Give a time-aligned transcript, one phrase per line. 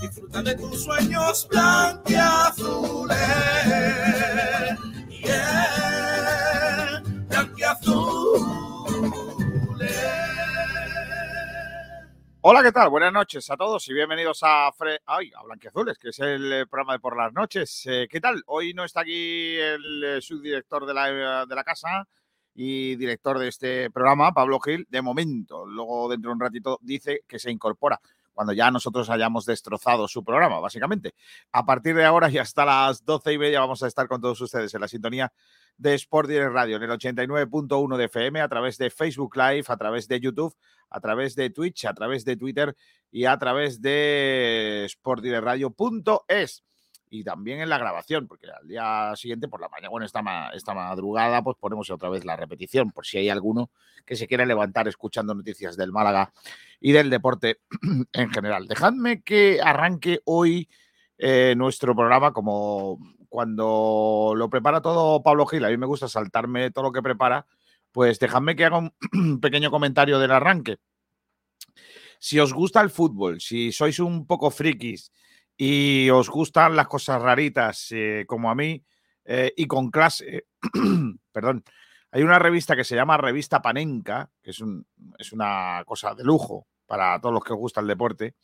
[0.00, 3.18] Disfruta de tus sueños blanquiazules.
[5.10, 5.84] Yeah,
[12.40, 12.88] Hola, ¿qué tal?
[12.88, 16.66] Buenas noches a todos y bienvenidos a Fre Ay, a Blanquiazules, que es el eh,
[16.66, 17.84] programa de por las noches.
[17.86, 18.42] Eh, ¿Qué tal?
[18.46, 22.06] Hoy no está aquí el eh, subdirector de la, de la casa
[22.54, 25.66] y director de este programa, Pablo Gil, de momento.
[25.66, 28.00] Luego, dentro de un ratito, dice que se incorpora
[28.34, 31.14] cuando ya nosotros hayamos destrozado su programa, básicamente.
[31.52, 34.40] A partir de ahora y hasta las doce y media vamos a estar con todos
[34.40, 35.32] ustedes en la sintonía
[35.76, 39.76] de Sport Direct Radio en el 89.1 de FM, a través de Facebook Live, a
[39.76, 40.54] través de YouTube,
[40.90, 42.76] a través de Twitch, a través de Twitter
[43.10, 46.64] y a través de sportdirectradio.es
[47.14, 50.74] y también en la grabación, porque al día siguiente, por la mañana, bueno, esta, esta
[50.74, 53.70] madrugada, pues ponemos otra vez la repetición, por si hay alguno
[54.04, 56.32] que se quiera levantar escuchando noticias del Málaga
[56.80, 57.60] y del deporte
[58.12, 58.66] en general.
[58.66, 60.68] Dejadme que arranque hoy
[61.16, 66.72] eh, nuestro programa como cuando lo prepara todo Pablo Gil, a mí me gusta saltarme
[66.72, 67.46] todo lo que prepara,
[67.92, 70.78] pues dejadme que haga un pequeño comentario del arranque.
[72.18, 75.12] Si os gusta el fútbol, si sois un poco frikis
[75.56, 78.84] y os gustan las cosas raritas eh, como a mí
[79.24, 80.46] eh, y con clase,
[81.32, 81.64] perdón,
[82.10, 84.86] hay una revista que se llama Revista Panenka, que es, un,
[85.18, 88.34] es, una cosa de lujo para todos los que os gusta el deporte,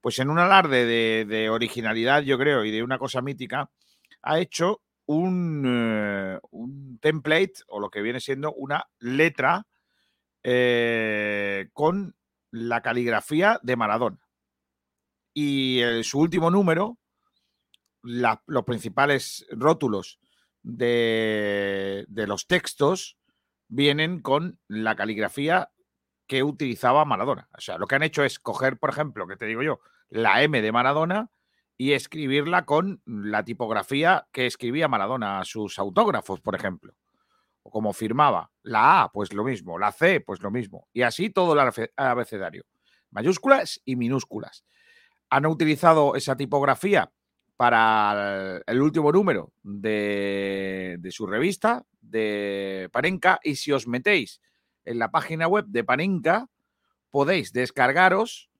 [0.00, 3.70] pues en un alarde de originalidad, yo creo, y de una cosa mítica,
[4.22, 9.66] ha hecho un, eh, un, template o lo que viene siendo una letra
[11.72, 12.14] con
[12.50, 14.23] la caligrafía de Maradona.
[15.34, 16.98] Y su último número,
[18.02, 20.20] los principales rótulos
[20.62, 23.18] de, de los textos
[23.68, 25.70] vienen con la caligrafía
[26.26, 27.48] que utilizaba Maradona.
[27.56, 30.42] O sea, lo que han hecho es coger, por ejemplo, que te digo yo, la
[30.42, 31.30] M de Maradona
[31.76, 36.94] y escribirla con la tipografía que escribía Maradona a sus autógrafos, por ejemplo.
[37.62, 38.52] O como firmaba.
[38.62, 39.78] La A, pues lo mismo.
[39.78, 40.88] La C, pues lo mismo.
[40.92, 42.64] Y así todo el abecedario.
[43.10, 44.64] Mayúsculas y minúsculas.
[45.30, 47.12] Han utilizado esa tipografía
[47.56, 53.40] para el último número de, de su revista, de Panenka.
[53.42, 54.40] Y si os metéis
[54.84, 56.46] en la página web de Panenka,
[57.10, 58.50] podéis descargaros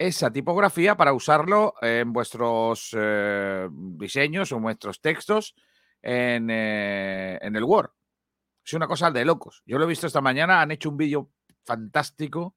[0.00, 5.54] esa tipografía para usarlo en vuestros eh, diseños o vuestros textos
[6.00, 7.90] en, eh, en, el Word.
[8.64, 9.62] Es una cosa de locos.
[9.66, 11.30] Yo lo he visto esta mañana, han hecho un vídeo
[11.64, 12.54] fantástico,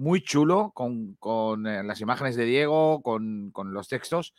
[0.00, 4.34] muy chulo, con, con eh, las imágenes de Diego, con, con los textos.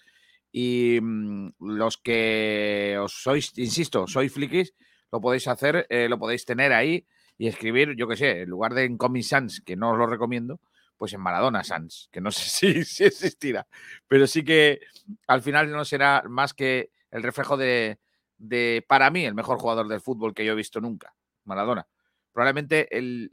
[0.52, 4.74] Y mmm, los que os sois, insisto, sois fliquis,
[5.12, 7.06] lo podéis hacer, eh, lo podéis tener ahí
[7.38, 10.08] y escribir, yo qué sé, en lugar de en Comic Sans, que no os lo
[10.08, 10.60] recomiendo,
[10.98, 13.68] pues en Maradona Sans, que no sé si, si, existirá,
[14.08, 14.82] pero sí que
[15.28, 18.00] al final no será más que el reflejo de,
[18.40, 21.14] de, para mí, el mejor jugador del fútbol que yo he visto nunca,
[21.44, 21.88] Maradona.
[22.34, 23.30] Probablemente el,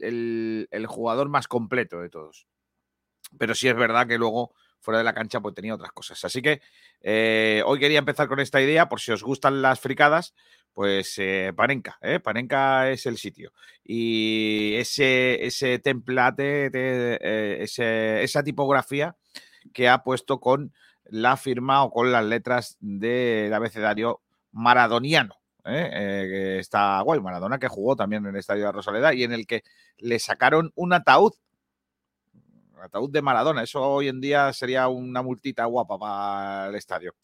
[0.70, 2.47] el, jugador más completo de todos.
[3.38, 6.25] Pero sí es verdad que luego fuera de la cancha pues tenía otras cosas.
[6.25, 6.60] Así que
[7.00, 10.34] eh, hoy quería empezar con esta idea, por si os gustan las fricadas,
[10.72, 12.20] pues eh, Panenka, ¿eh?
[12.20, 13.53] Panenka es el sitio.
[13.84, 19.16] Y ese, ese template, de, eh, ese, esa tipografía
[19.72, 20.72] que ha puesto con
[21.04, 25.37] la firma o con las letras del abecedario maradoniano.
[25.69, 25.91] ¿Eh?
[25.91, 29.47] que está guay, Maradona que jugó también en el Estadio de Rosaleda y en el
[29.47, 29.62] que
[29.99, 31.32] le sacaron un ataúd
[32.82, 33.62] ataúd de Maradona.
[33.62, 37.15] Eso hoy en día sería una multita guapa para el estadio.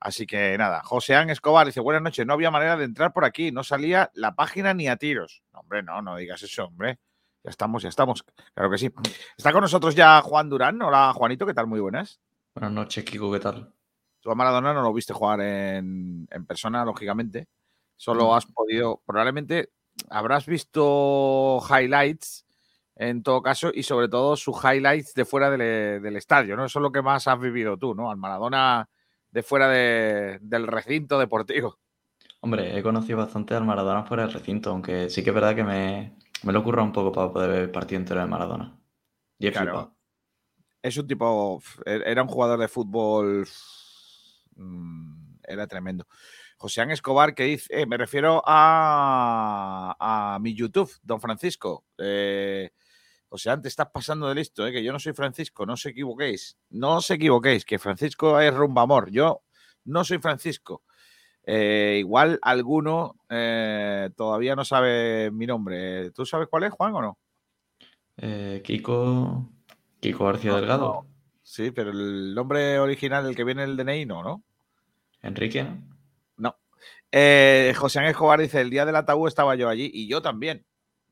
[0.00, 3.50] Así que nada, Joséán Escobar dice, buenas noches, no había manera de entrar por aquí,
[3.50, 5.42] no salía la página ni a tiros.
[5.52, 7.00] No, hombre, no, no digas eso, hombre.
[7.42, 8.24] Ya estamos, ya estamos.
[8.54, 8.90] Claro que sí.
[9.36, 10.80] Está con nosotros ya Juan Durán.
[10.82, 11.66] Hola, Juanito, ¿qué tal?
[11.66, 12.20] Muy buenas.
[12.54, 13.72] Buenas noches, Kiko, ¿qué tal?
[14.20, 17.48] Tú a Maradona no lo viste jugar en, en persona, lógicamente.
[17.98, 19.70] Solo has podido, probablemente
[20.08, 22.46] habrás visto highlights
[22.94, 26.64] en todo caso, y sobre todo sus highlights de fuera del, del, estadio, ¿no?
[26.64, 28.10] Eso es lo que más has vivido tú, ¿no?
[28.10, 28.88] Al Maradona
[29.30, 31.78] de fuera de, del recinto deportivo.
[32.40, 35.64] Hombre, he conocido bastante al Maradona fuera del recinto, aunque sí que es verdad que
[35.64, 38.76] me, me lo ocurra un poco para poder ver el partido entero de Maradona.
[39.38, 39.94] Y claro.
[40.82, 43.46] Es un tipo, era un jugador de fútbol,
[44.56, 46.06] mm, era tremendo.
[46.58, 51.84] José Ángel Escobar que dice, eh, me refiero a, a mi YouTube, don Francisco.
[51.96, 52.70] Eh,
[53.28, 54.72] o sea, te estás pasando de listo, ¿eh?
[54.72, 56.58] que yo no soy Francisco, no os equivoquéis.
[56.70, 59.10] No os equivoquéis, que Francisco es rumba amor.
[59.10, 59.42] Yo
[59.84, 60.82] no soy Francisco.
[61.44, 66.10] Eh, igual alguno eh, todavía no sabe mi nombre.
[66.10, 67.18] ¿Tú sabes cuál es, Juan, o no?
[68.64, 69.48] Kiko.
[70.00, 70.86] Kiko García no, Delgado.
[70.86, 71.06] No.
[71.40, 74.42] Sí, pero el nombre original, el que viene en el DNI, no, ¿no?
[75.22, 75.97] Enrique, ¿no?
[77.10, 80.64] Eh, José Ángel Escobar dice, el día del ataúd estaba yo allí y yo también.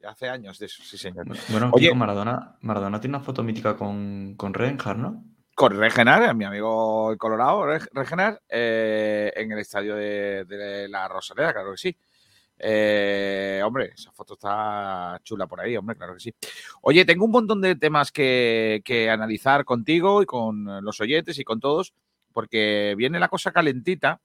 [0.07, 1.27] Hace años de eso, sí, señor.
[1.49, 1.87] Bueno, Oye.
[1.87, 5.25] Kiko, Maradona, Maradona tiene una foto mítica con, con Reinhardt, ¿no?
[5.55, 11.09] Con Regenar, mi amigo el Colorado, Reg- Regenar, eh, en el estadio de, de la
[11.09, 11.97] Rosaleda, claro que sí.
[12.59, 16.35] Eh, hombre, esa foto está chula por ahí, hombre, claro que sí.
[16.83, 21.45] Oye, tengo un montón de temas que, que analizar contigo y con los oyentes y
[21.45, 21.95] con todos,
[22.33, 24.21] porque viene la cosa calentita.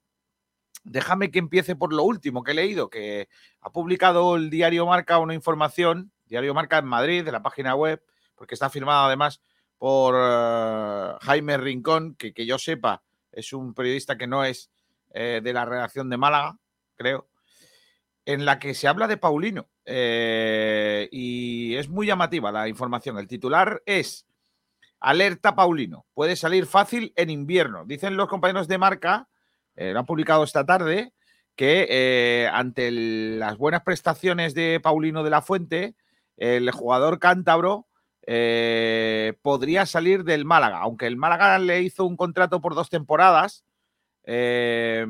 [0.84, 3.30] Déjame que empiece por lo último que he leído, que
[3.62, 8.04] ha publicado el diario Marca una información, diario Marca en Madrid, de la página web,
[8.36, 9.42] porque está firmado además
[9.78, 14.70] por eh, Jaime Rincón, que, que yo sepa es un periodista que no es
[15.14, 16.58] eh, de la redacción de Málaga,
[16.96, 17.30] creo,
[18.26, 19.70] en la que se habla de Paulino.
[19.86, 23.18] eh, y es muy llamativa la información.
[23.18, 24.28] El titular es
[25.00, 26.06] Alerta Paulino.
[26.14, 27.86] Puede salir fácil en invierno.
[27.86, 29.28] Dicen los compañeros de marca,
[29.82, 31.12] eh, lo han publicado esta tarde,
[31.56, 35.96] que eh, ante las buenas prestaciones de Paulino de la Fuente,
[36.38, 37.88] el jugador cántabro
[38.28, 40.78] eh, podría salir del Málaga.
[40.82, 43.66] Aunque el Málaga le hizo un contrato por dos temporadas,
[44.24, 45.04] eh,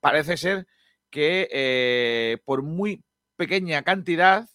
[0.00, 0.66] parece ser
[1.10, 3.04] que por muy
[3.36, 4.48] pequeña cantidad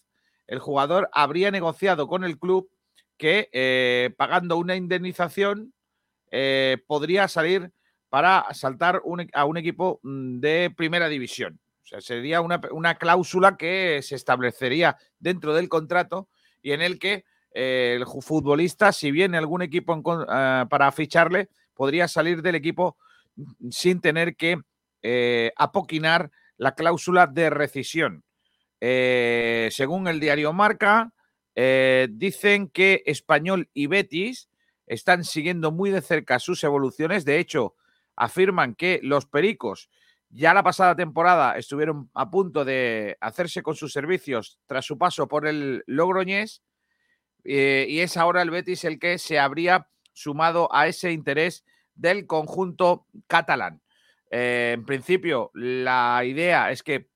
[0.48, 2.68] el jugador habría negociado con el club
[3.16, 5.72] que pagando una indemnización
[6.86, 7.72] podría salir
[8.12, 11.58] para saltar un e- a un equipo mm, de primera división.
[11.82, 16.28] O sea, sería una, una cláusula que se establecería dentro del contrato
[16.60, 17.24] y en el que
[17.54, 22.98] eh, el futbolista, si viene algún equipo en ah, para ficharle, podría salir del equipo
[23.36, 24.58] mm, sin tener que
[25.00, 28.24] eh, apoquinar la cláusula de rescisión.
[28.78, 31.14] Eh, según el diario Marca,
[31.54, 34.50] eh, dicen que Español y Betis
[34.86, 37.24] están siguiendo muy de cerca sus evoluciones.
[37.24, 37.74] De hecho,
[38.22, 39.90] afirman que los Pericos
[40.30, 45.26] ya la pasada temporada estuvieron a punto de hacerse con sus servicios tras su paso
[45.28, 46.62] por el Logroñés
[47.44, 51.64] eh, y es ahora el Betis el que se habría sumado a ese interés
[51.94, 53.82] del conjunto catalán.
[54.30, 57.10] Eh, en principio, la idea es que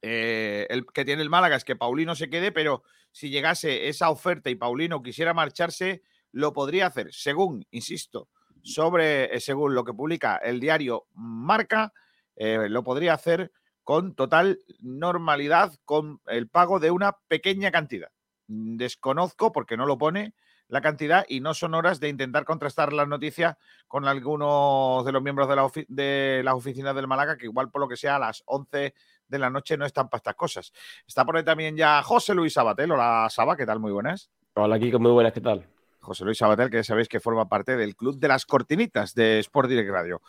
[0.00, 4.08] eh, el que tiene el Málaga es que Paulino se quede, pero si llegase esa
[4.10, 8.28] oferta y Paulino quisiera marcharse, lo podría hacer, según, insisto,
[8.62, 11.92] sobre, eh, según lo que publica el diario Marca,
[12.36, 13.52] eh, lo podría hacer
[13.82, 18.10] con total normalidad, con el pago de una pequeña cantidad.
[18.46, 20.34] Desconozco, porque no lo pone,
[20.70, 23.58] la cantidad y no son horas de intentar contrastar la noticia
[23.88, 27.88] con algunos de los miembros de, la las oficinas del Málaga, que igual por lo
[27.88, 28.94] que sea a las 11
[29.26, 30.72] de la noche no están para estas cosas.
[31.06, 32.92] Está por ahí también ya José Luis Sabatel.
[32.92, 33.80] Hola Saba, ¿qué tal?
[33.80, 34.30] Muy buenas.
[34.54, 35.66] Hola Kiko, muy buenas, ¿qué tal?
[36.10, 39.38] José Luis Sabatel, que ya sabéis que forma parte del Club de las Cortinitas de
[39.38, 40.20] Sport Direct Radio.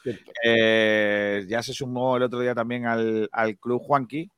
[0.45, 4.29] Eh, ya se sumó el otro día también al, al Club Juanqui.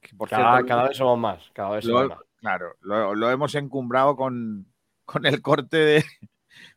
[0.00, 2.18] que por Cada, cierto, cada vez somos más, cada vez lo, somos más.
[2.40, 4.64] claro, lo, lo hemos encumbrado con,
[5.04, 6.04] con el corte de,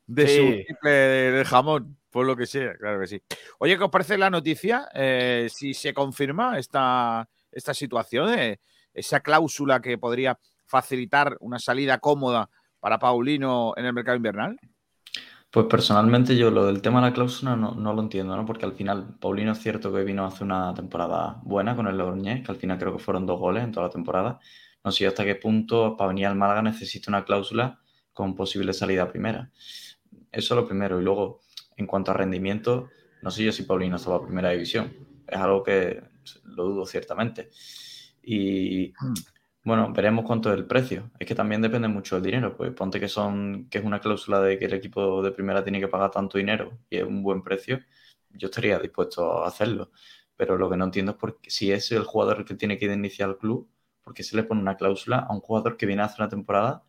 [0.07, 0.37] de Sí.
[0.37, 3.21] su triple de, de jamón, por lo que sea, claro que sí.
[3.59, 4.89] Oye, ¿qué os parece la noticia?
[4.95, 8.59] Eh, si se confirma esta, esta situación, eh,
[8.91, 12.49] esa cláusula que podría facilitar una salida cómoda
[12.79, 14.59] para Paulino en el mercado invernal.
[15.51, 18.45] Pues personalmente yo lo del tema de la cláusula no, no lo entiendo, ¿no?
[18.45, 22.45] Porque al final Paulino es cierto que vino hace una temporada buena con el Logroñés,
[22.45, 24.39] que al final creo que fueron dos goles en toda la temporada.
[24.83, 27.79] No sé hasta qué punto para venir al Málaga necesita una cláusula
[28.13, 29.49] con posible salida primera.
[30.31, 31.01] Eso es lo primero.
[31.01, 31.41] Y luego,
[31.77, 32.89] en cuanto a rendimiento,
[33.21, 34.93] no sé yo si Paulino estaba a primera división.
[35.27, 36.03] Es algo que
[36.43, 37.49] lo dudo ciertamente.
[38.21, 38.93] Y
[39.63, 41.11] bueno, veremos cuánto es el precio.
[41.19, 42.55] Es que también depende mucho del dinero.
[42.55, 45.79] Pues ponte que son, que es una cláusula de que el equipo de primera tiene
[45.79, 47.79] que pagar tanto dinero y es un buen precio,
[48.29, 49.91] yo estaría dispuesto a hacerlo.
[50.35, 52.77] Pero lo que no entiendo es por qué- si es el jugador el que tiene
[52.77, 53.69] que iniciar el club,
[54.03, 56.29] ¿por qué se le pone una cláusula a un jugador que viene a hacer una
[56.29, 56.83] temporada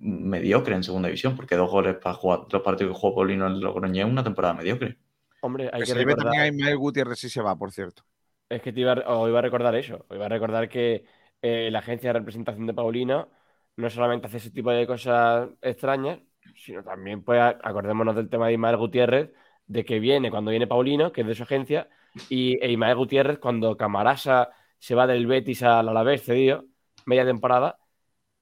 [0.00, 1.36] mediocre en segunda división?
[1.36, 4.54] Porque dos goles para jugar los partidos que jugó Paulino en Logroñés es una temporada
[4.54, 4.98] mediocre.
[5.40, 7.70] Hombre, hay Que que se ve también a recordar, Ismael Gutiérrez si se va, por
[7.72, 8.04] cierto.
[8.48, 11.04] es que te iba, a- os iba a recordar eso, os iba a recordar que
[11.42, 13.28] eh, la agencia de representación de Paulino
[13.76, 16.20] no solamente hace ese tipo de cosas extrañas,
[16.56, 19.32] sino también, pues, acordémonos del tema de Ismael Gutiérrez,
[19.66, 21.88] de que viene cuando viene Paulino, que es de su agencia,
[22.28, 26.66] y e Ismael Gutiérrez cuando Camarasa se va del Betis al Alavés cedido,
[27.06, 27.78] media temporada,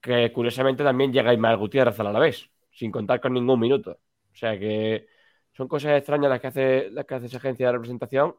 [0.00, 4.00] que curiosamente también llega Ismael Gutiérrez al Alavés, sin contar con ningún minuto.
[4.32, 5.06] O sea que
[5.52, 8.34] son cosas extrañas las que hace, las que hace esa agencia de representación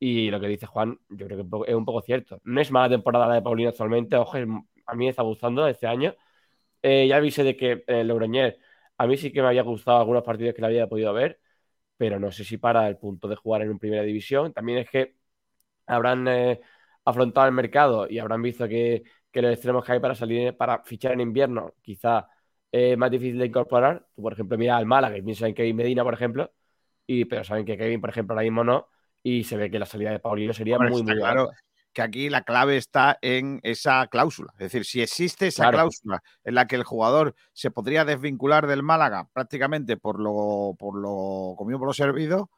[0.00, 2.40] y lo que dice Juan, yo creo que es un poco cierto.
[2.44, 5.88] No es mala temporada la de Paulino actualmente, ojo, a mí me está gustando este
[5.88, 6.14] año.
[6.82, 8.56] Eh, ya avisé de que el Logroñés
[8.98, 11.40] A mí sí que me había gustado algunos partidos que le había podido ver,
[11.96, 14.52] pero no sé si para el punto de jugar en primera división.
[14.52, 15.16] También es que
[15.86, 16.60] habrán eh,
[17.04, 20.82] afrontado el mercado y habrán visto que, que los extremos que hay para salir, para
[20.84, 22.28] fichar en invierno, quizá
[22.72, 24.06] es más difícil de incorporar.
[24.14, 26.52] Tú, por ejemplo, mira al Málaga y piensa en Kevin Medina, por ejemplo,
[27.06, 28.88] y, pero saben que Kevin, por ejemplo, ahora mismo no,
[29.22, 31.56] y se ve que la salida de Paulino sería Hombre, muy, muy claro alta.
[31.92, 34.52] que aquí la clave está en esa cláusula.
[34.54, 35.76] Es decir, si existe esa Claro.
[35.78, 40.96] cláusula en la que el jugador se podría desvincular del Málaga prácticamente por lo, por
[40.98, 42.50] lo comido por lo servido,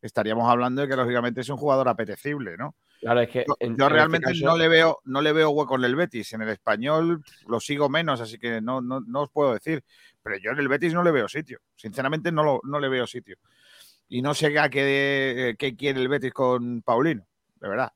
[0.00, 2.74] estaríamos hablando de que lógicamente es un jugador apetecible, ¿no?
[3.00, 5.32] Claro, es que Yo, en- yo en este realmente caso- no le veo, no le
[5.32, 6.32] veo hueco en el Betis.
[6.32, 9.84] En el español lo sigo menos, así que no, no, no os puedo decir.
[10.22, 11.60] Pero yo en el Betis no le veo sitio.
[11.76, 13.36] Sinceramente no, lo, no le veo sitio.
[14.08, 17.26] Y no sé a qué, quiere el Betis con Paulino,
[17.60, 17.92] de verdad.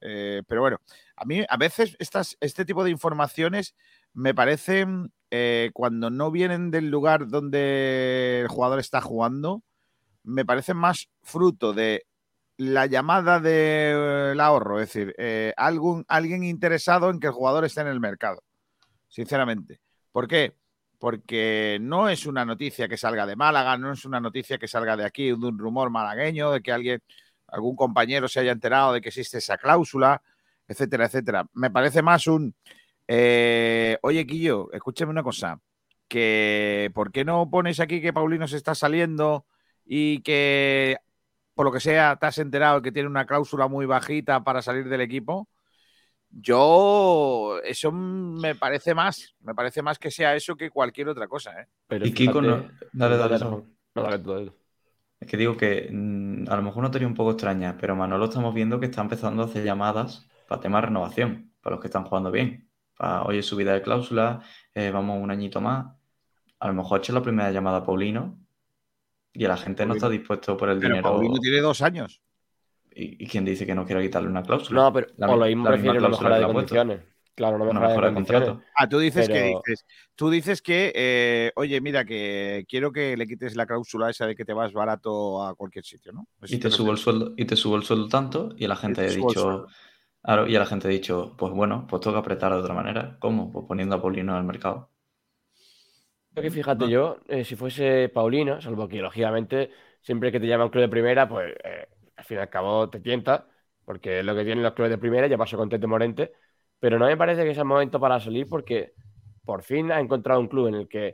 [0.00, 0.78] Eh, pero bueno,
[1.16, 3.74] a mí a veces estas, este tipo de informaciones
[4.12, 9.62] me parecen eh, cuando no vienen del lugar donde el jugador está jugando,
[10.22, 12.06] me parecen más fruto de
[12.56, 17.80] la llamada del ahorro, es decir, eh, algún, alguien interesado en que el jugador esté
[17.80, 18.42] en el mercado,
[19.08, 19.80] sinceramente.
[20.12, 20.54] ¿Por qué?
[21.04, 24.96] Porque no es una noticia que salga de Málaga, no es una noticia que salga
[24.96, 27.02] de aquí, de un rumor malagueño, de que alguien,
[27.46, 30.22] algún compañero se haya enterado de que existe esa cláusula,
[30.66, 31.46] etcétera, etcétera.
[31.52, 32.54] Me parece más un,
[33.06, 35.60] eh, oye, Quillo, escúchame una cosa,
[36.08, 39.44] que ¿por qué no pones aquí que Paulino se está saliendo
[39.84, 40.96] y que
[41.52, 44.88] por lo que sea te has enterado que tiene una cláusula muy bajita para salir
[44.88, 45.50] del equipo?
[46.36, 51.60] Yo, eso me parece más, me parece más que sea eso que cualquier otra cosa,
[51.60, 51.68] ¿eh?
[51.86, 52.68] pero Y Kiko no.
[52.92, 54.52] Dale, dale, dale tú, dale.
[55.20, 58.24] Es que digo que mm, a lo mejor una teoría un poco extraña, pero Manolo
[58.24, 61.86] estamos viendo que está empezando a hacer llamadas para temas de renovación, para los que
[61.86, 62.68] están jugando bien.
[62.96, 64.42] Para, oye, subida de cláusula,
[64.74, 65.86] eh, vamos un añito más.
[66.58, 68.38] A lo mejor ha hecho la primera llamada a Paulino
[69.32, 71.10] y la gente no está dispuesto por el Pero dinero.
[71.10, 72.20] Paulino tiene dos años.
[72.94, 74.80] ¿Y, y quién dice que no quiere quitarle una cláusula?
[74.82, 77.00] No, pero La o lo mismo prefiere una mejora de condiciones.
[77.34, 78.62] Claro, una Una mejora de mejora de contrato.
[78.76, 79.84] Ah, tú dices que dices,
[80.14, 84.36] tú dices que, eh, oye, mira, que quiero que le quites la cláusula esa de
[84.36, 86.28] que te vas barato a cualquier sitio, ¿no?
[86.46, 89.08] Y te subo el sueldo, y te subo el sueldo tanto, y la gente te
[89.08, 89.66] ha dicho,
[90.22, 93.18] claro, y la gente ha dicho, pues bueno, pues tengo que apretar de otra manera.
[93.20, 93.50] ¿Cómo?
[93.52, 94.90] Pues poniendo a Paulino en el mercado.
[96.32, 96.90] Yo que fíjate No.
[96.90, 99.70] yo, eh, si fuese Paulino, salvo que lógicamente
[100.00, 101.86] siempre que te llama un club de primera, pues eh,
[102.16, 103.46] al fin y al cabo te tienta,
[103.84, 106.32] porque es lo que tienen los clubes de primera, ya pasó con Tete Morente,
[106.78, 108.92] pero no me parece que sea el momento para salir porque
[109.44, 111.08] por fin ha encontrado un club en el que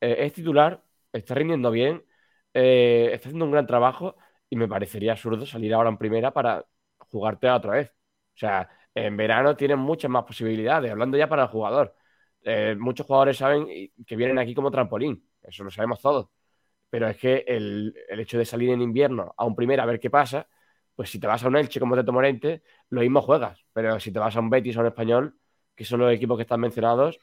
[0.00, 0.82] eh, es titular,
[1.12, 2.04] está rindiendo bien,
[2.54, 4.16] eh, está haciendo un gran trabajo
[4.48, 6.64] y me parecería absurdo salir ahora en primera para
[6.98, 7.90] jugarte otra vez.
[7.90, 11.94] O sea, en verano tienen muchas más posibilidades, hablando ya para el jugador.
[12.44, 13.66] Eh, muchos jugadores saben
[14.06, 16.28] que vienen aquí como trampolín, eso lo sabemos todos.
[16.92, 19.98] Pero es que el, el hecho de salir en invierno a un primera a ver
[20.00, 20.48] qué pasa,
[20.94, 23.64] pues si te vas a un Elche como Teto Morente, lo mismo juegas.
[23.72, 25.38] Pero si te vas a un Betis o a un Español,
[25.74, 27.18] que son los equipos que están mencionados,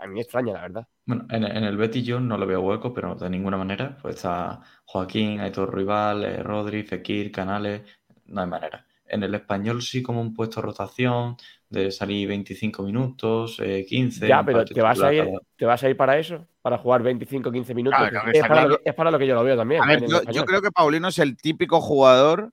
[0.00, 0.88] a, mí me extraña, la verdad.
[1.04, 3.98] Bueno, en, en el Betis yo no le veo hueco, pero de ninguna manera.
[4.00, 7.82] Pues está Joaquín, Aitor Rival, eh, Rodri, Fekir, Canales,
[8.26, 8.86] no hay manera.
[9.06, 11.36] En el español sí como un puesto de rotación,
[11.68, 14.26] de salir 25 minutos, eh, 15.
[14.26, 16.46] Ya, pero ¿te vas, a ir, cada- ¿te vas a ir para eso?
[16.62, 17.98] ¿Para jugar 25 15 minutos?
[17.98, 19.82] Claro, Que claro, es, para lo que, es para lo que yo lo veo también.
[19.82, 22.52] A ver, yo, creo que Paulino es el típico jugador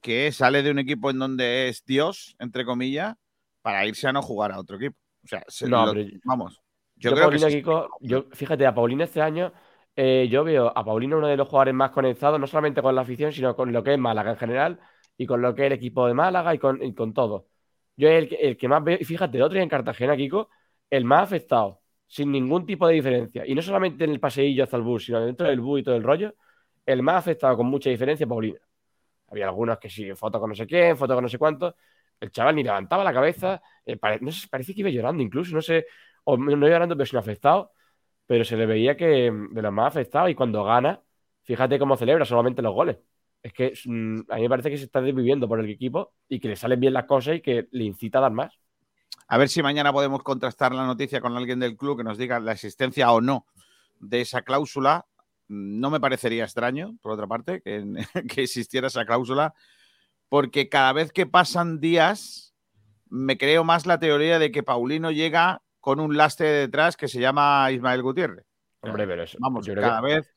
[0.00, 3.14] que sale de un equipo en donde es Dios, entre comillas,
[3.62, 4.96] para irse a no jugar a otro equipo.
[5.24, 6.60] O sea, se- No, lo- pero vamos.
[6.96, 7.56] Yo, Yo, creo que Paulino, sí.
[7.56, 9.52] Kiko, yo, fíjate, a Paulino este año,
[9.96, 13.02] eh, yo veo a Paulino uno de los jugadores más conectados, no solamente con la
[13.02, 14.80] afición, sino con lo que es Málaga en general
[15.16, 17.48] y con lo que es el equipo de Málaga y con, y con todo.
[17.96, 20.16] Yo es el, que- el que más veo, y fíjate, el otro día en Cartagena,
[20.16, 20.48] Kiko,
[20.90, 21.79] el más afectado,
[22.10, 23.46] sin ningún tipo de diferencia.
[23.46, 25.96] Y no solamente en el paseillo hasta el bus, sino dentro del bus y todo
[25.96, 26.34] el rollo,
[26.86, 28.60] el más afectado con mucha diferencia, Paulino.
[29.28, 31.76] Había algunos que sí, foto con no sé quién, foto con no sé cuánto.
[32.20, 35.54] El chaval ni levantaba la cabeza, eh, pare- no sé, parece que iba llorando incluso,
[35.54, 35.86] no sé,
[36.24, 37.72] o no llorando, pero sin afectado,
[38.26, 41.02] pero se le veía que mm, de los más afectados y cuando gana,
[41.44, 42.98] fíjate cómo celebra solamente los goles.
[43.42, 46.40] Es que mm, a mí me parece que se está desviviendo por el equipo y
[46.40, 48.52] que le salen bien las cosas y que le incita a dar más.
[49.32, 52.40] A ver si mañana podemos contrastar la noticia con alguien del club que nos diga
[52.40, 53.46] la existencia o no
[54.00, 55.06] de esa cláusula.
[55.46, 57.84] No me parecería extraño, por otra parte, que,
[58.28, 59.54] que existiera esa cláusula,
[60.28, 62.54] porque cada vez que pasan días
[63.08, 67.20] me creo más la teoría de que Paulino llega con un lastre detrás que se
[67.20, 68.46] llama Ismael Gutiérrez.
[68.80, 69.38] Hombre, pero eso.
[69.40, 70.30] Vamos, cada que- vez,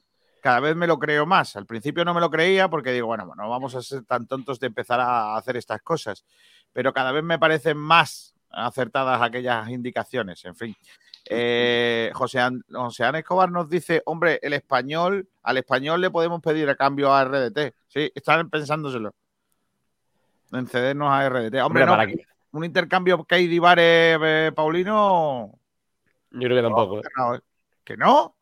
[0.43, 1.55] cada vez me lo creo más.
[1.55, 4.59] Al principio no me lo creía porque digo, bueno, no vamos a ser tan tontos
[4.59, 6.25] de empezar a hacer estas cosas.
[6.73, 10.75] Pero cada vez me parece más acertadas aquellas indicaciones, en fin.
[11.29, 16.69] Eh, José, An- José Escobar nos dice, hombre, el español, al español le podemos pedir
[16.69, 17.74] a cambio a RDT.
[17.88, 19.13] Sí, están pensándoselo.
[20.51, 21.62] En cedernos a RDT.
[21.62, 25.51] Hombre, Hombre, no, que- un intercambio Katie Vare eh, Paulino.
[26.31, 27.00] Yo creo que tampoco.
[27.00, 27.03] ¿eh?
[27.17, 27.39] no,
[27.86, 28.36] ¿Que no?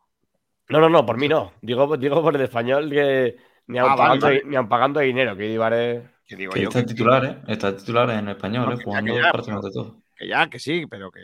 [0.69, 1.51] No, no, no, por mí no.
[1.61, 3.37] Digo, digo por el español que
[3.67, 4.41] ni aun, Ah, vale, pagando, vale.
[4.45, 6.03] ni aun pagando dinero, que Ibar es...
[6.31, 7.41] Que digo Que yo está que, titular, ¿eh?
[7.45, 8.83] Está titular en español, No, ¿eh?
[8.85, 10.01] Jugando prácticamente todo.
[10.15, 11.19] que ya, que sí, pero que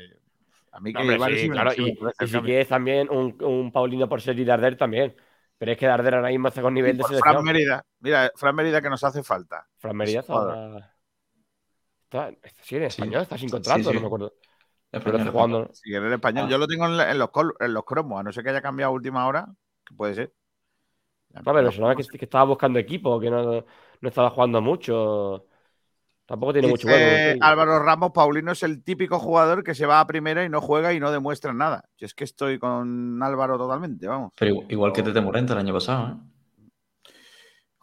[0.73, 3.71] a mí que No, hombre, sí, sí claro, sí y, si quieres también un, un
[3.71, 5.15] Paulino por ser y Darder también.
[5.57, 7.45] Pero es que Darder ahora mismo está con nivel de Por Fran selección.
[7.45, 7.85] Mérida.
[8.01, 9.65] Mira, Fran Mérida que nos hace falta.
[9.77, 10.33] Fran Mérida está,
[12.03, 12.85] está, está- sí, en Sí.
[12.87, 13.93] español, está sin contrato, Sí, sí.
[13.95, 14.33] no me acuerdo.
[14.91, 15.69] Pero Español, está jugando.
[15.73, 16.49] Si quieres el español, Ah.
[16.51, 18.61] yo lo tengo en, en los, col- en los cromos, a no ser que haya
[18.61, 19.47] cambiado a última hora,
[19.85, 20.33] que puede ser.
[21.29, 23.65] No, pero sonaba que, que estaba buscando equipo, que no,
[24.01, 25.45] no estaba jugando mucho.
[26.25, 27.39] Tampoco tiene mucho juego.
[27.41, 30.93] Álvaro Ramos, Paulino es el típico jugador que se va a primera y no juega
[30.93, 31.85] y no demuestra nada.
[31.97, 34.33] Yo es que estoy con Álvaro totalmente, vamos.
[34.35, 36.37] Pero igual, igual que Tete Morente el año pasado, ¿eh?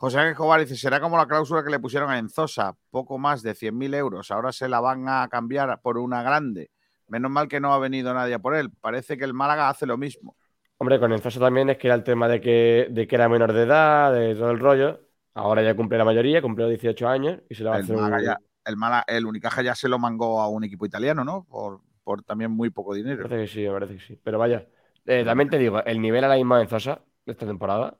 [0.04, 3.42] José Ángel Escobar dice, será como la cláusula que le pusieron a Enzosa, poco más
[3.42, 4.30] de 100.000 euros.
[4.30, 6.70] Ahora se la van a cambiar por una grande.
[7.06, 8.70] Menos mal que no ha venido nadie a por él.
[8.82, 10.36] Parece que el Málaga hace lo mismo.
[10.76, 13.54] Hombre, con Enzosa también es que era el tema de que, de que era menor
[13.54, 15.03] de edad, de todo el rollo.
[15.34, 17.96] Ahora ya cumple la mayoría, cumplió 18 años y se le va a El hacer
[17.96, 18.38] Málaga un...
[18.64, 21.44] ya- el, Unicaja ya se lo mangó a un equipo italiano, ¿no?
[21.44, 23.28] Por, por también muy poco Me dinero.
[23.28, 24.20] parece que sí, me parece que sí.
[24.22, 24.66] Pero vaya,
[25.06, 27.98] eh, también te digo, el nivel ahora mismo de Enzosa de esta temporada,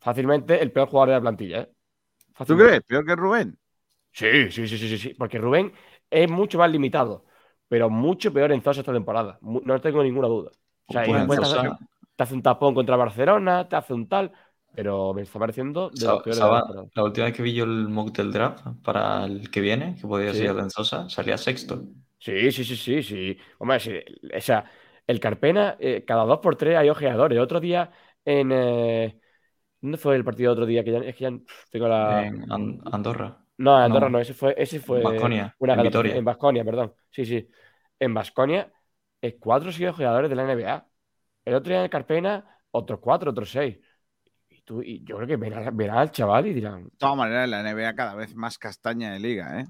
[0.00, 1.72] fácilmente el peor jugador de la plantilla, ¿eh?
[2.46, 2.82] ¿Tú crees?
[2.82, 3.58] Peor que Rubén.
[4.12, 5.14] Sí, sí, sí, sí, sí.
[5.14, 5.72] Porque Rubén
[6.10, 7.24] es mucho más limitado,
[7.68, 9.38] pero mucho peor en Zosa esta temporada.
[9.42, 10.50] No tengo ninguna duda.
[10.86, 11.40] O sea, Pues
[12.16, 14.32] te hace un tapón contra Barcelona, te hace un tal,
[14.78, 16.62] pero me está pareciendo de Sa- los peores de la Saba,
[17.04, 20.32] última vez que vi yo el mock del draft para el que viene, que podía
[20.32, 20.38] Sí.
[20.38, 21.82] ser Sosa, salía sexto.
[22.18, 23.38] Sí, sí, sí, sí, sí.
[23.58, 23.92] Hombre, sí,
[24.36, 24.64] o sea,
[25.06, 27.38] el Carpena, eh, cada dos por tres hay ojeadores.
[27.38, 27.90] Otro día
[28.24, 28.50] en.
[28.52, 29.20] eh,
[29.80, 30.84] ¿Dónde fue el partido otro día?
[30.84, 31.32] Que ya, es que ya
[31.70, 32.22] tengo la.
[32.22, 33.28] En An- Andorra.
[33.58, 34.08] No, en Andorra no.
[34.08, 35.00] no, ese fue, ese fue
[35.58, 35.82] una en.
[35.82, 36.16] Vitoria.
[36.16, 36.94] En Basconia, perdón.
[37.10, 37.48] Sí, sí.
[37.98, 38.72] En Basconia,
[39.40, 40.88] cuatro o seis jugadores de la NBA.
[41.44, 43.78] El otro día en el Carpena, otros cuatro, otros seis.
[44.68, 46.84] Y, tú, y yo creo que verán, verán al chaval y dirán.
[46.84, 49.66] De todas maneras, la NBA cada vez más castaña de liga, ¿eh?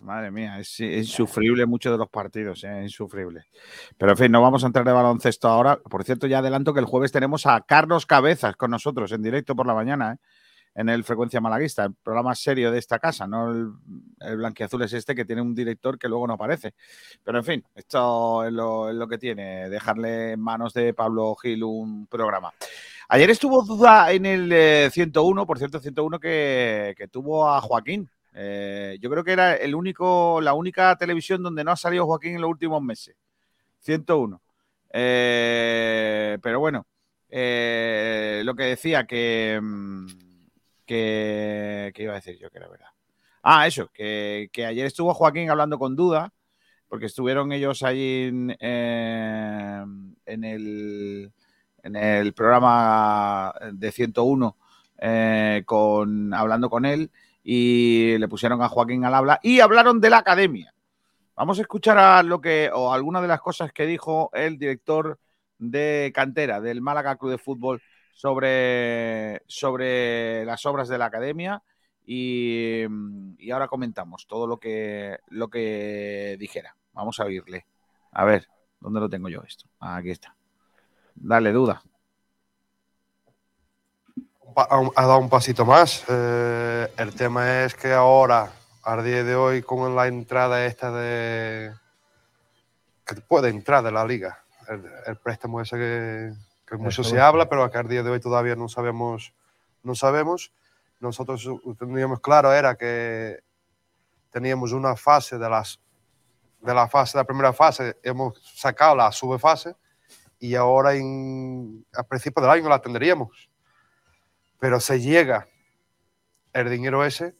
[0.00, 2.82] Madre mía, es, es insufrible muchos de los partidos, ¿eh?
[2.82, 3.44] insufrible.
[3.98, 5.76] Pero en fin, no vamos a entrar de baloncesto ahora.
[5.76, 9.54] Por cierto, ya adelanto que el jueves tenemos a Carlos Cabezas con nosotros en directo
[9.54, 10.16] por la mañana, ¿eh?
[10.74, 13.72] en el Frecuencia Malaguista, el programa serio de esta casa, no el,
[14.20, 16.74] el blanquiazul es este que tiene un director que luego no aparece.
[17.22, 21.34] Pero en fin, esto es lo, es lo que tiene, dejarle en manos de Pablo
[21.34, 22.52] Gil un programa.
[23.12, 28.08] Ayer estuvo duda en el eh, 101, por cierto, 101 que, que tuvo a Joaquín.
[28.34, 32.36] Eh, yo creo que era el único, la única televisión donde no ha salido Joaquín
[32.36, 33.16] en los últimos meses.
[33.80, 34.40] 101.
[34.92, 36.86] Eh, pero bueno,
[37.28, 40.06] eh, lo que decía que, mm,
[40.86, 42.90] que, que iba a decir yo que era verdad.
[43.42, 46.32] Ah, eso, que, que ayer estuvo Joaquín hablando con Duda,
[46.86, 49.84] porque estuvieron ellos ahí en, eh,
[50.26, 51.32] en el,
[51.82, 54.56] en el programa de 101
[54.98, 57.10] eh, con, hablando con él
[57.42, 60.74] y le pusieron a Joaquín al habla y hablaron de la academia.
[61.34, 65.18] Vamos a escuchar a lo que, o alguna de las cosas que dijo el director
[65.58, 71.62] de cantera del Málaga Club de Fútbol sobre, sobre las obras de la academia
[72.04, 72.84] y,
[73.38, 76.76] y ahora comentamos todo lo que, lo que dijera.
[76.92, 77.66] Vamos a oírle.
[78.12, 78.48] A ver,
[78.80, 79.66] ¿dónde lo tengo yo esto?
[79.78, 80.36] Ah, aquí está.
[81.14, 81.82] Dale, duda.
[84.56, 86.04] ha dado un pasito más.
[86.08, 91.72] Eh, el tema es que ahora, a día de hoy, con la entrada esta de.
[93.06, 96.32] que puede entrar de la liga, el, el préstamo ese que,
[96.66, 99.32] que mucho se habla, pero que a día de hoy todavía no sabemos.
[99.82, 100.52] No sabemos.
[101.00, 103.42] Nosotros teníamos claro era que
[104.30, 105.80] teníamos una fase de las
[106.60, 109.74] de la fase de la primera fase hemos sacado la subfase
[110.40, 113.50] y ahora en, a principios del año la tendríamos
[114.60, 115.48] pero se llega
[116.52, 117.34] el dinero ese,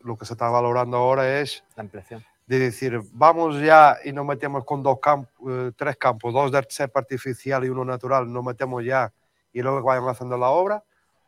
[0.00, 2.24] lo que se está valorando ahora es La ampliación.
[2.46, 6.64] de decir, vamos ya y nos metemos con dos campos, eh, tres campos, dos de
[6.70, 9.12] cepa artificial y uno natural, nos metemos ya
[9.52, 10.84] y luego vayan haciendo la obra,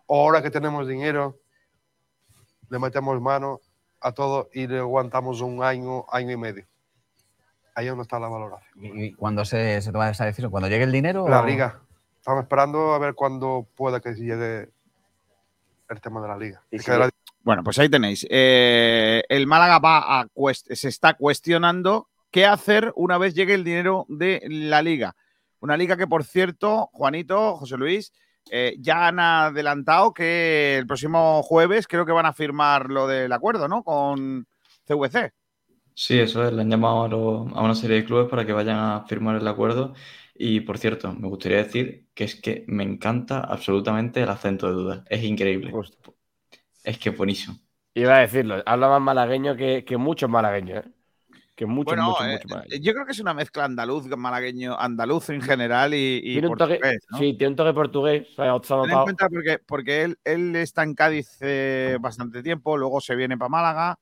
[0.07, 1.38] o ahora que tenemos dinero,
[2.69, 3.61] le metemos mano
[4.01, 6.66] a todo y le aguantamos un año, año y medio.
[7.77, 8.85] Ahí es donde está la valoración.
[8.85, 10.51] ¿Y y cuándo se, se toma esa decisión?
[10.51, 11.29] ¿Cuando llegue el dinero?
[11.29, 11.79] La o- liga.
[12.19, 14.71] Estamos esperando a ver cuándo pueda que llegue
[15.89, 16.62] el tema de la liga.
[16.73, 17.11] Y Es si- que la-
[17.45, 18.27] Bueno, pues ahí tenéis.
[18.29, 23.62] Eh, el Málaga va a cuest- se está cuestionando qué hacer una vez llegue el
[23.62, 25.15] dinero de la liga.
[25.61, 28.12] Una liga que, por cierto, Juanito, José Luis,
[28.51, 33.33] eh, ya han adelantado que el próximo jueves creo que van a firmar lo del
[33.33, 33.83] acuerdo, ¿no?
[33.85, 34.47] Con
[34.85, 35.33] CVC.
[35.99, 38.53] Sí, eso es, le han llamado a, lo- a una serie de clubes para que
[38.53, 39.95] vayan a firmar el acuerdo.
[40.35, 44.73] Y por cierto, me gustaría decir que es que me encanta absolutamente el acento de
[44.75, 45.05] duda.
[45.09, 45.81] Es increíble.
[45.81, 46.15] Justo.
[46.85, 47.59] Es que es buenísimo.
[47.95, 50.91] Iba a decirlo, habla más malagueño que, que muchos malagueños, ¿eh?
[51.57, 52.83] Que muchos, bueno, muchos, eh, muchos malagueños.
[52.83, 56.57] yo creo que es una mezcla andaluz, malagueño, andaluz en general y, y Tiene un
[56.57, 57.29] toque, portugués, ¿no?
[57.29, 58.29] Sí, tiene un toque portugués.
[58.39, 58.47] ha
[58.81, 59.01] Ten en notado.
[59.01, 63.49] cuenta porque, porque él, él está en Cádiz eh, bastante tiempo, luego se viene para
[63.49, 63.99] Málaga,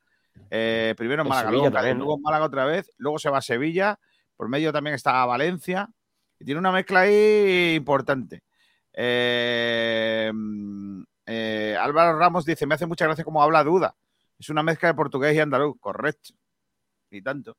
[0.51, 3.99] eh, primero en Málaga, luego, luego en Málaga otra vez, luego se va a Sevilla,
[4.37, 5.89] por medio también está Valencia,
[6.39, 8.43] y tiene una mezcla ahí importante.
[8.93, 10.31] Eh,
[11.27, 13.97] eh, Álvaro Ramos dice, me hace mucha gracia cómo habla Duda,
[14.39, 16.35] es una mezcla de portugués y andaluz, correcto,
[17.11, 17.57] y tanto.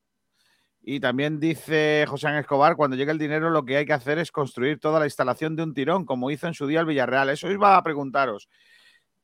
[0.88, 4.19] Y también dice José Ángel Escobar, cuando llegue el dinero lo que hay que hacer
[4.19, 7.29] es construir toda la instalación de un tirón, como hizo en su día el Villarreal.
[7.29, 8.47] Eso iba a preguntaros.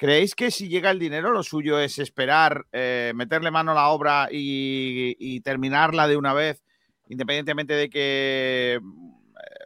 [0.02, 3.90] ¿Creéis que si llega el dinero lo suyo es esperar, eh, meterle mano a la
[3.90, 6.64] obra y, terminarla de una vez,
[7.08, 8.80] independientemente de que...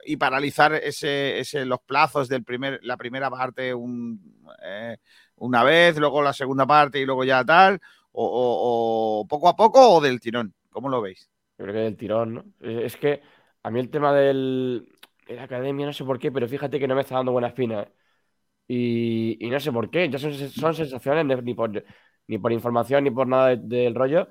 [0.06, 4.98] y paralizar ese, ese- los plazos de primer, la primera parte eh,
[5.38, 7.80] una vez, luego la segunda parte y luego ya tal,
[8.12, 10.54] o, poco a poco o del tirón?
[10.70, 11.30] ¿Cómo lo veis?
[11.58, 12.44] Yo creo que del tirón, ¿no?
[12.60, 13.22] Eh, Es que
[13.64, 14.90] a mí el tema del,
[15.30, 17.48] de la academia no sé por qué, pero fíjate que no me está dando buena
[17.48, 17.88] espina.
[18.68, 21.72] Y, no sé por qué, ya son, sensaciones, ni por,
[22.52, 24.28] información ni por nada de- del rollo,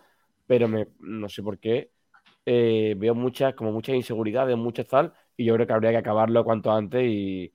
[0.47, 1.90] pero me, no sé por qué.
[2.47, 6.44] eh, veo muchas, como muchas inseguridades, muchas tal, y yo creo que habría que acabarlo
[6.44, 7.53] cuanto antes y,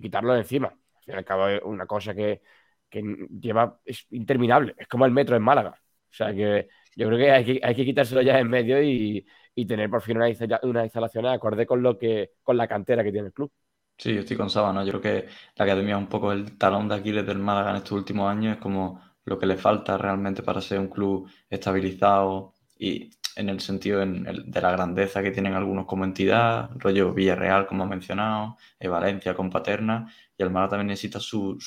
[0.00, 0.68] quitarlo de encima.
[0.68, 2.42] Al fin y cabo es una cosa que,
[2.88, 3.02] que
[3.40, 5.70] lleva, es interminable, es como el metro en Málaga.
[6.10, 9.24] O sea que yo creo que hay que, hay que quitárselo ya en medio y,
[9.54, 13.04] y tener por fin una, instala- unas instalaciones acorde con lo que, con la cantera
[13.04, 13.52] que tiene el club.
[14.00, 14.82] Sí, yo estoy con Saba, ¿no?
[14.84, 17.76] Yo creo que la academia es un poco el talón de Aquiles del Málaga en
[17.76, 22.54] estos últimos años, es como lo que le falta realmente para ser un club estabilizado
[22.78, 27.84] y en el sentido de la grandeza que tienen algunos como entidad, rollo Villarreal, como
[27.84, 31.58] ha mencionado, eh, Valencia con Paterna, y el Málaga también necesita su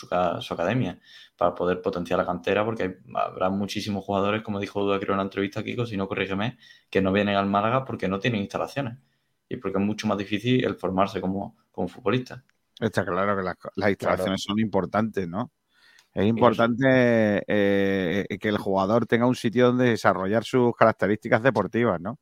[0.51, 0.99] academia
[1.37, 5.17] para poder potenciar la cantera, porque hay- habrá muchísimos jugadores, como dijo Duda creo en
[5.17, 6.57] la entrevista, Kiko, si no corrígeme,
[6.89, 8.97] que no vienen al Málaga porque no tienen instalaciones
[9.53, 12.43] y porque es mucho más difícil el formarse como, como futbolista.
[12.79, 15.51] Está claro que las, las instalaciones son importantes, ¿no?
[16.13, 22.19] Es importante eh, que el jugador tenga un sitio donde desarrollar sus características deportivas, ¿no?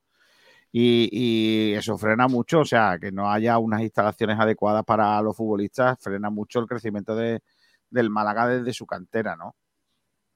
[0.72, 5.36] Y, y eso frena mucho, o sea, que no haya unas instalaciones adecuadas para los
[5.36, 7.42] futbolistas, frena mucho el crecimiento de,
[7.90, 9.56] del Málaga desde su cantera, ¿no?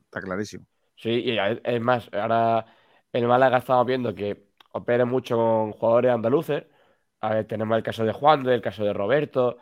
[0.01, 0.65] Está clarísimo.
[0.97, 2.65] Sí, y es es más, ahora
[3.13, 6.65] el Málaga estamos viendo que opera mucho con jugadores andaluces.
[7.25, 9.57] A ver, tenemos el caso de Juan, el caso de Roberto,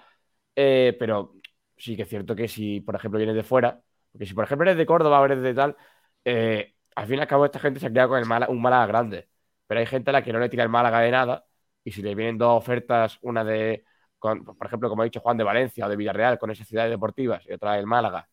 [0.56, 1.36] eh, pero
[1.78, 4.66] sí que es cierto que si, por ejemplo, vienes de fuera, porque si, por ejemplo,
[4.70, 5.78] eres de Córdoba o eres de tal,
[6.26, 8.62] eh, al fin y al cabo esta gente se ha creado con el Málaga- un
[8.62, 9.30] Málaga grande,
[9.68, 11.46] pero hay gente a la que no le tira el Málaga de nada
[11.84, 13.86] y si le vienen dos ofertas, una de,
[14.20, 16.92] con- por ejemplo, como ha dicho Juan, de Valencia o de Villarreal, con esas ciudades
[16.92, 18.30] deportivas y otra del Málaga,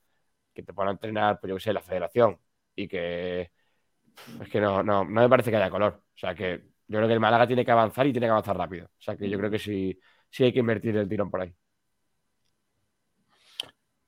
[0.54, 2.38] que te puedan entrenar, pues yo qué sé, la federación
[2.76, 3.50] y que
[4.38, 6.02] es que no, no, no me parece que haya color.
[6.14, 8.56] O sea que yo creo que el Málaga tiene que avanzar y tiene que avanzar
[8.56, 8.86] rápido.
[8.86, 9.96] O sea que yo creo que sí,
[10.28, 11.54] sí hay que invertir el tirón por ahí.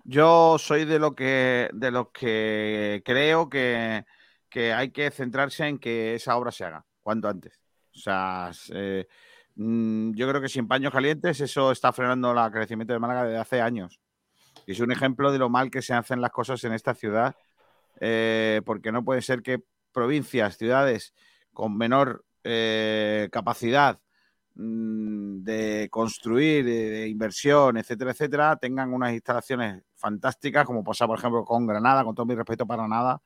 [0.02, 4.04] Yo soy de lo que de los que creo que,
[4.48, 7.60] que hay que centrarse en que esa obra se haga cuanto antes.
[7.94, 9.06] O sea, eh,
[9.54, 13.38] mm, yo creo que sin paños calientes eso está frenando el crecimiento de Málaga desde
[13.38, 14.00] hace años.
[14.66, 17.36] Y es un ejemplo de lo mal que se hacen las cosas en esta ciudad,
[18.00, 21.14] eh, porque no puede ser que provincias, ciudades
[21.52, 23.98] con menor eh, capacidad
[24.54, 31.44] mm, de construir, de, inversión, etcétera, etcétera, tengan unas instalaciones fantásticas, como pasa, por ejemplo,
[31.44, 33.22] con Granada, con todo mi respeto para Granada.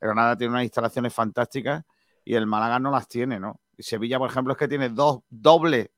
[0.00, 1.84] Granada tiene unas instalaciones fantásticas
[2.24, 3.60] y el Málaga no las tiene, ¿no?
[3.76, 5.90] Y Sevilla, por ejemplo, es que tiene dos dobles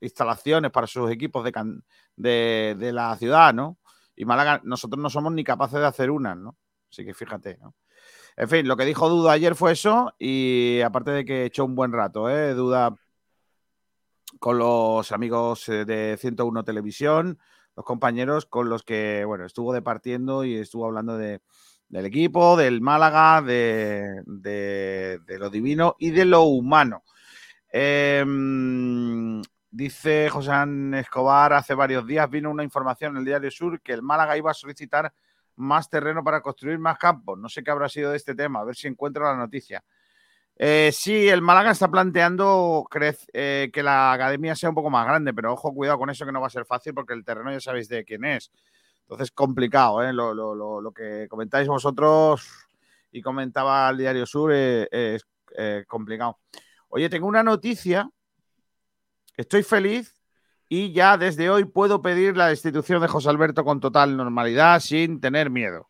[0.00, 1.84] instalaciones para sus equipos de, can-
[2.16, 3.78] de, de la ciudad, ¿no?
[4.16, 6.56] Y Málaga, nosotros no somos ni capaces de hacer una, ¿no?
[6.90, 7.74] Así que fíjate, ¿no?
[8.40, 11.74] En fin, lo que dijo Duda ayer fue eso y aparte de que echó un
[11.74, 12.54] buen rato, ¿eh?
[12.54, 12.94] Duda
[14.38, 17.40] con los amigos eh, de 101 Televisión,
[17.74, 21.40] los compañeros con los que, bueno, estuvo departiendo y estuvo hablando de,
[21.88, 27.02] del equipo, del Málaga, de, de, lo divino y de lo humano.
[27.72, 28.24] Eh,
[29.68, 30.52] dice José
[30.94, 34.52] Escobar, hace varios días vino una información en el Diario Sur que el Málaga iba
[34.52, 35.12] a solicitar
[35.58, 37.38] más terreno para construir más campos.
[37.38, 39.84] No sé qué habrá sido de este tema, a ver si encuentro la noticia.
[40.56, 45.06] Eh, sí, el Málaga está planteando crec- eh, que la academia sea un poco más
[45.06, 47.52] grande, pero ojo, cuidado con eso que no va a ser fácil porque el terreno
[47.52, 48.50] ya sabéis de quién es.
[49.02, 50.12] Entonces, complicado, ¿eh?
[50.12, 52.46] Lo, lo- lo- que comentáis vosotros
[53.12, 55.24] y comentaba el Diario Sur eh, es
[55.86, 56.40] complicado.
[56.88, 58.10] Oye, tengo una noticia.
[59.36, 60.17] Estoy feliz
[60.68, 65.20] y ya desde hoy puedo pedir la destitución de José Alberto con total normalidad, sin
[65.20, 65.88] tener miedo.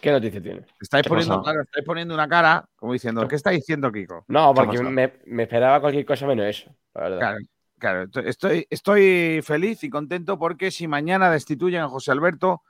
[0.00, 0.66] ¿Qué noticia tiene?
[0.80, 1.44] Estáis ¿Qué poniendo, pasa?
[1.44, 4.24] claro, estáis poniendo una cara como diciendo, ¿qué está diciendo Kiko?
[4.28, 7.18] No, ¿Qué ha porque me, me esperaba cualquier cosa menos eso, la verdad.
[7.18, 7.38] Claro,
[7.78, 8.02] claro.
[8.02, 12.62] esto- Estoy, estoy feliz y contento porque si mañana destituyen a José Alberto,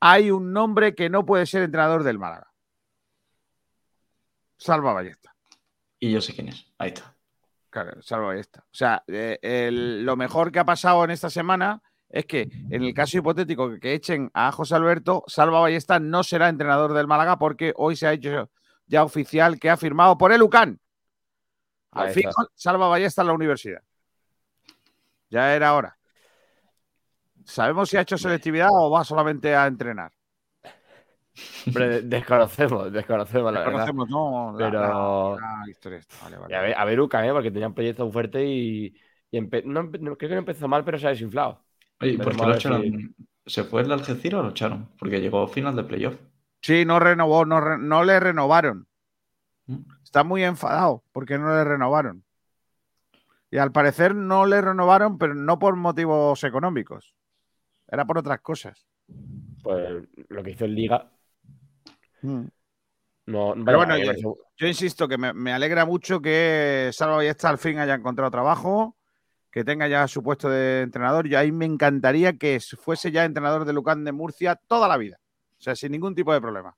[0.00, 2.50] hay un nombre que no puede ser entrenador del Málaga.
[4.56, 5.34] Salva Ballesta.
[6.00, 6.66] Y yo sé quién es.
[6.78, 7.14] Ahí está.
[7.82, 8.60] Claro, Salva Ballesta.
[8.64, 12.82] O sea, eh, el- lo mejor que ha pasado en esta semana es que en
[12.82, 17.06] el caso hipotético que, que echen a José Alberto, Salva Ballesta no será entrenador del
[17.06, 18.50] Málaga porque hoy se ha hecho
[18.86, 20.80] ya oficial que ha firmado por el UCAN.
[21.90, 22.22] Al fin.
[22.54, 23.82] Salva Ballesta en la universidad.
[25.28, 25.98] Ya era hora.
[27.44, 30.12] ¿Sabemos si ha hecho selectividad o va solamente a entrenar?
[31.66, 33.92] Hombre, desconocemos, desconocemos, la verdad.
[34.08, 34.52] ¿no?
[34.58, 36.16] La- Pero- la- la historia esta.
[36.22, 36.52] Vale, vale.
[36.54, 37.32] Y a ver, a ver Uca, ¿eh?
[37.32, 38.94] Porque tenía un proyecto fuerte y,
[39.30, 41.64] y empe- no empe- no- creo que no empezó mal, pero se ha desinflado.
[42.00, 43.14] Oye, ¿y ¿por Veremos qué a lo si- echaron?
[43.46, 44.88] ¿Se fue el de Algeciras o lo echaron?
[44.98, 46.16] Porque llegó final de playoff.
[46.60, 48.88] Sí, no renovó, no, re- no le renovaron.
[49.66, 49.78] ¿Mm?
[50.02, 52.24] Está muy enfadado porque no le renovaron.
[53.50, 57.14] Y al parecer no le renovaron, pero no por motivos económicos.
[57.88, 58.86] Era por otras cosas.
[59.62, 61.08] Pues lo que hizo en Liga.
[62.26, 62.48] Mm.
[63.26, 67.78] No, Pero bueno, yo- insisto que me, me alegra mucho que Salva Ballesta al fin
[67.78, 68.96] haya encontrado trabajo,
[69.50, 71.26] que tenga ya su puesto de entrenador.
[71.26, 75.18] Yo ahí me encantaría que fuese ya entrenador de Lucán de Murcia toda la vida.
[75.58, 76.76] O sea, sin ningún tipo de problema.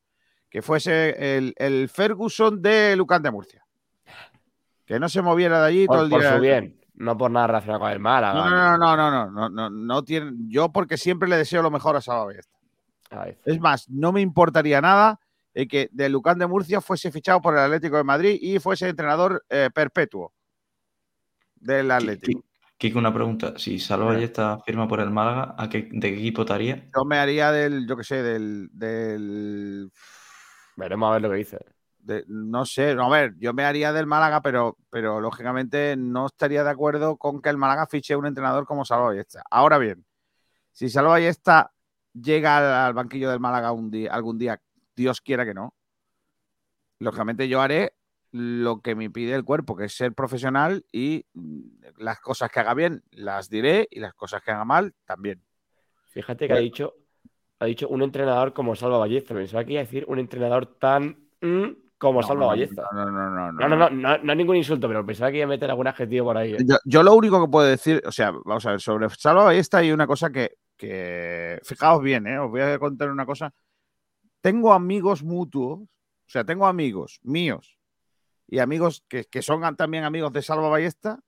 [0.48, 3.66] Que fuese el, el Ferguson de Lucán de Murcia.
[4.87, 6.34] Que no se moviera de allí todo el por día.
[6.37, 8.34] su bien, no por nada relacionado con el Málaga.
[8.34, 10.32] No, no, no, no, no, no, no, no tiene.
[10.48, 12.56] Yo porque siempre le deseo lo mejor a Salva Ballesta.
[13.44, 15.20] Es más, no me importaría nada
[15.59, 18.88] eh, que de Lucán de Murcia fuese fichado por el Atlético de Madrid y fuese
[18.88, 20.33] entrenador eh, perpetuo
[21.57, 22.44] del Atlético.
[22.77, 23.55] Kiko, una pregunta.
[23.57, 26.88] Si Salva Ballesta firma por el Málaga, ¿a qué, ¿de qué equipo te haría?
[26.94, 29.90] Yo me haría del, yo qué sé, del, del
[30.77, 31.59] Veremos a ver lo que dice.
[31.99, 36.27] de- no sé, no, a ver, yo me haría del Málaga, pero, pero lógicamente no
[36.27, 39.42] estaría de acuerdo con que el Málaga fiche un entrenador como Salva Ballesta.
[39.51, 40.07] Ahora bien,
[40.71, 41.73] si Salva Ballesta
[42.12, 44.61] llega al, al banquillo del Málaga un día, algún día,
[44.98, 45.74] Dios quiera que no,
[46.98, 47.92] lógicamente yo haré
[48.32, 51.61] lo que me pide el cuerpo, que es ser profesional y mm,
[51.98, 55.42] las cosas que haga bien las diré y las cosas que haga mal también.
[56.11, 56.94] Fíjate que ha dicho,
[57.61, 59.34] ha dicho un entrenador como Salva Ballesta.
[59.34, 62.82] Pensaba que iba a decir un entrenador tan mm, como Salva no, Ballesta.
[62.92, 65.46] No, no, no, no, No, no, no, no, no ningún insulto, pero pensaba que iba
[65.46, 66.54] a meter algún adjetivo por ahí.
[66.54, 66.58] ¿eh?
[66.66, 69.78] Yo, yo lo único que puedo decir, o sea, vamos a ver, sobre Salva Ballesta
[69.78, 72.38] hay una cosa que, que fijaos bien, ¿eh?
[72.38, 73.54] os voy a contar una cosa.
[74.40, 77.79] Tengo amigos mutuos, o sea, tengo amigos míos
[78.46, 81.20] y amigos que, que son también amigos de Salva Ballesta.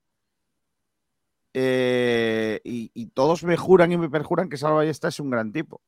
[1.53, 5.51] eh, y, y todos me juran y me perjuran que Salva Ballesta es un gran
[5.51, 5.81] tipo.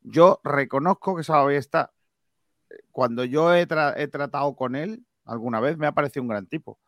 [0.00, 1.92] Yo reconozco que Salva Ballesta,
[2.90, 6.78] cuando yo he tratado con él alguna vez, me ha parecido un gran tipo.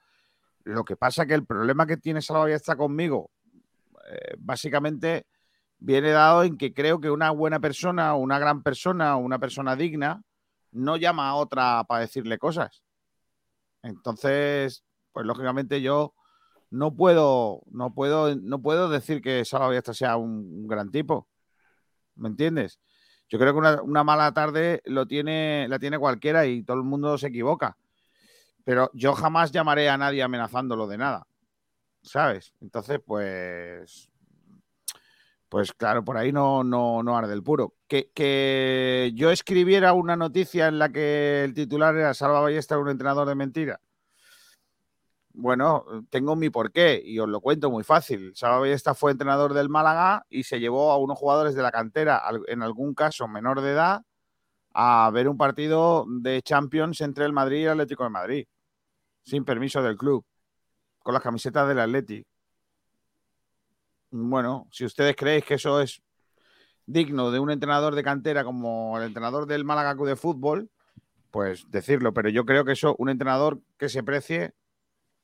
[0.65, 3.31] Lo que pasa que el problema que tiene Salva Ballesta conmigo,
[4.09, 5.27] eh, básicamente
[5.85, 10.23] viene dado en que creo que una buena persona, una gran persona, una persona digna,
[10.73, 12.83] no llama a otra para decirle cosas.
[13.83, 16.15] Entonces, pues lógicamente yo
[16.71, 21.29] no puedo, no puedo, no puedo decir que Salva Ballesta sea un, un gran tipo.
[22.15, 22.81] ¿Me entiendes?
[23.29, 26.85] Yo creo que una, una mala tarde lo tiene, la tiene cualquiera y todo el
[26.85, 27.77] mundo se equivoca.
[28.65, 31.27] Pero yo jamás llamaré a nadie amenazándolo de nada.
[32.03, 32.55] ¿Sabes?
[32.63, 34.11] Entonces, pues.
[35.55, 37.75] Pues claro, por ahí no, no, no arde el puro.
[37.87, 42.89] Que, que yo escribiera una noticia en la que el titular era Salva Ballesta, un
[42.89, 43.81] entrenador de mentira.
[45.33, 48.35] Bueno, tengo mi porqué y os lo cuento muy fácil.
[48.35, 52.21] Salva Ballesta fue entrenador del Málaga y se llevó a unos jugadores de la cantera,
[52.49, 54.03] en algún caso menor de edad,
[54.73, 58.47] a ver un partido de Champions entre el Madrid y el Atlético de Madrid,
[59.23, 60.25] sin permiso del club,
[60.99, 62.34] con las camisetas del Atlético.
[64.17, 66.01] Bueno, si ustedes creéis que eso es
[66.87, 70.71] digno de un entrenador de cantera como el entrenador del Málaga de Fútbol,
[71.33, 74.55] pues decirlo, pero yo creo que eso, un entrenador que se precie,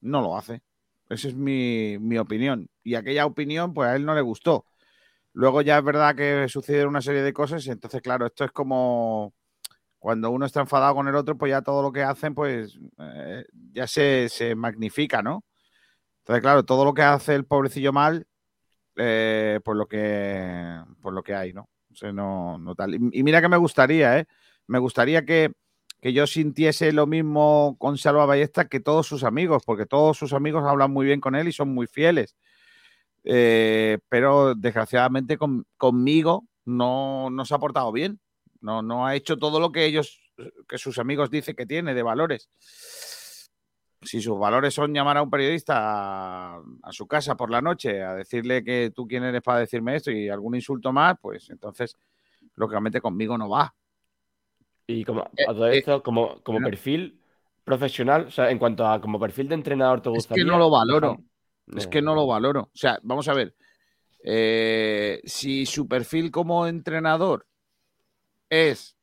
[0.00, 0.62] no lo hace.
[1.09, 2.68] Esa es mi, mi opinión.
[2.83, 4.66] Y aquella opinión, pues a él no le gustó.
[5.35, 8.50] Luego ya es verdad que sucedieron una serie de cosas y entonces, claro, esto es
[8.50, 9.35] como,
[10.00, 13.44] cuando uno está enfadado con el otro, pues ya todo lo que hacen, pues eh,
[13.72, 15.44] ya se, se magnifica, ¿no?
[16.22, 18.26] Entonces, claro, todo lo que hace el pobrecillo mal,
[19.00, 21.68] eh, pues lo que pues lo que hay, ¿no?
[22.02, 22.94] O no, no tal.
[22.94, 24.26] Y, y mira que me gustaría, ¿eh?
[24.66, 25.52] Me gustaría que,
[26.00, 30.32] que yo sintiese lo mismo con Salva Ballesta que todos sus amigos, porque todos sus
[30.32, 32.36] amigos hablan muy bien con él y son muy fieles.
[33.24, 38.20] Eh, pero desgraciadamente con- conmigo no, no se ha portado bien.
[38.60, 40.20] No, no ha hecho todo lo que ellos,
[40.68, 42.48] que sus amigos dicen que tiene de valores.
[44.02, 45.74] Si sus valores son llamar a un periodista
[46.56, 49.96] a, a su casa por la noche a decirle que tú quién eres para decirme
[49.96, 51.94] esto y algún insulto más, pues entonces,
[52.56, 53.74] lógicamente, conmigo no va.
[54.86, 56.68] Y como Eh, a todo eh, esto, como, como no.
[56.68, 57.20] perfil
[57.64, 60.44] profesional, o sea, en cuanto a como perfil de entrenador, ¿te Es que gustaría?
[60.44, 61.22] no lo valoro.
[61.76, 62.62] Es que no lo valoro.
[62.62, 63.54] O sea, vamos a ver.
[64.24, 67.46] eh, si su perfil como entrenador
[68.48, 68.96] es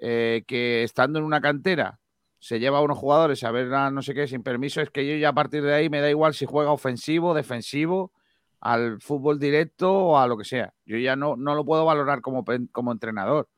[0.00, 1.98] eh, que estando en una cantera
[2.38, 5.06] se lleva a unos jugadores a ver a no sé qué sin permiso, es que
[5.06, 8.12] yo ya a partir de ahí me da igual si juega ofensivo, defensivo,
[8.60, 10.72] al fútbol directo o a lo que sea.
[10.84, 13.48] Yo ya no, no lo puedo valorar como, como entrenador.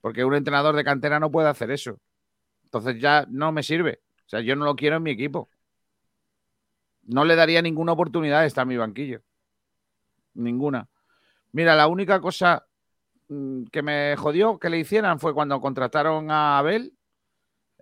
[0.00, 1.98] Porque un entrenador de cantera no puede hacer eso.
[2.64, 4.00] Entonces ya no me sirve.
[4.26, 5.48] O sea, yo no lo quiero en mi equipo
[7.06, 9.22] no le daría ninguna oportunidad a estar en mi banquillo.
[10.34, 10.88] Ninguna.
[11.52, 12.66] Mira, la única cosa
[13.28, 16.92] mm, que me jodió que le hicieran fue cuando contrataron a Abel.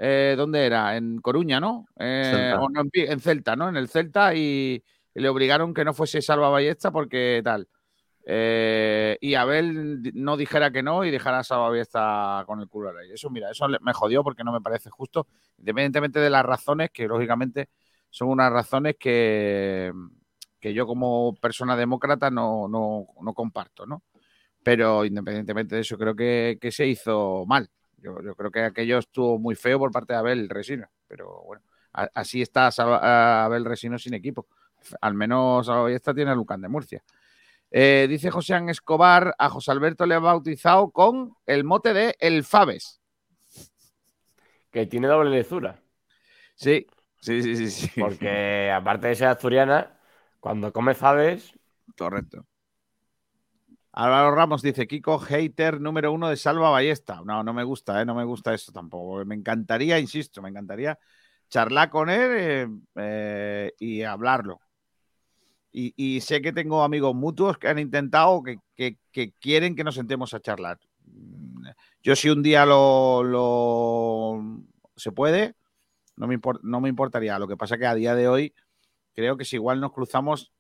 [0.05, 0.97] Eh, ¿Dónde era?
[0.97, 1.87] En Coruña, ¿no?
[1.97, 2.61] Eh, Celta.
[2.61, 3.69] o no, en, Celta, ¿no?
[3.69, 4.83] En el Celta y,
[5.15, 7.69] y le obligaron que no fuese Salva Ballesta porque tal.
[8.27, 12.89] Eh, y Abel no dijera que no y dejara a Salva Ballesta con el culo
[12.89, 13.15] al aire.
[13.15, 17.07] Eso, mira, eso me jodió porque no me parece justo, independientemente de las razones que,
[17.07, 17.69] lógicamente,
[18.11, 19.93] son unas razones que,
[20.59, 24.03] que yo como persona demócrata no, no, no comparto, ¿no?
[24.65, 27.71] Pero independientemente de eso, creo que, que se hizo mal.
[28.03, 31.63] Yo, yo creo que aquello estuvo muy feo por parte de Abel Resino, pero bueno,
[31.93, 34.47] a- así está Salva- Abel Resino sin equipo.
[35.01, 37.05] Al menos hoy esta tiene a Lucán de Murcia.
[37.71, 42.17] Eh, dice José Ángel Escobar, a José Alberto le ha bautizado con el mote de
[42.19, 43.01] El Fabes.
[44.71, 45.79] Que tiene doble lectura.
[46.55, 46.87] Sí,
[47.21, 47.71] sí, sí, sí.
[47.71, 48.01] sí.
[48.01, 49.99] Porque aparte de ser asturiana,
[50.41, 51.55] cuando come faves,
[51.97, 52.47] Correcto.
[53.93, 57.21] Álvaro Ramos dice, Kiko, hater número uno de Salva Ballesta.
[57.25, 58.07] No, no me gusta, ¿eh?
[58.07, 59.25] no me gusta eso tampoco.
[59.27, 60.99] Me encantaría, insisto, me encantaría
[61.51, 64.61] charlar con él eh, eh, y hablarlo.
[65.75, 68.99] Y, sé que tengo amigos mutuos que han intentado, que,
[69.41, 70.79] quieren que nos sentemos a charlar.
[71.05, 71.69] Mm,
[72.03, 74.43] Yo si un día lo,
[74.97, 75.55] se puede,
[76.17, 77.39] no me, no me importaría.
[77.39, 78.55] Lo que pasa que a día de hoy
[79.15, 80.53] creo que si igual nos cruzamos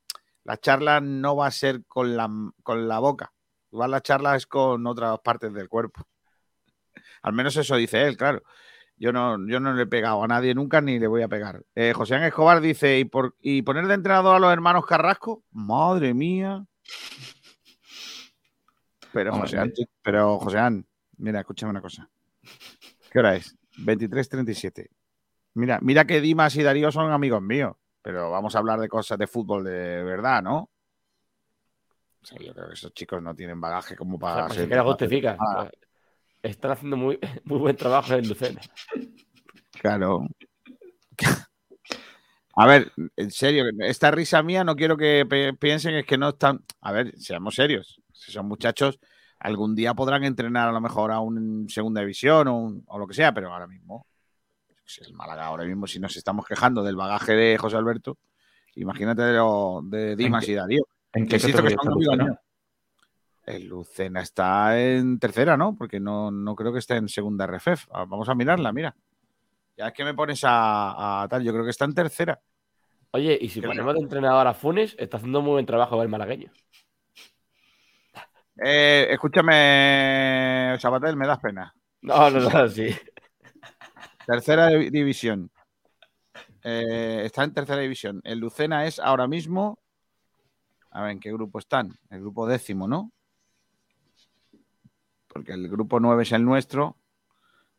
[0.44, 2.28] la charla no va a ser con la,
[2.62, 3.33] con la boca.
[3.70, 6.07] Igual la charla es con otras partes del cuerpo.
[7.22, 8.42] Al menos eso dice él, claro.
[8.96, 11.64] Yo no, yo no le he pegado a nadie nunca ni le voy a pegar.
[11.74, 15.42] Eh, José Ángel Escobar dice, ¿y, por, ¿y poner de entrenador a los hermanos Carrasco?
[15.50, 16.64] Madre mía.
[19.12, 22.09] Pero José Ángel, pero José Ángel, mira, escúchame una cosa.
[23.11, 23.57] ¿Qué hora es?
[23.78, 24.88] 23.37.
[25.55, 29.17] Mira, mira que Dimas y Darío son amigos míos, pero vamos a hablar de cosas
[29.19, 30.69] de fútbol de verdad, ¿no?
[32.21, 34.59] O sea, yo creo que esos chicos no tienen bagaje como o sea, para pues
[34.59, 35.38] ser que la justifica.
[36.43, 38.61] Están haciendo muy, muy buen trabajo en Lucena.
[39.81, 40.27] Claro.
[42.55, 45.26] A ver, en serio, esta risa mía no quiero que
[45.59, 46.62] piensen es que no están.
[46.83, 48.01] A ver, seamos serios.
[48.12, 49.01] Si son muchachos,
[49.39, 53.07] algún día podrán entrenar a lo mejor a un segunda división o, un- o lo
[53.07, 54.07] que sea, pero ahora mismo,
[54.93, 58.18] si el Málaga ahora mismo, si nos estamos quejando del bagaje de José Alberto,
[58.74, 60.86] imagínate de, lo- de Dimas y Darío.
[61.14, 62.40] ¿En qué que Lucena?
[63.45, 65.74] El Lucena está en tercera, ¿no?
[65.76, 67.88] Porque no, no creo que esté en segunda RFF.
[67.93, 68.95] Ah, Vamos a mirarla, mira.
[69.76, 72.40] Ya es que me pones a, a tal, yo creo que está en tercera.
[73.11, 73.70] Oye, y si Creo.
[73.72, 76.51] ponemos de entrenador a Funes, está haciendo muy buen trabajo el malagueño.
[78.64, 81.74] Eh, escúchame, Sabatel, me das pena.
[82.03, 82.95] No, no, no, sí.
[84.27, 85.51] Tercera div- división.
[86.64, 88.20] Eh, está en tercera división.
[88.25, 89.79] El Lucena es ahora mismo.
[90.91, 91.99] A ver, ¿en qué grupo están?
[92.11, 93.12] El grupo décimo, ¿no?
[95.29, 96.99] Porque el grupo 9 es el nuestro,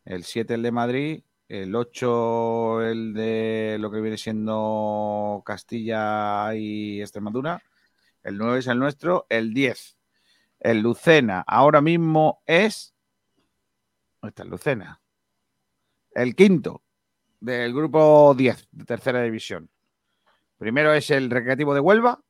[0.05, 6.99] el 7 el de Madrid, el 8 el de lo que viene siendo Castilla y
[6.99, 7.61] Extremadura,
[8.23, 9.97] el 9 es el nuestro, el 10.
[10.59, 12.95] El Lucena ahora mismo es.
[14.19, 14.99] ¿Dónde está el Lucena?
[16.15, 16.83] El quinto
[17.39, 19.69] del grupo 10 de tercera división.
[20.57, 22.21] Primero es el Recreativo de Huelva.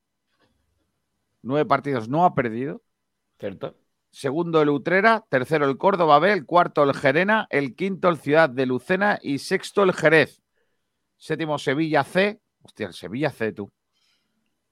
[1.41, 2.81] Nueve partidos no ha perdido.
[3.39, 3.75] ¿Cierto?
[4.13, 8.47] segundo el Utrera, tercero el Córdoba B, el cuarto el Gerena, el quinto el Ciudad
[8.47, 10.41] de Lucena y sexto el Jerez.
[11.17, 12.39] Séptimo Sevilla C.
[12.61, 13.71] Hostia, el Sevilla C, tú.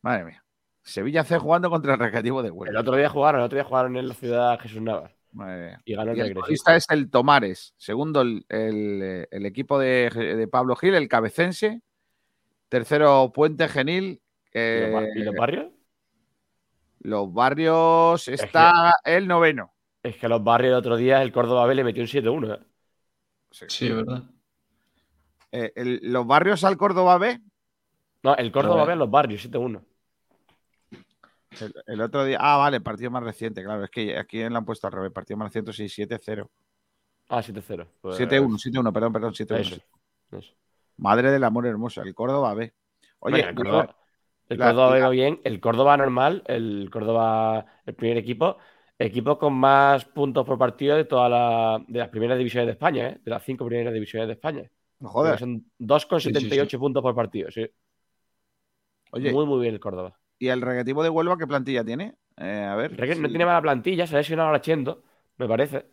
[0.04, 0.46] Madre mía.
[0.84, 2.80] Sevilla C jugando contra el Recreativo de El Huelva.
[2.80, 5.82] otro día jugaron, el otro día jugaron en la ciudad Jesús Navas Mía.
[5.86, 6.46] y ganó el Y el regreso.
[6.46, 7.74] colista es el Tomares.
[7.78, 11.82] Segundo, el, el, eh, el equipo de, de Pablo Gil, el Cabecense.
[12.70, 14.04] Tercero, Puente Genil.
[14.04, 14.22] ¿Y los
[14.54, 15.72] Eh, ¿Y los barrios?
[17.00, 19.74] los barrios está el noveno.
[20.04, 22.54] Es que los barrios el otro día el Córdoba B le metió un 7-1.
[22.56, 22.60] ¿eh?
[23.52, 24.24] Sí, es verdad.
[25.52, 27.40] Eh, el- los barrios al Córdoba B.
[28.24, 29.84] No, el Córdoba B en los barrios, 7-1.
[31.60, 32.38] El, el otro día.
[32.40, 33.84] Ah, vale, partido más reciente, claro.
[33.84, 35.12] Es que aquí le han puesto al revés.
[35.12, 36.50] Partido más reciente, sí, 7-0.
[37.30, 37.88] Ah, 7-0.
[38.00, 39.60] Pues- 7-1, 7-1, perdón, perdón, 7-1.
[39.60, 39.82] Eso,
[40.38, 40.54] eso.
[40.98, 42.74] Madre del amor hermoso, el Córdoba B.
[43.20, 43.96] Oye, Venga, el Córdoba,
[44.50, 45.42] el la- Córdoba la- bien.
[45.44, 48.58] El Córdoba normal, el Córdoba, el primer equipo,
[49.00, 53.10] equipo con más puntos por partido de todas la- de las primeras divisiones de España,
[53.10, 53.20] ¿eh?
[53.24, 54.70] de las cinco primeras divisiones de España.
[55.00, 55.40] no joder.
[55.40, 57.68] Son 2,78 Sí, sí, puntos por partido, sí.
[59.14, 60.18] Oye, Muy, muy bien el Córdoba.
[60.42, 62.16] ¿Y el regativo de Huelva qué plantilla tiene?
[62.36, 63.00] Eh, a ver.
[63.20, 65.04] No tiene mala plantilla, se ha lesionado ahora Chendo,
[65.38, 65.86] me parece.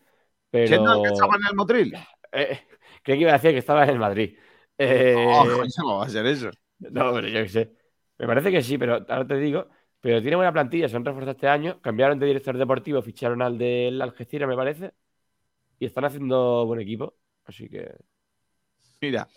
[0.50, 0.66] Pero.
[0.66, 1.94] ¿Siendo el que estaba en el Motril?
[2.32, 2.60] Eh,
[3.02, 4.38] creí que iba a decir que estaba en el Madrid.
[4.78, 6.50] Eh, Oh, coño, ¿cómo va a ser eso?
[6.78, 7.72] No, pero yo qué sé.
[8.16, 9.68] Me parece que sí, pero ahora te digo.
[10.00, 11.82] Pero tiene buena plantilla, se han reforzado este año.
[11.82, 14.92] Cambiaron de director deportivo, ficharon al del Algeciras, me parece.
[15.78, 17.16] Y están haciendo buen equipo.
[17.44, 17.94] Así que.
[19.02, 19.28] Mira,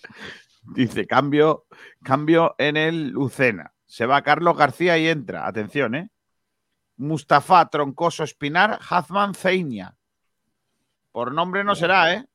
[0.74, 1.66] dice cambio,
[2.02, 3.74] cambio en el Lucena.
[3.92, 5.46] Se va Carlos García y entra.
[5.46, 6.10] Atención, ¿eh?
[6.96, 9.98] Mustafa Troncoso Espinar, Hazman Zeinia.
[11.12, 12.26] Por nombre no será, ¿eh?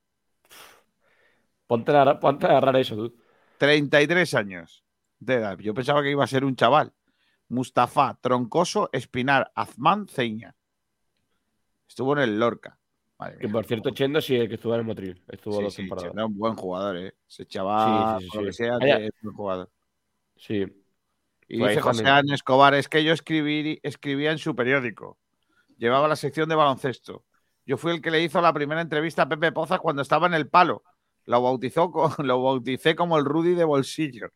[1.66, 3.14] Ponte a, ponte a agarrar eso, tú.
[3.56, 4.84] 33 años
[5.18, 5.58] de edad.
[5.58, 6.92] Yo pensaba que iba a ser un chaval.
[7.48, 10.54] Mustafa Troncoso Espinar, Azman Zeinia.
[11.88, 12.78] Estuvo en el Lorca.
[13.18, 13.54] Madre Que mía.
[13.54, 15.22] por cierto, Chendo sí, el que estuvo en el Motril.
[15.26, 16.12] Estuvo Sí, dos sí, temporadas.
[16.12, 17.14] era un buen jugador, ¿eh?
[17.26, 18.98] Ese chaval, Sí, sí, sí, por lo que sea, Vaya.
[18.98, 19.70] es un jugador.
[20.36, 20.66] Sí.
[21.48, 22.06] Y Pues, dice José.
[22.06, 25.18] Ángel Escobar, es que yo escribí, escribía en su periódico.
[25.78, 27.24] Llevaba la sección de baloncesto.
[27.64, 30.34] Yo fui el que le hizo la primera entrevista a Pepe Pozas cuando estaba en
[30.34, 30.82] el palo.
[31.24, 31.90] Lo bautizó
[32.22, 34.28] lo bauticé como el Rudy de bolsillo.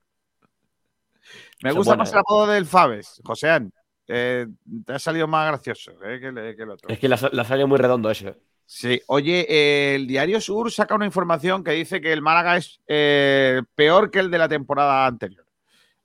[1.62, 2.12] Me gusta más ¿eh?
[2.14, 3.70] el apodo del Fabes, José
[4.10, 4.48] te
[4.88, 6.88] ha salido más gracioso eh, que, el- que el otro.
[6.88, 8.34] Es que la, la salió muy redondo ese.
[8.66, 12.80] Sí, oye, eh, el Diario Sur saca una información que dice que el Málaga es
[12.88, 15.44] eh, peor que el de la temporada anterior,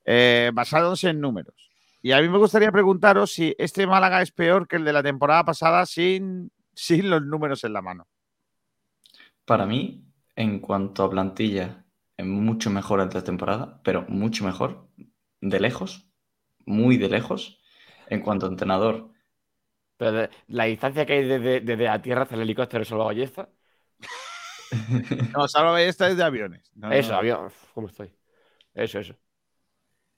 [0.06, 1.56] eh, basándose en números.
[2.02, 5.04] Y a mí me gustaría preguntaros si este Málaga es peor que el de la
[5.04, 8.08] temporada pasada sin, sin los números en la mano.
[9.46, 10.04] Para mí,
[10.36, 11.86] en cuanto a plantilla,
[12.18, 14.88] es mucho mejor esta temporada, pero mucho mejor,
[15.42, 16.08] de lejos,
[16.66, 17.60] muy de lejos.
[18.08, 19.12] En cuanto a entrenador,
[19.98, 23.50] Pero de- la distancia que hay desde, desde la tierra hasta el helicóptero de Salvaballesta.
[25.36, 26.72] No, salvo esta es de aviones.
[26.76, 27.16] No, Eso, no.
[27.16, 27.52] avión.
[27.74, 28.12] ¿Cómo estoy?
[28.76, 29.16] Eso, eso.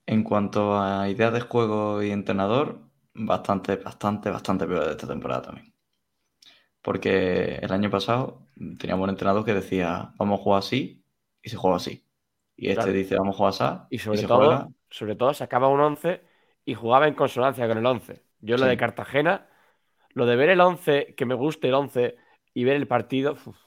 [0.08, 2.80] En cuanto a idea de juego y entrenador,
[3.14, 5.74] bastante, bastante, bastante peor de esta temporada también.
[6.82, 8.48] Porque el año pasado
[8.80, 11.04] teníamos un entrenador que decía, vamos a jugar así,
[11.42, 12.06] y se juega así.
[12.56, 12.94] Y este Claro.
[12.94, 14.70] dice, vamos a jugar así, Y sobre se todo, juega.
[14.90, 16.22] sobre todo sacaba un 11
[16.66, 18.24] y jugaba en consonancia con el 11.
[18.40, 19.50] Yo lo de Cartagena,
[20.12, 22.18] lo de ver el 11, que me guste el 11
[22.54, 23.58] y ver el partido, uf,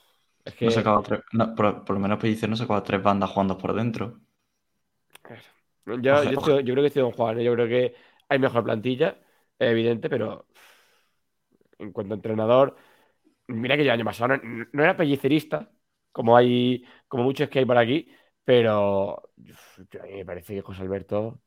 [0.45, 3.29] es que No sacaba tres- no, por, por lo menos Pellicer no sacaba tres bandas
[3.31, 4.21] jugando por dentro.
[5.99, 7.45] Yo, Oje- yo, oje- estoy- yo creo que estoy con Juan, ¿eh?
[7.45, 7.95] yo creo que
[8.29, 9.19] hay mejor plantilla,
[9.59, 10.47] es evidente, pero
[11.79, 12.77] en cuanto a entrenador,
[13.49, 15.71] mira que yo el año pasado no, no era pellicerista,
[16.13, 18.09] como hay, como muchos que hay por aquí,
[18.45, 19.23] pero
[20.01, 21.41] a mí me parece que José Alberto.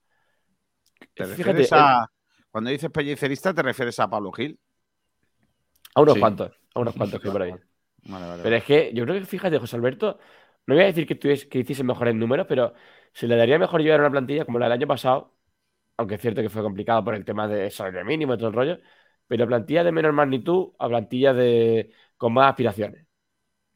[1.15, 2.07] ¿Te refieres a,
[2.51, 4.59] cuando dices pellicerista, te refieres a Pablo Gil?
[5.95, 6.19] A unos Sí.
[6.19, 7.53] cuantos, a unos cuantos que hay por ahí.
[8.05, 10.19] Vale, vale, Pero es que yo creo que, fíjate, José Alberto,
[10.67, 12.73] no voy a decir que, tuviese, que hiciese mejores números, pero
[13.13, 15.35] se le daría mejor llevar una plantilla como la del año pasado,
[15.97, 18.53] aunque es cierto que fue complicado por el tema de salario mínimo y todo el
[18.55, 18.79] rollo,
[19.27, 23.07] pero plantilla de menor magnitud a plantilla de, con más aspiraciones.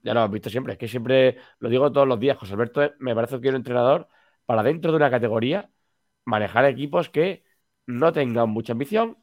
[0.03, 2.81] Ya lo hemos visto siempre, es que siempre lo digo todos los días, José Alberto
[2.83, 4.07] es- me parece que un entrenador
[4.45, 5.69] para dentro de una categoría
[6.25, 7.43] manejar equipos que
[7.87, 9.17] no tengan mucha ambición,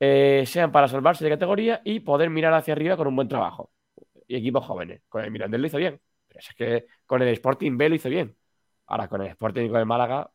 [0.00, 3.72] eh, sean para salvarse de categoría y poder mirar hacia arriba con un buen trabajo
[4.28, 5.02] y equipos jóvenes.
[5.08, 6.00] Con el Mirandés lo hizo bien.
[6.28, 8.36] Pero es que con el Sporting B lo hizo bien.
[8.86, 10.30] Ahora con el Sporting y con el Málaga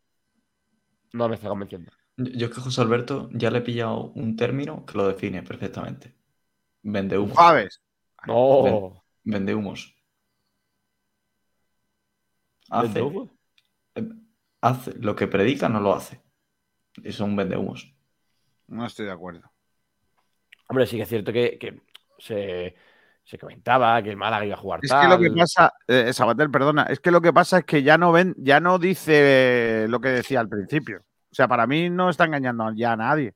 [1.14, 1.92] no me está convenciendo.
[2.18, 6.16] Yo es que José Alberto ya le he pillado un término que lo define perfectamente.
[6.84, 7.38] Vende humos.
[8.28, 9.96] No, Vende humos.
[12.74, 13.30] ¿Vende Hace, humo?
[14.62, 16.22] hace lo que predica, no lo hace.
[17.04, 17.94] Es un vende humos.
[18.68, 19.52] No estoy de acuerdo.
[20.68, 21.82] Hombre, sí que es cierto que, que
[22.18, 22.76] se,
[23.24, 26.50] se comentaba que el Málaga iba a jugar Es que lo que pasa, eh, Sabater,
[26.50, 30.00] perdona, es que lo que pasa es que ya no ven, ya no dice lo
[30.00, 31.00] que decía al principio.
[31.32, 33.34] O sea, para mí no está engañando ya a nadie.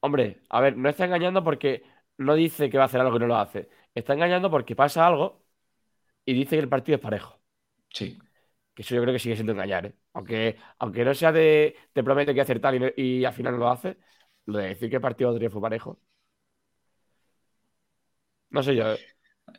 [0.00, 1.82] Hombre, a ver, no está engañando porque
[2.18, 3.68] no dice que va a hacer algo y no lo hace.
[3.94, 5.42] Está engañando porque pasa algo
[6.24, 7.40] y dice que el partido es parejo.
[7.92, 8.18] Sí.
[8.74, 9.94] Que eso yo creo que sigue siendo engañar, ¿eh?
[10.12, 13.52] Aunque, aunque no sea de te promete que hacer tal y, no- y al final
[13.54, 13.96] no lo hace,
[14.44, 15.98] lo de decir que el partido de fue parejo.
[18.56, 18.90] No sé yo.
[18.92, 19.00] ¿eh?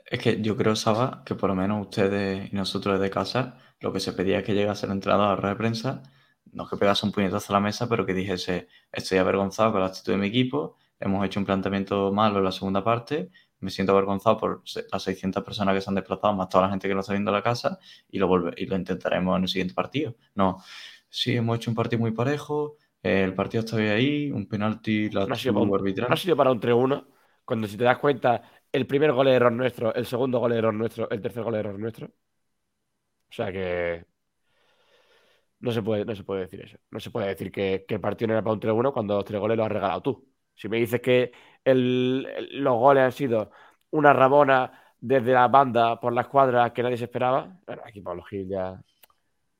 [0.05, 3.93] Es que yo creo, Saba, que por lo menos ustedes y nosotros desde casa, lo
[3.93, 6.03] que se pedía es que llegase el entrenador a la rueda de prensa,
[6.51, 9.87] no que pegase un puñetazo a la mesa, pero que dijese, estoy avergonzado con la
[9.87, 13.29] actitud de mi equipo, hemos hecho un planteamiento malo en la segunda parte,
[13.59, 16.87] me siento avergonzado por las 600 personas que se han desplazado, más toda la gente
[16.87, 17.79] que lo está viendo en la casa,
[18.09, 20.15] y lo, volve- y lo intentaremos en el siguiente partido.
[20.35, 20.57] No,
[21.09, 25.23] sí, hemos hecho un partido muy parejo, eh, el partido está ahí, un penalti, la
[25.25, 26.07] No ha sido arbitral.
[26.07, 27.07] no ha sido para un 3-1,
[27.45, 28.41] cuando si te das cuenta,
[28.71, 31.55] el primer gol es error nuestro, el segundo gol es error nuestro, el tercer gol
[31.55, 32.07] es error nuestro.
[32.07, 34.05] O sea que
[35.59, 36.77] no se puede, no se puede decir eso.
[36.91, 39.39] No se puede decir que, el partido no era para un 3-1 cuando los tres
[39.39, 40.27] goles los has regalado tú.
[40.55, 41.31] Si me dices que
[41.63, 42.23] el-
[42.63, 43.51] los goles han sido
[43.91, 48.23] una rabona desde la banda por la escuadra que nadie se esperaba, bueno, aquí Pablo
[48.23, 48.81] Gil ya.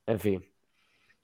[0.07, 0.45] En fin.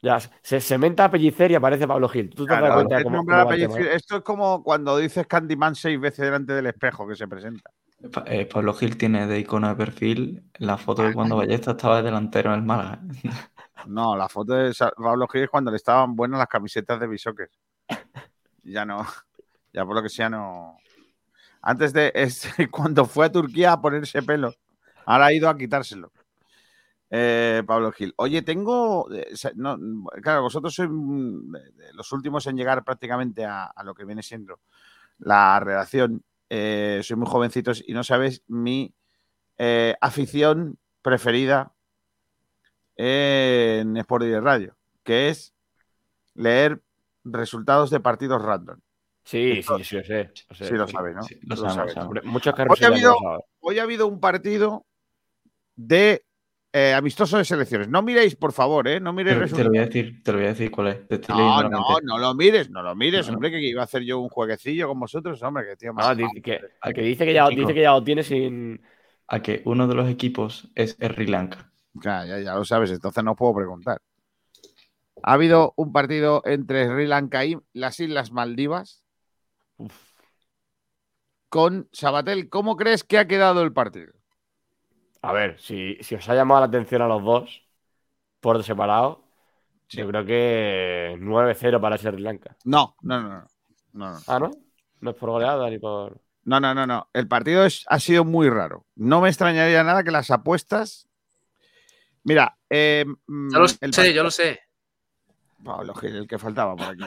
[0.04, 2.30] Ya se cementa a pellicer y aparece Pablo Gil.
[2.30, 3.84] ¿Tú te Claro, es cómo, Pellicer.
[3.84, 3.96] eh?
[3.96, 7.72] Esto es como cuando dices Candyman seis veces delante del espejo que se presenta.
[8.26, 12.04] Eh, Pablo Gil tiene de icono de perfil la foto de cuando Ballesta estaba de
[12.04, 13.00] delantero en el Málaga.
[13.86, 17.50] No, la foto de Pablo Gil es cuando le estaban buenas las camisetas de Bishoker.
[18.64, 19.06] Ya no,
[19.74, 20.78] ya por lo que sea no.
[21.62, 24.54] Antes de es cuando fue a Turquía a ponerse pelo,
[25.06, 26.14] ahora ha ido a quitárselo.
[27.16, 28.12] Eh, Pablo Gil.
[28.18, 29.08] Oye, tengo.
[29.14, 29.78] eh, no,
[30.24, 34.04] claro, vosotros sois mm, de- de los últimos en llegar prácticamente a, a lo que
[34.04, 34.60] viene siendo
[35.20, 36.24] la redacción.
[36.50, 38.96] Eh, soy muy jovencitos y no sabes mi
[39.60, 41.72] eh, afición preferida
[42.96, 45.54] en Sport y Radio, que es
[46.36, 46.82] leer
[47.24, 48.80] resultados de partidos random.
[49.24, 50.32] Sí, sí, sí, lo sé.
[50.50, 50.66] lo sé.
[50.68, 51.24] Sí lo sabes, ¿no?
[51.24, 53.46] Sí, lo Lo Muchos Hoy ha habido- han pasado.
[53.60, 54.86] Hoy ha habido un partido
[55.76, 56.26] de
[56.76, 57.88] eh, amistoso de selecciones.
[57.88, 59.00] No miréis, por favor, ¿eh?
[59.00, 61.08] No miréis Te, te lo voy a decir, te lo voy a decir cuál es.
[61.08, 63.38] Te No, no, no lo mires, no lo mires, No, no.
[63.38, 66.08] hombre, que iba a hacer yo un jueguecillo con vosotros, hombre, que tío más.
[66.08, 66.60] No, dice que,
[66.94, 67.62] que dice que ya, Chico.
[67.62, 68.82] dice que ya lo tiene sin.
[69.28, 71.72] A que uno de los equipos es Sri Lanka.
[71.94, 74.02] Ya, ya, ya lo sabes, entonces no puedo preguntar.
[75.22, 79.04] Ha habido un partido entre Sri Lanka y las Islas Maldivas
[81.50, 82.50] con Sabatel.
[82.50, 84.12] ¿Cómo crees que ha quedado el partido?
[85.24, 87.64] A ver, si, si os ha llamado la atención a los dos
[88.42, 89.24] por separado,
[89.90, 92.58] yo creo que 9-0 para Sri Lanka.
[92.66, 93.48] No, no, no, no.
[93.94, 94.52] No, Ah, ¿no?
[95.00, 96.20] No es por goleada ni por.
[96.44, 97.10] no, no, no, no.
[97.14, 98.86] El partido es- ha sido muy raro.
[98.96, 101.08] No me extrañaría nada que las apuestas.
[102.24, 104.60] Mira, eh, mm, Yo lo el sé, yo lo sé.
[105.64, 107.04] Pablo Gil, el que faltaba por aquí.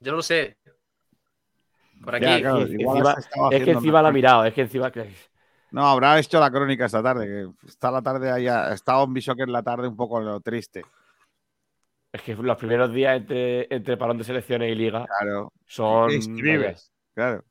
[0.00, 0.58] Yo lo sé.
[2.04, 2.24] Por aquí.
[2.24, 3.14] Ya, claro, es que igual encima-
[3.50, 4.92] Es que la ha mirado, es que encima.
[5.70, 9.12] No, habrá hecho la crónica esta tarde, que está la tarde ahí, ha estado en
[9.14, 10.84] Bishoker la tarde un poco lo triste.
[12.12, 15.52] Es que los primeros días entre, entre parón de selecciones y liga Claro.
[15.66, 16.10] son.
[16.10, 16.92] ¿Qué escribes?
[17.12, 17.42] Claro.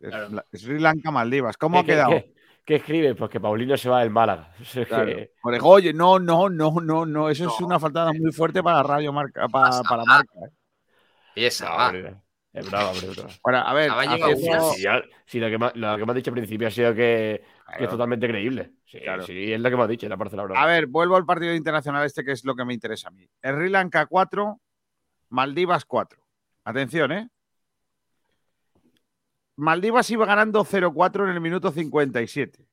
[0.00, 0.28] Es- Claro.
[0.30, 1.56] la- Sri Lanka, Maldivas.
[1.56, 2.10] ¿Cómo ha ¿Qué, quedado?
[2.10, 2.34] qué-
[2.66, 3.14] qué escribe?
[3.14, 4.52] Pues que Paulino se va del Málaga.
[4.88, 5.06] Claro.
[5.06, 5.30] que-
[5.62, 7.30] Oye, no, no, no, no, no.
[7.30, 10.04] Eso es una faltada muy fuerte para Radio Marca, para, para.
[10.04, 10.32] Marca.
[10.46, 10.50] ¿eh?
[11.36, 11.92] Y esa va.
[12.52, 13.30] Es brava, hombre, brava.
[13.42, 13.90] Bueno, a ver,
[14.74, 16.90] Si, ya- si lo, que me, lo que me has dicho al principio ha sido
[16.94, 17.42] que, que
[17.72, 17.92] es Claro.
[17.92, 18.72] totalmente creíble.
[18.84, 19.22] Sí, Claro.
[19.24, 20.62] sí, es lo que me has dicho, la parece la broma.
[20.62, 23.26] A ver, vuelvo al partido internacional este, que es lo que me interesa a mí.
[23.42, 24.60] Sri Lanka 4,
[25.30, 26.20] Maldivas 4.
[26.64, 27.28] Atención, ¿eh?
[29.56, 32.66] Maldivas iba ganando 0-4 en el minuto 57.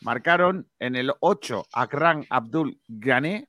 [0.00, 3.48] Marcaron en el 8 Akran Abdul Ghane.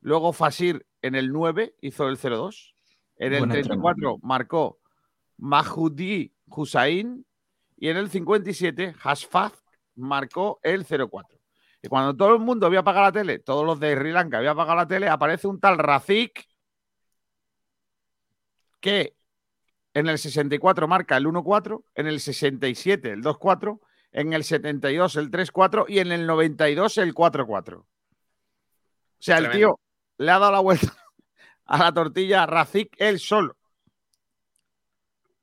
[0.00, 2.74] Luego Fasir en el 9 hizo el 0-2.
[3.18, 4.78] En el Buen 34 marcó
[5.38, 7.24] Mahudi Hussain.
[7.76, 9.52] Y en el 57 Hasfaz
[9.94, 11.38] marcó el 0-4.
[11.82, 14.52] Y cuando todo el mundo había apagado la tele, todos los de Sri Lanka habían
[14.52, 16.44] apagado la tele, aparece un tal Razik
[18.80, 19.14] que
[19.94, 23.80] en el 64 marca el 1-4, en el 67 el 2-4,
[24.12, 27.78] en el 72 el 3-4 y en el 92 el 4-4.
[27.78, 27.86] O
[29.18, 29.78] sea, el tío
[30.18, 30.96] le ha dado la vuelta
[31.68, 33.56] a la tortilla a Razik él solo.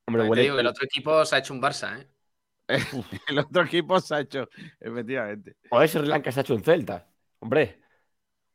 [0.08, 2.08] Hombre, Te digo el otro equipo se ha hecho un Barça, ¿eh?
[3.28, 4.50] El otro equipo se ha hecho,
[4.80, 5.56] efectivamente.
[5.70, 7.08] O es Sri Lanka se ha hecho un Celta.
[7.40, 7.80] Hombre,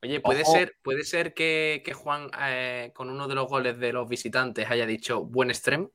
[0.02, 0.52] Oye, puede Ojo.
[0.52, 4.68] ser, puede ser que, que Juan, eh, con uno de los goles de los visitantes,
[4.70, 5.90] haya dicho buen extremo.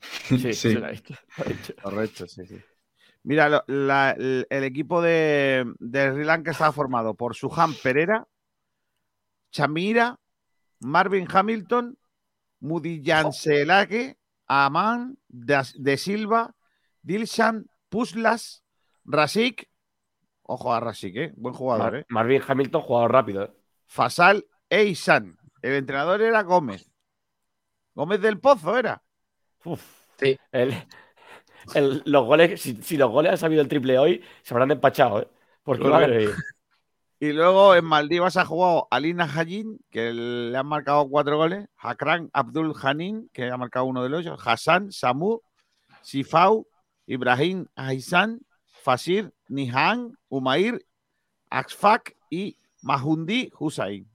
[0.00, 0.74] Sí, Sí.
[0.74, 1.74] lo ha dicho, lo ha dicho.
[1.82, 2.60] Correcto, sí, sí.
[3.22, 8.26] Mira, lo- la- el, el equipo de, de Sri Lanka estaba formado por Suhan Pereira,
[9.52, 10.18] Chamira,
[10.80, 11.98] Marvin Hamilton,
[12.60, 16.54] Mudiyanselake, Aman, de, de Silva,
[17.02, 18.64] Dilshan, Puslas,
[19.04, 19.68] Rasik,
[20.42, 21.32] ojo a Rasik, ¿eh?
[21.36, 22.06] buen jugador, Mar- ¿eh?
[22.08, 23.44] Marvin Hamilton, jugador rápido.
[23.44, 23.50] ¿eh?
[23.86, 25.38] Fasal e Isan.
[25.62, 26.90] El entrenador era Gómez.
[27.94, 29.02] Gómez del Pozo era.
[29.64, 29.82] Uf.
[30.18, 30.38] Sí.
[30.52, 30.74] El-
[31.74, 35.22] el- los goles, si, si los goles han sabido el triple hoy, se habrán despachado,
[35.22, 35.28] ¿eh?
[35.62, 36.36] Porque madre mía.
[37.18, 42.28] Y luego en Maldivas ha jugado Alina Hayin, que le han marcado cuatro goles, Hakran
[42.34, 45.40] Abdul Hanin, que ha marcado uno de los ocho, Hassan, Samu,
[46.02, 46.66] Sifau,
[47.06, 50.84] Ibrahim Haisan, Fasir, Nihan, Umair,
[51.48, 54.06] Axfak y Mahundi Hussain.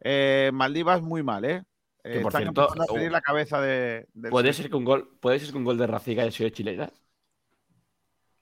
[0.00, 1.62] Eh, Maldivas muy mal, ¿eh?
[2.02, 5.38] Que, por están cierto, a pedir la cabeza de, ¿Puede ser, que un gol, ¿Puede
[5.38, 6.90] ser que un gol de Raciga haya sido chilena?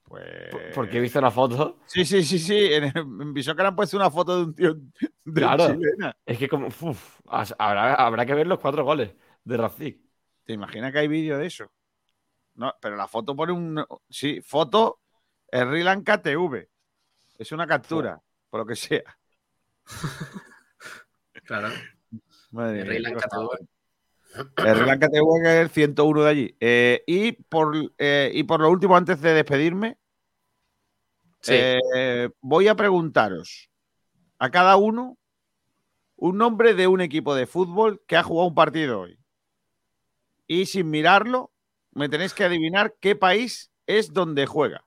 [0.09, 0.49] Pues...
[0.49, 1.77] Por- Porque he visto una foto.
[1.85, 2.73] Sí, sí, sí, sí.
[2.73, 4.73] En, en han puesto una foto de un tío
[5.23, 5.67] de Claro.
[5.67, 6.17] chilena.
[6.25, 6.67] Es que como.
[6.67, 9.99] uf, habrá, habrá que ver los cuatro goles de Racic.
[10.43, 11.71] ¿Te imaginas que hay vídeo de eso?
[12.55, 13.85] No, pero la foto pone un.
[14.09, 14.99] Sí, foto
[15.51, 16.67] Sri Lanka TV.
[17.37, 19.03] Es una captura, por lo que sea.
[21.45, 21.69] Claro.
[22.51, 23.27] Madre mía, Lanka.
[23.27, 24.85] TV.
[24.85, 26.55] Lanka TV, que es el 101 de allí.
[26.59, 29.97] Eh, y, por, eh, y por lo último, antes de despedirme,
[31.41, 31.53] Sí.
[31.55, 33.69] eh, voy a preguntaros
[34.39, 35.17] a cada uno
[36.15, 39.19] un nombre de un equipo de fútbol que ha jugado un partido hoy.
[40.47, 41.51] Y sin mirarlo,
[41.91, 44.85] me tenéis que adivinar qué país es donde juega.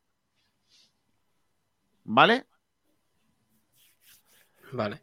[2.05, 2.47] ¿Vale?
[4.73, 5.03] Vale.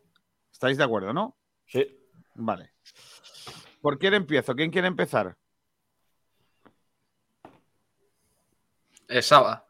[0.52, 1.38] ¿Estáis de acuerdo, no?
[1.66, 1.88] Sí.
[2.36, 2.74] Vale.
[3.82, 4.56] ¿Por quién empiezo?
[4.56, 5.38] ¿Quién quiere empezar?
[9.08, 9.66] Eh, Saba.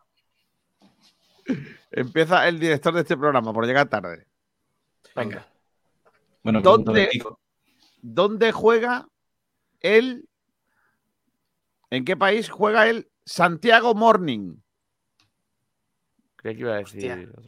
[1.91, 4.25] Empieza el director de este programa por llegar tarde.
[5.15, 5.45] Venga.
[6.43, 7.09] Bueno, ¿Dónde-.
[8.01, 9.07] ¿Dónde juega
[9.81, 10.27] el.
[11.89, 14.57] ¿En qué país juega el Santiago Morning?
[16.35, 17.11] Creía que iba a decir.
[17.11, 17.29] Hostia.
[17.37, 17.43] otro.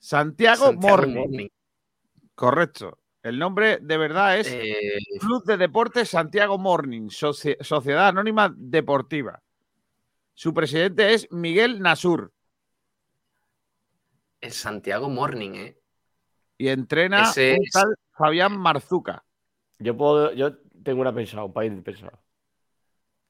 [0.00, 1.14] Santiago, Santiago Morning.
[1.14, 1.48] Morning.
[2.34, 2.98] Correcto.
[3.22, 9.42] El nombre de verdad es Eh, Club de Deportes Santiago Morning, Socie- Sociedad Anónima Deportiva.
[10.34, 12.32] Su presidente es Miguel Nasur
[14.40, 15.80] el Santiago Morning, ¿eh?
[16.56, 19.24] y entrena Ese un es- tal Fabián Marzuca.
[19.78, 20.32] Yo puedo.
[20.32, 22.18] Yo tengo una pensada, un país pensado.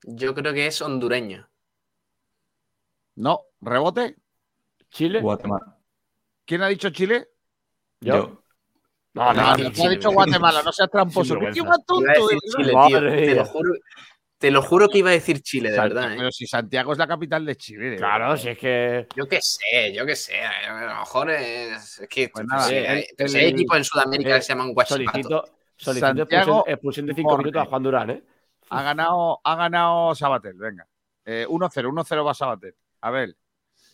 [0.05, 1.49] Yo creo que es hondureño.
[3.17, 4.17] No, rebote.
[4.91, 5.21] ¿Chile?
[5.21, 5.77] Guatemala.
[6.47, 7.29] ¿Quién ha dicho Chile?
[8.01, 8.15] ¿Yo?
[8.15, 8.43] Yo.
[9.15, 11.35] No, no, No, no, no seas tramposo.
[11.35, 11.69] Sin ¿Qué tío vergüenza.
[11.69, 12.59] más tonto, Iba a decir de verdad?
[12.59, 13.17] Chile, Madre tío.
[13.21, 13.35] Te mía.
[13.35, 13.73] lo juro.
[14.39, 16.17] Te lo juro que iba a decir Chile, de verdad, ¿eh?
[16.17, 17.97] Pero si Santiago es la capital de Chile.
[17.97, 19.09] Claro, si es que.
[19.17, 20.41] Yo qué sé, yo qué sé.
[20.41, 24.31] A lo mejor es, es que Pues nada, el- hay, pues hay equipos en Sudamérica
[24.31, 25.13] eh, que se llaman Guachipato.
[25.13, 25.45] Solicito,
[25.77, 27.45] solicito Santiago expulsión, de 5 Morning.
[27.47, 28.23] minutos a Juan Durán, ¿eh?
[28.71, 30.87] Ha ganado, ha ganado Sabatel, venga.
[31.25, 32.77] Eh, 1-0, 1-0 va Sabatel.
[33.01, 33.35] A ver,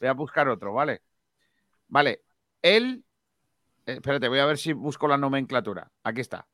[0.00, 1.00] voy a buscar otro, ¿vale?
[1.88, 2.22] Vale,
[2.60, 3.02] él.
[3.86, 5.90] eh, espérate, voy a ver si busco la nomenclatura.
[6.02, 6.46] Aquí está.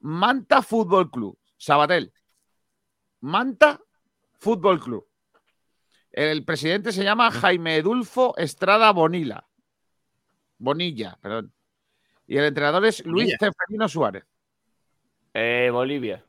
[0.00, 1.38] Manta Fútbol Club.
[1.58, 2.12] Sabatel.
[3.24, 3.80] Manta
[4.38, 5.08] Fútbol Club.
[6.12, 9.46] El presidente se llama Jaime Edulfo Estrada Bonilla.
[10.58, 11.50] Bonilla, perdón.
[12.26, 13.88] Y el entrenador es Luis Bonilla.
[13.88, 14.24] Suárez.
[15.32, 16.22] Eh, Bolivia.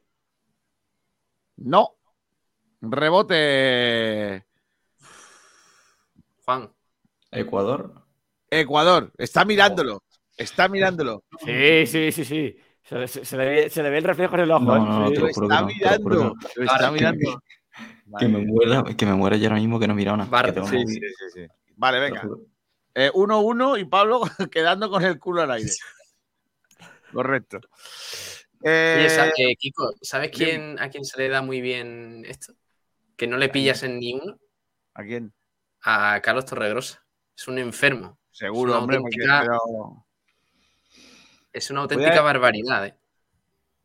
[1.58, 1.98] No.
[2.80, 4.46] Rebote.
[6.46, 6.72] Juan.
[7.30, 8.06] Ecuador.
[8.50, 9.12] Ecuador.
[9.18, 10.02] Está mirándolo.
[10.38, 11.26] Está mirándolo.
[11.44, 12.58] Sí, sí, sí, sí.
[12.88, 14.64] Se, se- se le, ve, se le ve el reflejo en el ojo.
[14.64, 15.14] No, no, no, Sí.
[15.16, 16.36] te Lo está no, mirando.
[16.56, 17.42] Lo está mirando.
[18.20, 20.30] Que me muera, que me muera yo ahora mismo que no he mirado nada.
[20.30, 21.48] Barra, que tengo Sí, sí, sí, sí.
[21.76, 22.22] Vale, venga.
[22.22, 22.42] juro.
[22.94, 24.22] Eh, 1-1 y Pablo
[24.52, 25.72] quedando con el culo al aire.
[27.12, 27.60] Correcto.
[28.64, 32.54] Eh, Oye, ¿sabes, eh, Kiko, ¿sabes quién, a quién se le da muy bien esto?
[33.18, 34.38] Que no le pillas en ni uno.
[34.94, 35.34] ¿A quién?
[35.84, 37.04] A Carlos Torregrosa.
[37.36, 38.18] Es un enfermo.
[38.32, 39.00] Seguro, Es una hombre.
[39.02, 39.18] porque-
[41.56, 42.98] Es una auténtica barbaridad, ¿eh?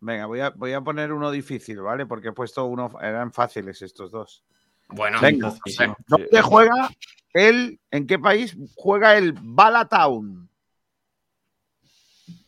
[0.01, 2.05] Venga, voy a, voy a poner uno difícil, ¿vale?
[2.05, 2.91] Porque he puesto uno.
[3.01, 4.45] Eran fáciles estos dos.
[4.89, 5.51] Bueno, Venga.
[5.51, 6.91] o sea, ¿Dónde juega
[7.33, 7.79] el.
[7.93, 10.51] ¿En qué país juega el Balatown?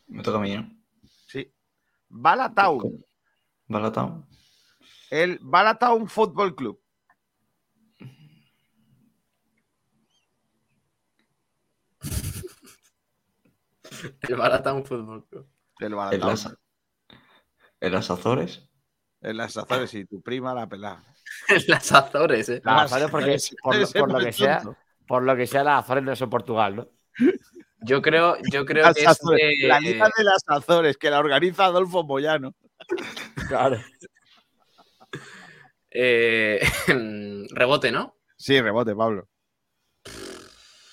[0.07, 0.69] Me toca a mí, ¿no?
[1.27, 1.49] Sí.
[2.09, 3.05] Balatown.
[3.69, 4.27] Balatao.
[5.09, 6.81] El Balatown Football Club.
[14.29, 15.47] el Baratán Fútbol Club.
[15.79, 16.55] El En las,
[17.81, 18.69] en las Azores.
[19.21, 21.03] En las Azores y tu prima la pelada.
[21.67, 22.61] Las Azores, ¿eh?
[22.63, 24.61] Las Azores porque por, lo- por que sea,
[25.07, 26.87] por lo que sea, las Azores no son Portugal, ¿no?
[27.85, 31.09] Yo creo, yo creo Las que es Azores, de- La Liga de las Azores, que
[31.09, 32.53] la organiza Adolfo Moyano.
[33.47, 33.77] Claro.
[35.89, 36.59] eh,
[37.51, 38.17] rebote, ¿no?
[38.37, 39.27] Sí, rebote, Pablo.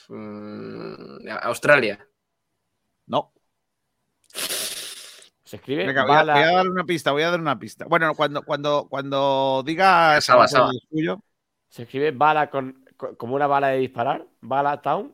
[0.08, 2.06] Mm, Australia.
[3.10, 3.32] No.
[4.32, 6.34] Se escribe Venga, voy, a, bala.
[6.34, 7.86] voy a dar una pista, voy a dar una pista.
[7.86, 10.70] Bueno, cuando, cuando, cuando diga Saba, Saba.
[10.70, 11.22] el suyo,
[11.68, 14.24] Se escribe bala con, con- como una bala de disparar.
[14.40, 15.12] Bala Town.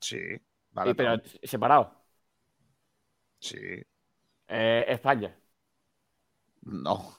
[0.00, 0.16] sí.
[0.16, 0.40] y-
[0.72, 1.92] Vale, pero separado.
[3.40, 3.56] sí.
[4.48, 5.34] Eh, España.
[6.62, 7.18] No.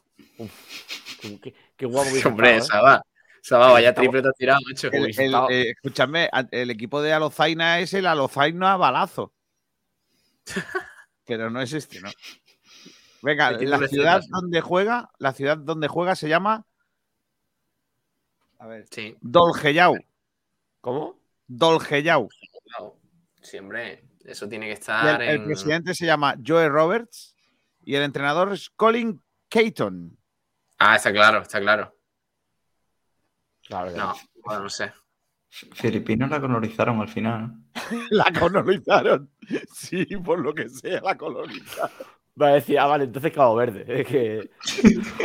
[1.22, 2.82] Qué, qué- qué guapo hubiese Hombre, estado, ¿eh?
[2.82, 3.02] Saba.
[3.42, 4.90] Saba, vaya triple te has tirado, macho.
[4.92, 9.34] El- el- eh, escúchame, el equipo de Alozaina es el Alozaina Balazo.
[11.26, 12.10] Pero no es este, ¿no?
[13.22, 14.24] Venga, ¿Qué tipo la ciudad ciudad?
[14.30, 16.66] donde juega, la ciudad donde juega se llama.
[18.60, 18.86] A ver.
[18.90, 19.98] Sí, Dolgeyau.
[20.82, 21.20] ¿Cómo?
[21.48, 22.30] Dolgeyau.
[22.66, 22.98] claro.
[23.42, 23.58] Sí.
[24.24, 25.46] Eso tiene que estar el, el en.
[25.46, 27.36] presidente se llama Joe Roberts
[27.84, 30.18] y el entrenador es Colin Caton.
[30.78, 31.96] Ah, está claro, está claro.
[33.66, 34.92] Claro No, bueno, no sé.
[35.50, 37.54] Filipinos la colonizaron al final.
[38.12, 39.30] La colonizaron.
[39.74, 41.92] Sí, por lo que sea, la colonizaron.
[42.40, 43.84] Va a decir, ah, vale, entonces Cabo Verde.
[43.88, 44.50] Es que.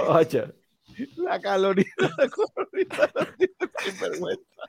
[0.09, 0.53] Ocho.
[1.16, 2.11] La colonizaron.
[2.18, 3.37] La colonizaron.
[3.39, 3.49] tío,
[3.79, 4.62] sinvergüenza.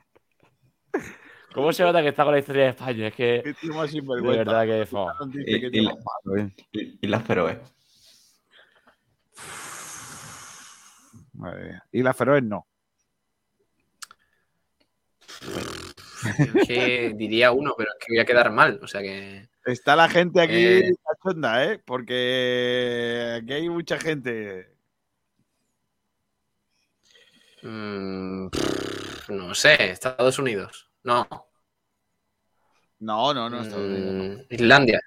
[1.54, 3.06] ¿Cómo se nota que está con la historia de España?
[3.08, 3.54] Es que.
[3.74, 4.84] Más De verdad que.
[4.86, 5.08] fo.
[5.28, 5.96] Dice Y- y la-
[6.38, 6.54] eh.
[6.72, 7.60] Y, y las Feroe.
[11.32, 11.84] Madre mía.
[11.92, 12.66] Y la Feroes no.
[16.56, 18.80] Es que diría uno, pero es que voy a quedar mal.
[18.82, 19.48] O sea que.
[19.64, 20.90] Está la gente aquí Eh.
[21.04, 21.80] cachonda, ¿eh?
[21.84, 24.74] Porque aquí hay mucha gente.
[27.62, 30.88] mm, pff, no sé, Estados Unidos.
[31.02, 31.26] No.
[33.00, 33.60] No, no, no.
[33.62, 34.34] Estados Unidos, no.
[34.34, 35.00] Mm, Islandia.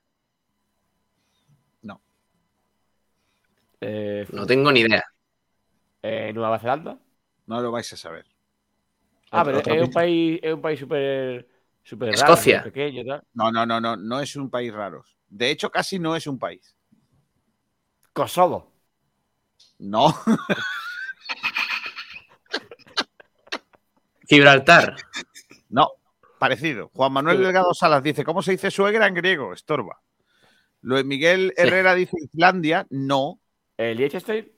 [3.81, 5.03] Eh, No tengo ni idea.
[6.01, 6.97] eh, Nueva Zelanda.
[7.47, 8.25] No lo vais a saber.
[9.31, 11.47] Ah, pero es un país, es un país súper
[11.83, 12.63] súper raro, Escocia.
[12.63, 13.23] pequeño tal.
[13.33, 13.95] No, no, no, no.
[13.97, 15.03] No es un país raro.
[15.27, 16.75] De hecho, casi no es un país.
[18.13, 18.71] Kosovo.
[19.77, 20.13] No.
[24.27, 24.95] Gibraltar.
[25.69, 25.89] No,
[26.39, 26.89] parecido.
[26.93, 27.43] Juan Manuel Sí.
[27.43, 29.53] Delgado Salas dice, ¿cómo se dice suegra en griego?
[29.53, 29.99] Estorba.
[30.81, 31.63] Luis Miguel Sí.
[31.63, 33.39] Herrera dice Islandia, no.
[33.77, 34.51] ¿El Liechtenstein?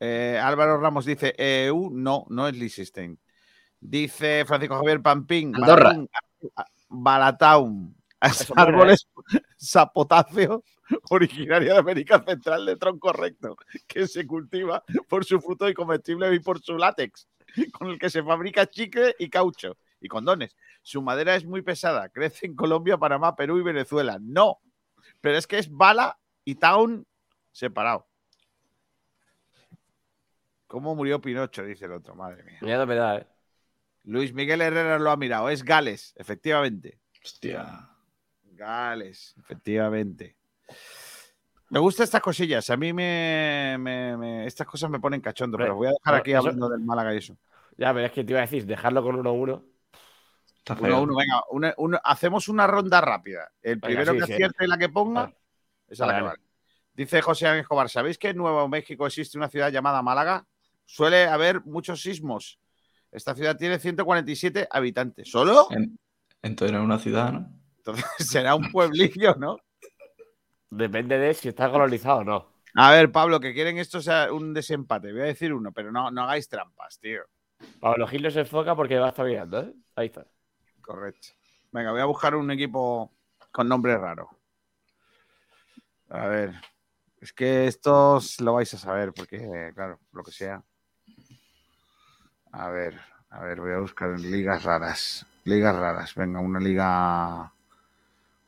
[0.00, 3.18] Eh, Álvaro Ramos dice EU, no, no es Liechtenstein.
[3.80, 5.94] Dice Francisco Javier Pampín, Andorra.
[6.88, 7.36] Buena,
[8.56, 9.08] árboles
[9.56, 10.62] sapotáceo,
[11.10, 13.56] originaria de América Central de tronco correcto,
[13.86, 17.28] que se cultiva por su fruto y comestible y por su látex,
[17.72, 20.56] con el que se fabrica chicle y caucho y condones.
[20.82, 24.18] Su madera es muy pesada, crece en Colombia, Panamá, Perú y Venezuela.
[24.20, 24.60] No,
[25.20, 27.06] pero es que es bala y town
[27.52, 28.06] separado.
[30.66, 31.64] ¿Cómo murió Pinocho?
[31.64, 32.58] Dice el otro, madre mía.
[32.60, 33.26] Miedo me da, ¿eh?
[34.04, 36.98] Luis Miguel Herrera lo ha mirado, es Gales, efectivamente.
[37.22, 37.88] Hostia.
[38.42, 40.36] Gales, efectivamente.
[41.68, 42.68] Me gustan estas cosillas.
[42.70, 46.14] A mí me, me- me- estas cosas me ponen cachondo, Hombre, pero voy a dejar
[46.16, 47.36] aquí eso- hablando del Málaga y eso.
[47.76, 49.64] Ya, pero es que te iba a decir, dejarlo con 1-1.
[50.58, 50.96] Está Uno, feo.
[50.96, 53.50] a uno, venga, una- una- hacemos una ronda rápida.
[53.62, 54.32] El Venga, primero sí, que sí.
[54.34, 55.36] acierte la que ponga, Vale.
[55.88, 56.38] esa es la Vale, que vale.
[56.38, 56.50] vale.
[56.92, 60.46] Dice José Ángel Escobar, ¿sabéis que en Nuevo México existe una ciudad llamada Málaga?
[60.84, 62.59] Suele haber muchos sismos.
[63.12, 65.30] Esta ciudad tiene 147 habitantes.
[65.30, 65.66] ¿Solo?
[65.70, 65.98] En-
[66.42, 67.52] entonces no es una ciudad, ¿no?
[67.78, 69.58] Entonces será un pueblillo, ¿no?
[70.70, 72.52] Depende de si está colonizado o no.
[72.76, 75.12] A ver, Pablo, que quieren esto sea un desempate.
[75.12, 77.22] Voy a decir uno, pero no, no hagáis trampas, tío.
[77.80, 79.74] Pablo Gil no se enfoca porque va a estar mirando, ¿eh?
[79.96, 80.24] Ahí está.
[80.80, 81.28] Correcto.
[81.72, 83.12] Venga, voy a buscar un equipo
[83.50, 84.30] con nombre raro.
[86.08, 86.54] A ver.
[87.20, 90.62] Es que estos lo vais a saber, porque, claro, lo que sea.
[92.52, 95.26] A ver, a ver, voy a buscar en ligas raras.
[95.44, 96.14] Ligas raras.
[96.14, 97.52] Venga, una liga.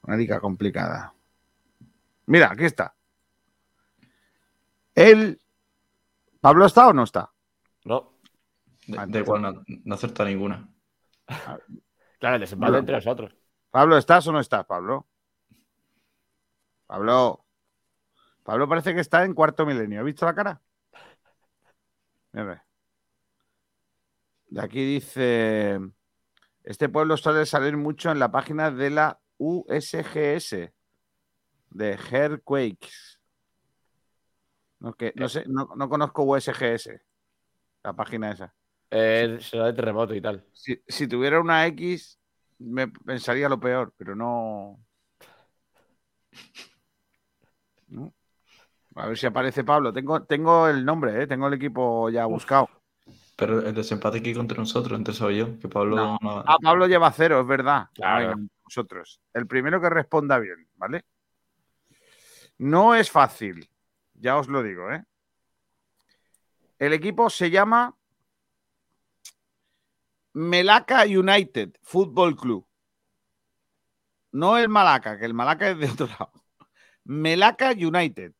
[0.02, 1.14] Una liga complicada.
[2.26, 2.94] Mira, aquí está.
[4.94, 5.40] El.
[6.40, 7.30] ¿Pablo está o no está?
[7.84, 8.12] No.
[8.86, 10.68] De, Ah, da entonces- igual, no, no acerta ninguna.
[12.18, 13.34] Claro, el desempate entre nosotros.
[13.70, 15.06] Pablo, ¿estás o no estás, Pablo?
[16.86, 17.44] Pablo.
[18.42, 20.00] Pablo parece que está en cuarto milenio.
[20.00, 20.60] ¿Has visto la cara?
[22.32, 22.64] Mira.
[24.52, 25.80] De aquí dice.
[26.62, 30.70] Este pueblo suele salir mucho en la página de la USGS.
[31.70, 33.18] De Earthquakes.
[34.80, 36.90] No, que, no sé, no, no conozco USGS.
[37.82, 38.54] La página esa.
[38.90, 40.44] Eh, será de terremoto y tal.
[40.52, 42.18] Si, si tuviera una X,
[42.58, 44.78] me pensaría lo peor, pero no.
[47.88, 48.14] No.
[48.94, 49.92] A ver si aparece Pablo.
[49.92, 51.26] Tengo, tengo el nombre, ¿eh?
[51.26, 52.70] tengo el equipo ya buscado.
[53.36, 56.18] Pero el desempate aquí contra nosotros, entonces soy yo, que Pablo No.
[56.20, 57.88] no- Ah, Pablo lleva cero, es verdad.
[57.94, 58.36] Claro.
[58.36, 59.20] Venga, Vosotros.
[59.34, 61.04] El primero que responda bien, ¿vale?
[62.58, 63.68] No es fácil,
[64.14, 65.04] ya os lo digo, ¿eh?
[66.78, 67.94] El equipo se llama
[70.34, 72.66] Melaka United Football Club.
[74.32, 76.32] No el Malaca, que el Malaca es de otro lado.
[77.04, 78.32] Melaka United.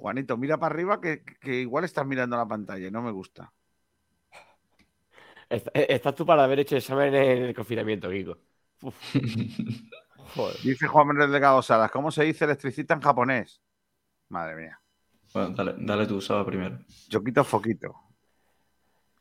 [0.00, 3.52] Juanito, mira para arriba que, que igual estás mirando la pantalla y no me gusta.
[5.50, 8.38] Eh, Estás tú para haber hecho examen en el confinamiento, Kiko.
[10.34, 10.56] Joder.
[10.62, 13.60] Dice Juan Manuel Delgado Salas, ¿cómo se dice electricista en japonés?
[14.30, 14.80] Madre mía.
[15.34, 16.78] Bueno, dale, dale tú, Saba, primero.
[17.10, 17.94] Yo quito foquito.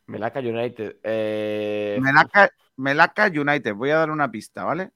[0.05, 0.99] Melaka United.
[1.03, 3.73] Eh, Melaka, Melaka United.
[3.73, 4.91] Voy a dar una pista, ¿vale?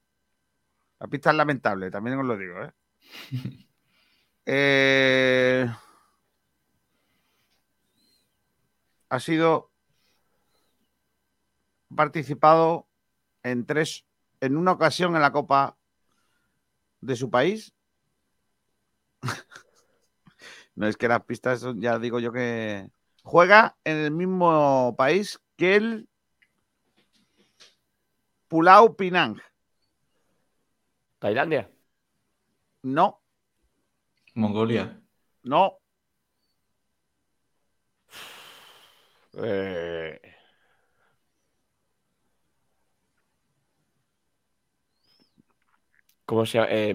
[0.98, 2.72] La pista es lamentable, también os lo digo, ¿eh?
[4.46, 5.66] Eh,
[9.10, 9.72] ha sido
[11.96, 12.88] participado
[13.44, 14.06] en tres
[14.42, 15.78] en una ocasión en la Copa
[17.00, 17.74] de su país.
[20.76, 22.90] no es que las pistas ya digo yo que
[23.24, 26.10] juega en el mismo país que el
[28.50, 29.40] Pulau Pinang.
[31.20, 31.72] Tailandia.
[32.84, 33.23] No,
[34.36, 35.02] Mongolia.
[35.44, 35.80] no,
[39.38, 40.20] Eh,
[46.26, 46.70] ¿Cómo se llama?
[46.72, 46.94] Eh.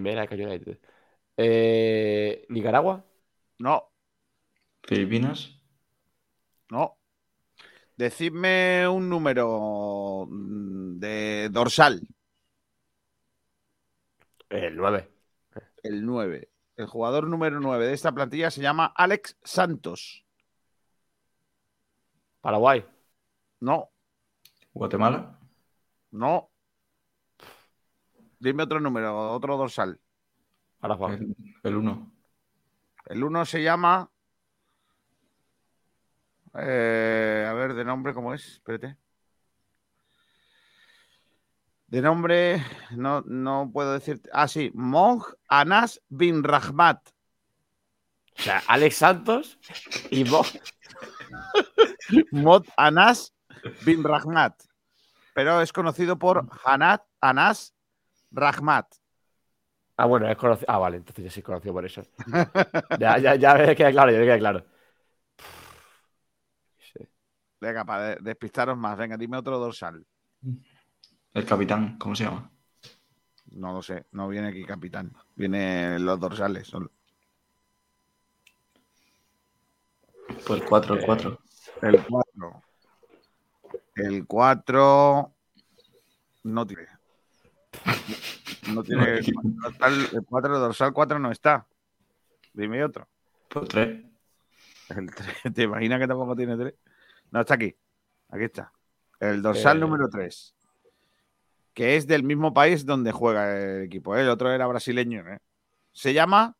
[1.37, 3.05] Eh, ¿Nicaragua?
[3.61, 3.91] no,
[4.89, 5.55] Filipinas.
[6.71, 6.97] no.
[7.97, 12.01] Decidme un número mm, de dorsal,
[14.51, 15.09] El 9.
[15.83, 16.49] el 9.
[16.79, 20.25] El jugador número 9 de esta plantilla se llama Alex Santos.
[22.41, 22.87] Paraguay.
[23.59, 23.91] No,
[24.73, 25.41] Guatemala.
[26.13, 26.49] no.
[28.39, 29.99] Dime otro número, otro dorsal.
[30.81, 31.13] Juan.
[31.15, 32.13] El, el uno.
[33.07, 34.09] El 1 se llama.
[36.55, 38.47] eh, a ver, de nombre, ¿cómo es?
[38.53, 38.97] Espérate.
[41.89, 44.29] De nombre, no, no puedo decirte.
[44.33, 47.01] Ah, sí, Monj Anas bin Rahmat.
[48.39, 49.59] O sea, Alex Santos
[50.11, 50.43] y Mo.
[52.31, 53.35] Mod Anas
[53.87, 54.55] bin Rahmat.
[55.35, 57.75] Pero es conocido por Hanat Anas
[58.31, 58.87] Rahmat.
[59.97, 60.67] Ah, bueno, es conocido.
[60.69, 62.03] Ah, vale, entonces ya sí es conocido por eso.
[62.99, 64.67] Ya, ya, ya me queda claro, ya me queda claro.
[66.79, 67.01] Sí.
[67.61, 68.97] Venga, para de- despistaros más.
[68.99, 70.05] Venga, dime otro dorsal.
[71.39, 72.51] El capitán, ¿cómo se llama?
[73.53, 75.13] No lo sé, no viene aquí capitán.
[75.37, 76.67] Vienen los dorsales.
[76.67, 76.91] solo.
[80.47, 81.39] Pues el 4, el 4.
[81.83, 82.63] El 4.
[83.95, 85.33] El 4
[86.45, 86.87] no tiene.
[88.73, 89.21] No tiene.
[89.23, 91.67] dorsal- El 4 dorsal 4 no está.
[92.53, 93.09] Dime otro.
[93.49, 94.05] Pues el 3.
[94.91, 96.75] El tres, ¿Te imaginas que tampoco tiene 3?
[97.31, 97.75] No, está aquí.
[98.31, 98.73] Aquí está.
[99.21, 99.81] El dorsal Eh.
[99.81, 100.55] número 3.
[101.79, 104.17] Que es del mismo país donde juega el equipo.
[104.17, 104.23] ¿eh?
[104.23, 105.21] El otro era brasileño.
[105.29, 105.39] ¿eh?
[105.93, 106.57] Se llama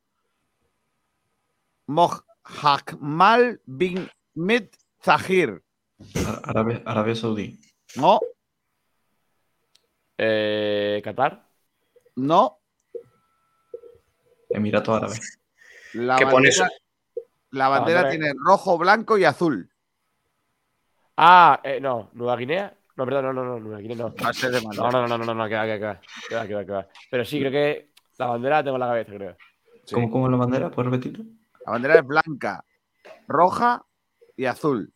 [1.89, 5.61] Mohamed bin Mit Zahir.
[6.45, 7.59] Arabia, Arabia Saudí.
[7.97, 8.21] No,
[10.19, 11.45] Eh, Qatar.
[12.15, 12.61] no.
[14.51, 15.39] Emiratos Árabes.
[15.95, 16.63] La ¿Qué pone eso?
[16.63, 16.79] bandera,
[17.51, 19.69] la bandera bandera- tiene rojo, blanco y azul.
[21.17, 22.78] Ah, eh, no, Nueva Guinea.
[22.99, 24.13] No, perdón, no, no, no, Guinea no.
[24.17, 24.91] Va a ser de No, bandera.
[24.91, 26.89] no, no, no, no, no, que va, que va, que va, que va, que va.
[27.09, 29.37] Pero sí, creo que la bandera la tengo en la cabeza, creo.
[29.85, 29.95] Sí.
[29.95, 30.71] ¿Cómo, ¿Cómo es la bandera?
[30.73, 31.25] ¿Puedes repetirlo?
[31.65, 32.65] La bandera es blanca,
[33.29, 33.85] roja
[34.37, 34.93] y azul.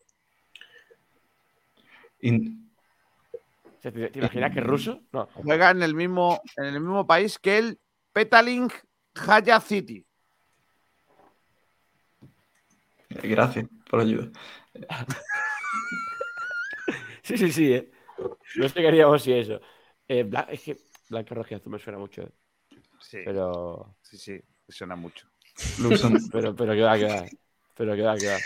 [2.20, 5.00] ¿Te, te imaginas que es ruso?
[5.12, 5.28] No.
[5.34, 7.80] Juega en el mismo, en el mismo país que el
[8.12, 8.68] Petaling
[9.28, 10.04] Haya City.
[13.10, 14.28] Gracias por la ayuda.
[17.22, 17.90] Sí, sí, sí, eh.
[18.56, 19.60] No sé qué haríamos si eso.
[20.08, 20.76] Eh, bla- es que
[21.08, 22.32] blanco, rojo y azul me suena mucho, eh.
[23.00, 25.28] Sí, Pero, sí, sí, suena mucho.
[26.32, 27.26] Pero, pero que va, que va.
[27.74, 28.38] Pero que va, que va.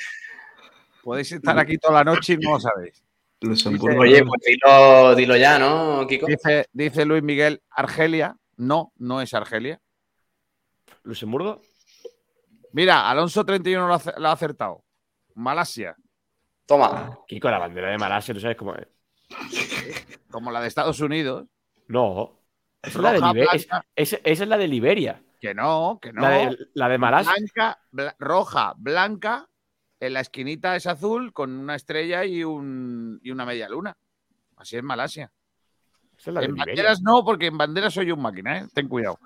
[1.03, 3.03] Podéis estar aquí toda la noche y no lo sabéis.
[3.41, 4.01] Luxemburgo.
[4.01, 6.27] Oye, pues dilo, dilo ya, ¿no, Kiko?
[6.27, 8.37] Dice, dice Luis Miguel, Argelia.
[8.57, 9.81] No, no es Argelia.
[11.05, 11.61] ¿Luxemburgo?
[12.72, 14.85] Mira, Alonso 31 lo ha, ace- lo ha acertado.
[15.35, 15.97] Malasia,
[16.67, 17.19] Toma.
[17.27, 18.87] Kiko, la bandera de Malasia, ¿tú sabes cómo es?
[20.31, 21.47] como la de Estados Unidos.
[21.89, 22.41] No.
[22.83, 25.23] Esa es la de, es- esa- es la de Liberia.
[25.41, 26.23] Que no, que no.
[26.23, 27.33] La, de, la de Malasia.
[27.37, 29.49] Blanca, bla- roja, blanca.
[29.99, 33.97] En la esquinita es azul con una estrella y, un, y una media luna.
[34.57, 35.31] Así es Malasia.
[36.19, 36.73] Esa es la de En Liberia.
[36.75, 38.67] banderas no, porque en banderas soy un máquina, ¿eh?
[38.75, 39.19] ten cuidado.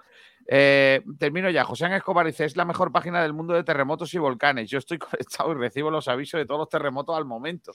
[0.53, 1.63] Eh, termino ya.
[1.63, 4.69] José Ángel Escobar dice: Es la mejor página del mundo de terremotos y volcanes.
[4.69, 7.73] Yo estoy conectado y recibo los avisos de todos los terremotos al momento.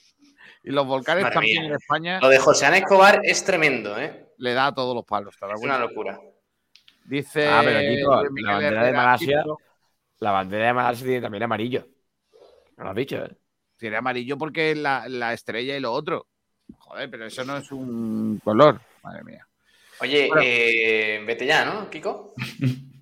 [0.62, 1.70] Y los volcanes Madre también mía.
[1.70, 4.26] en España Lo de José Ana Escobar es tremendo, ¿eh?
[4.36, 5.34] le da a todos los palos.
[5.38, 6.20] ¿te das Es una locura.
[7.06, 7.48] Dice.
[7.48, 7.80] Ah, pero,
[8.28, 9.44] Luis la bandera de Malasia-
[10.18, 11.86] La bandera de Malasia tiene también amarillo.
[12.76, 13.34] No lo has dicho, ¿eh?
[13.78, 16.26] Tiene amarillo porque es la, la estrella y lo otro.
[16.78, 18.80] Joder, pero eso no es un color.
[19.02, 19.46] Madre mía.
[20.00, 20.42] Oye, Bueno.
[20.44, 22.34] eh, vete ya, ¿no, Kiko?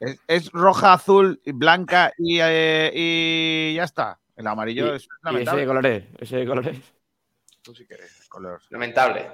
[0.00, 4.18] Es, es roja, azul, blanca y, eh, y ya está.
[4.34, 5.60] El amarillo Y- es ¿Y ese lamentable.
[5.60, 6.04] de colores?
[6.18, 6.78] ¿Ese de colores?
[7.62, 8.60] Tú si quieres, el color.
[8.70, 9.30] Lamentable.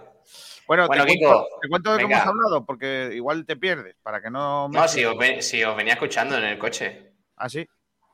[0.67, 2.17] Bueno, Bueno, te, Kiko, cuento, te cuento de venga.
[2.17, 4.69] hemos hablado, porque igual te pierdes, para que no...
[4.69, 7.15] No, si os, ve- si os venía escuchando en el coche.
[7.37, 7.67] Ah, sí.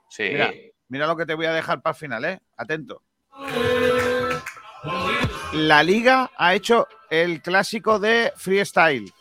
[0.08, 0.22] Sí.
[0.30, 0.52] Mira.
[0.86, 2.38] Mira lo que te voy a dejar para el final, ¿eh?
[2.56, 3.02] Atento.
[5.54, 9.14] La liga ha hecho el clásico de freestyle.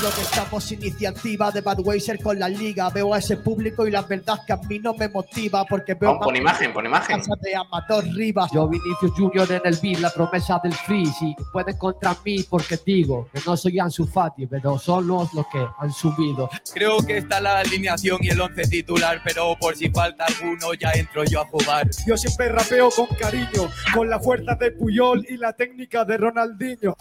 [0.00, 2.88] Digo que estamos iniciativa de Budweiser con la liga.
[2.88, 6.12] Veo a ese público y la verdad que a mí no me motiva porque veo
[6.12, 7.18] Pon, pon imagen, pon imagen.
[7.18, 8.50] casa de Amador Rivas.
[8.50, 12.78] Yo Vinicius Junior en el beat, la promesa del free, si pueden contra mí porque
[12.82, 16.48] digo que no soy Ansu Fati, pero son los, los que han subido.
[16.72, 20.92] Creo que está la alineación y el once titular, pero por si falta alguno ya
[20.92, 21.90] entro yo a jugar.
[22.06, 26.96] Yo siempre rapeo con cariño, con la fuerza de Puyol y la técnica de Ronaldinho.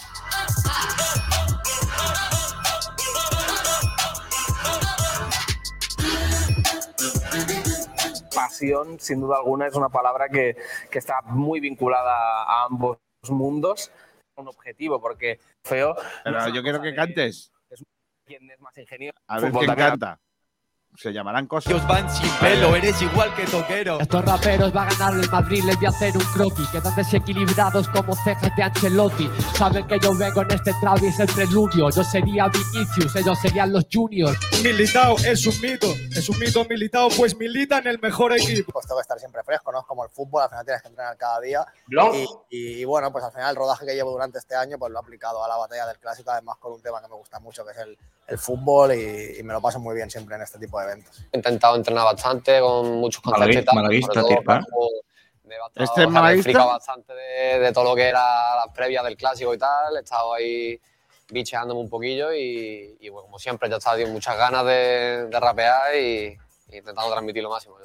[8.43, 10.55] Pasión, sin duda alguna, es una palabra que,
[10.89, 12.97] que está muy vinculada a ambos
[13.29, 13.91] mundos.
[14.35, 15.95] Un objetivo, porque feo.
[16.23, 17.51] Pero no es yo quiero que cantes.
[18.25, 19.17] ¿Quién es más ingenioso?
[19.27, 20.19] A ver quién canta.
[21.01, 21.71] Se llamarán cosas.
[21.71, 24.01] Ellos van sin pelo, eres igual que toquero.
[24.01, 26.67] Estos raperos va a ganar el Madrid, les voy a hacer un croquis.
[26.67, 29.29] Quedan desequilibrados como cejas de Ancelotti.
[29.57, 31.89] Saben que yo vengo en este trap y es el preludio.
[31.89, 34.37] Yo sería Vinicius, ellos serían los juniors.
[34.61, 35.87] Militao es un mito,
[36.17, 38.73] es un mito Militao, pues milita en el mejor equipo.
[38.73, 39.79] pues tengo que estar siempre fresco, ¿no?
[39.79, 41.65] Es como el fútbol, al final tienes que entrenar cada día.
[41.87, 42.13] Blog.
[42.49, 44.99] Y, y, bueno, pues al final el rodaje que llevo durante este año, pues lo
[44.99, 47.63] he aplicado a la batalla del clásico, además con un tema que me gusta mucho,
[47.63, 47.97] que es el,
[48.27, 50.88] el fútbol, y, y me lo paso muy bien siempre en este tipo de.
[51.31, 53.91] He intentado entrenar bastante con muchos conceptos y tal.
[55.75, 56.65] ¿Este es o sea, malaguista?
[56.65, 59.97] bastante de, de todo lo que era las previas del clásico y tal.
[59.97, 60.79] He estado ahí
[61.29, 65.27] bicheándome un poquillo y, y, bueno, como siempre, ya he estado con muchas ganas de,
[65.27, 66.37] de rapear y,
[66.69, 67.77] y intentando transmitir lo máximo.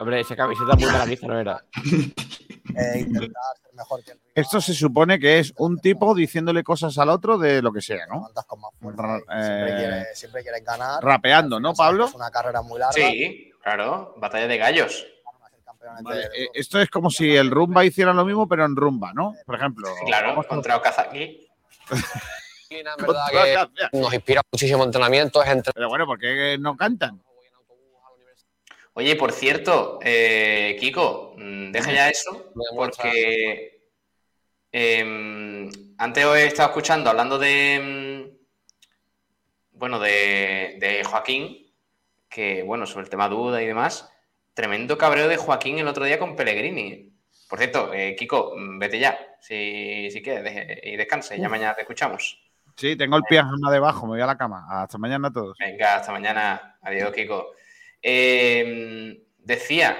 [0.00, 1.64] Hombre, esa camiseta muy malaguista no era.
[2.78, 6.62] Eh, intentar ser mejor que el rival, Esto se supone que es un tipo diciéndole
[6.62, 8.28] cosas al otro de lo que sea, ¿no?
[8.46, 11.02] con más fuerza siempre, eh, quiere- siempre quieres ganar.
[11.02, 12.06] rapeando, ¿no, Pablo?
[12.06, 12.92] Es una carrera muy larga.
[12.94, 14.14] Sí, claro.
[14.18, 15.06] Batalla de gallos.
[16.02, 19.34] Vale, eh, esto es como si el rumba hiciera lo mismo, pero en rumba, ¿no?
[19.46, 19.88] Por ejemplo.
[20.06, 21.48] Claro, contra Okazaki.
[23.92, 27.22] Nos inspira muchísimo entrenamiento, es entre Pero bueno, ¿por qué no cantan?
[28.98, 33.80] Oye, por cierto, eh, Kiko, mm, deja ya eso, porque
[34.72, 41.72] em, antes os he estado escuchando hablando de, mm, bueno, de, de Joaquín,
[42.28, 44.10] que, bueno, sobre el tema duda y demás,
[44.52, 47.12] tremendo cabreo de Joaquín el otro día con Pellegrini.
[47.48, 51.76] Por cierto, eh, Kiko, mm, vete ya, si, si quieres, deje- y descanse, ya mañana
[51.76, 52.42] te escuchamos.
[52.76, 54.66] Sí, tengo el pijama debajo, me voy a la cama.
[54.68, 55.56] Hasta mañana a todos.
[55.58, 56.76] Venga, hasta mañana.
[56.82, 57.52] Adiós, Kiko.
[58.02, 59.96] Eh, decía,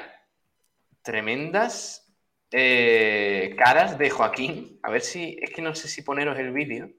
[1.02, 2.14] tremendas
[2.50, 4.78] eh, caras de Joaquín.
[4.82, 6.90] A ver si, es que no sé si poneros el vídeo.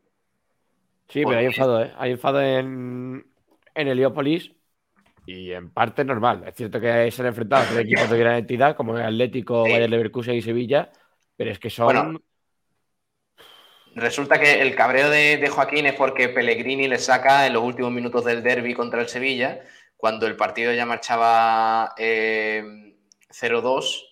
[1.08, 1.94] Sí, ¿Por pero hay enfado, ¿eh?
[1.98, 3.26] Hay enfado en,
[3.74, 4.52] en Heliópolis
[5.26, 6.44] y en parte normal.
[6.48, 9.66] Es cierto que se han enfrentado a tres equipos de gran entidad, como el Atlético,
[9.66, 9.72] Sí.
[9.72, 10.92] Bayern Leverkusen y Sevilla,
[11.36, 11.86] pero es que son...
[11.86, 12.22] Bueno,
[13.96, 17.92] Resulta que el cabreo de, de Joaquín es porque Pellegrini le saca en los últimos
[17.92, 19.62] minutos del derby contra el Sevilla,
[20.00, 22.96] cuando el partido ya marchaba eh,
[23.32, 24.06] 0-2.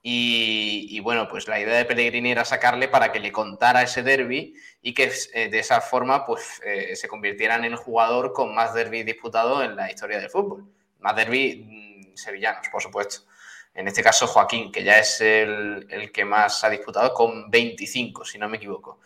[0.00, 4.04] Y, y bueno, pues la idea de Pellegrini era sacarle para que le contara ese
[4.04, 8.54] derby y que eh, de esa forma pues, eh, se convirtiera en el jugador con
[8.54, 10.72] más derby disputado en la historia del fútbol.
[11.00, 13.26] Más derby mm, sevillanos, por supuesto.
[13.74, 18.24] En este caso, Joaquín, que ya es el, el que más ha disputado con 25,
[18.24, 19.00] si no me equivoco.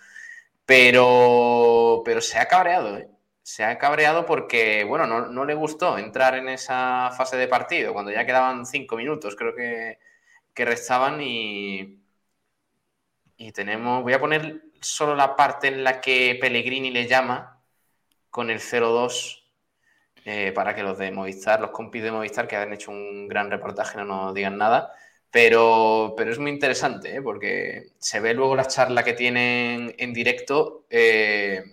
[0.67, 3.09] Pero, pero se ha cabreado, ¿eh?
[3.43, 7.93] Se ha cabreado porque, bueno, no, no le gustó entrar en esa fase de partido,
[7.93, 9.99] cuando ya quedaban cinco minutos, creo que,
[10.55, 12.01] que restaban y,
[13.37, 17.61] y tenemos, voy a poner solo la parte en la que Pellegrini le llama
[18.31, 19.43] con el 0-2
[20.25, 23.51] eh, para que los de Movistar, los compis de Movistar que han hecho un gran
[23.51, 24.93] reportaje no nos digan nada.
[25.31, 27.23] Pero, pero es muy interesante, ¿eh?
[27.23, 31.65] porque se ve luego la charla que tienen en directo eh,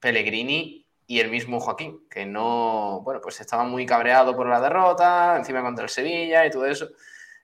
[0.00, 5.36] Pellegrini y el mismo Joaquín, que no, bueno, pues estaba muy cabreado por la derrota,
[5.36, 6.88] encima contra el Sevilla y todo eso.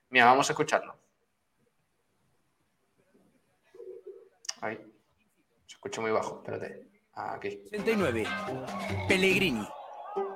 [0.09, 0.95] Mira, vamos a escucharlo.
[4.61, 4.77] Ahí.
[5.67, 6.87] Se escucha muy bajo, espérate.
[7.13, 7.61] Aquí.
[7.69, 8.25] 69.
[9.07, 9.67] Pellegrini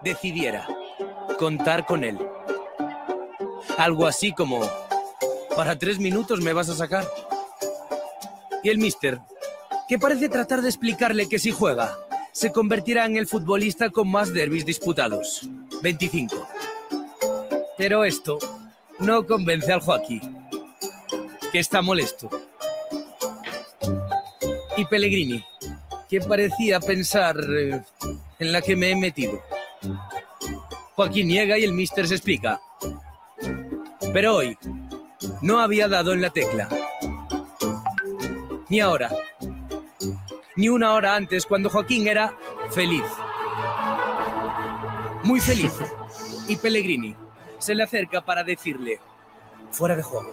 [0.02, 0.68] decidiera
[1.40, 2.20] contar con él.
[3.78, 4.62] Algo así como,
[5.56, 7.06] para tres minutos me vas a sacar.
[8.62, 9.20] Y el mister,
[9.88, 11.98] que parece tratar de explicarle que si juega,
[12.34, 15.48] se convertirá en el futbolista con más derbis disputados.
[15.82, 16.48] 25.
[17.78, 18.40] Pero esto
[19.00, 20.22] no convence al Joaquín,
[21.52, 22.30] que está molesto.
[24.76, 25.44] Y Pellegrini,
[26.10, 27.82] que parecía pensar eh,
[28.40, 29.42] en la que me he metido.
[30.96, 32.60] Joaquín niega y el mister se explica.
[34.12, 34.58] Pero hoy
[35.42, 36.68] no había dado en la tecla.
[38.70, 39.12] Ni ahora.
[40.56, 42.38] Ni una hora antes cuando Joaquín era
[42.72, 43.04] feliz.
[45.24, 45.74] Muy feliz.
[46.48, 47.16] Y Pellegrini
[47.58, 49.00] se le acerca para decirle,
[49.72, 50.32] fuera de juego.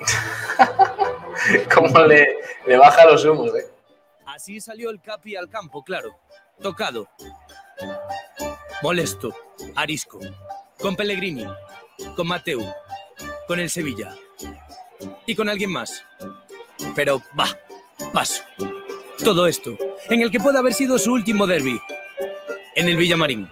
[1.75, 2.27] Cómo le,
[2.67, 3.71] le baja los humos, ¿eh?
[4.27, 6.19] Así salió el Capi al campo, claro.
[6.61, 7.09] Tocado.
[8.83, 9.35] Molesto.
[9.77, 10.21] Arisco.
[10.79, 11.47] Con Pellegrini.
[12.17, 12.61] Con Mateu.
[13.47, 14.15] Con el Sevilla.
[15.27, 16.05] Y con alguien más.
[16.95, 17.47] Pero va,
[18.13, 18.43] paso.
[19.25, 19.77] Todo esto,
[20.09, 21.81] en el que puede haber sido su último derby.
[22.75, 23.49] En el Villamarín.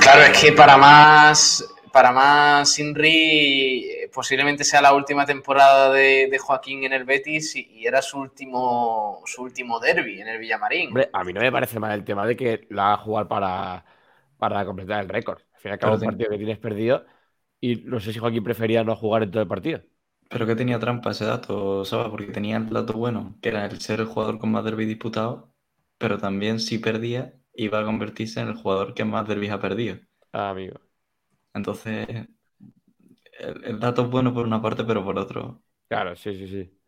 [0.00, 6.38] Claro, es que para más, para más Inri posiblemente sea la última temporada de, de
[6.38, 10.88] Joaquín en el Betis y, y era su último, su último derby en el Villamarín.
[10.88, 13.84] Hombre, a mí no me parece mal el tema de que la haga jugar para,
[14.36, 15.40] para completar el récord.
[15.54, 17.04] Al final, cada un partido que tienes perdido.
[17.60, 19.82] Y no sé si Joaquín prefería no jugar en todo el partido.
[20.32, 22.08] Pero que tenía trampa ese dato, ¿sabes?
[22.10, 25.44] Porque tenía el dato bueno, que era el ser el jugador con más derbis disputados,
[25.98, 29.98] pero también si perdía, iba a convertirse en el jugador que más derbis ha perdido.
[30.32, 30.80] Ah, amigo.
[31.54, 32.28] Entonces,
[33.38, 35.62] el, el dato es bueno por una parte, pero por otro.
[35.88, 36.78] Claro, sí, sí, sí.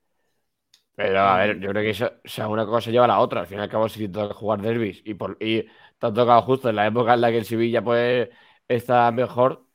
[0.94, 3.40] Pero a ver, yo creo que eso, o sea, una cosa lleva a la otra.
[3.40, 5.68] Al fin y al cabo, si te toca jugar derbis y, por, y te
[6.06, 8.28] ha tocado justo en la época en la que el Sevilla pues
[8.68, 9.66] está mejor,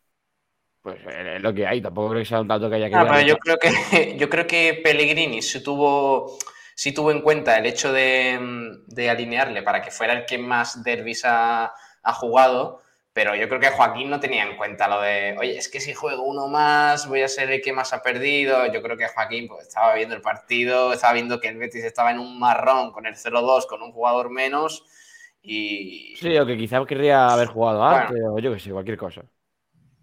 [0.81, 1.81] pues es lo que hay.
[1.81, 3.07] Tampoco creo que sea un dato que haya que ver.
[3.07, 3.69] pero yo creo que
[4.17, 6.37] yo creo que Pellegrini sí tuvo,
[6.75, 8.39] sí tuvo en cuenta el hecho de,
[8.87, 11.73] de alinearle para que fuera el que más derbis ha,
[12.03, 12.81] ha jugado,
[13.11, 15.93] pero yo creo que Joaquín no tenía en cuenta lo de, oye, es que si
[15.93, 18.71] juego uno más voy a ser el que más ha perdido.
[18.71, 22.11] Yo creo que Joaquín pues, estaba viendo el partido, estaba viendo que el Betis estaba
[22.11, 24.85] en un marrón con el 0-2, con un jugador menos
[25.41, 27.95] y Sí, o que quizás querría haber jugado Bueno.
[27.95, 29.23] antes, o yo que sé, cualquier cosa.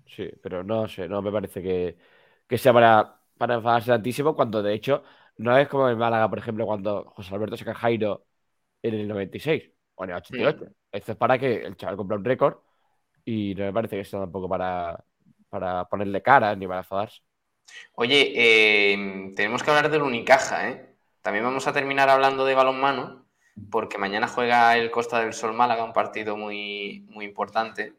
[0.07, 1.99] Sí, pero no sé, no me parece que,
[2.47, 5.03] que sea para, para enfadarse tantísimo, cuando de hecho
[5.39, 8.27] no es como en Málaga, por ejemplo, cuando José Alberto saca Jairo
[8.83, 10.65] en el 96 o en el 88.
[10.65, 10.69] Mm.
[10.93, 12.59] Esto es para que el chaval cumpla un récord
[13.25, 15.05] y no me parece que sea tampoco para,
[15.51, 17.21] para ponerle cara ni para enfadarse.
[17.95, 20.97] Oye, eh, tenemos que hablar del Unicaja, ¿eh?
[21.21, 23.27] También vamos a terminar hablando de balonmano,
[23.71, 27.95] porque mañana juega el Costa del Sol Málaga, un partido muy, muy importante.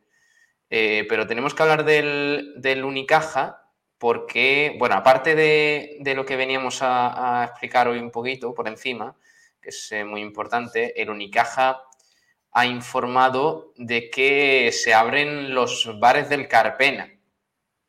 [0.70, 3.64] Eh, pero tenemos que hablar del, Unicaja,
[3.98, 9.16] porque, bueno, aparte de, lo que veníamos a, explicar hoy un poquito por encima,
[9.62, 11.82] que es eh, muy importante, el Unicaja
[12.52, 17.12] ha informado de que se abren los bares del Carpena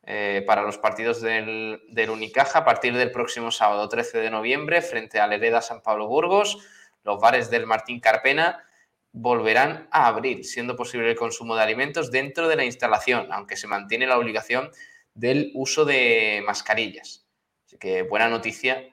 [0.05, 5.21] eh, para los partidos del Unicaja a partir del próximo sábado 13 de noviembre frente
[5.21, 6.59] al Hereda San Pablo Burgos.
[7.03, 8.63] Los bares del Martín Carpena
[9.13, 13.67] volverán a abrir, siendo posible el consumo de alimentos dentro de la instalación, aunque se
[13.67, 14.71] mantiene la obligación
[15.15, 17.27] del uso de mascarillas.
[17.67, 18.89] Así que buena noticia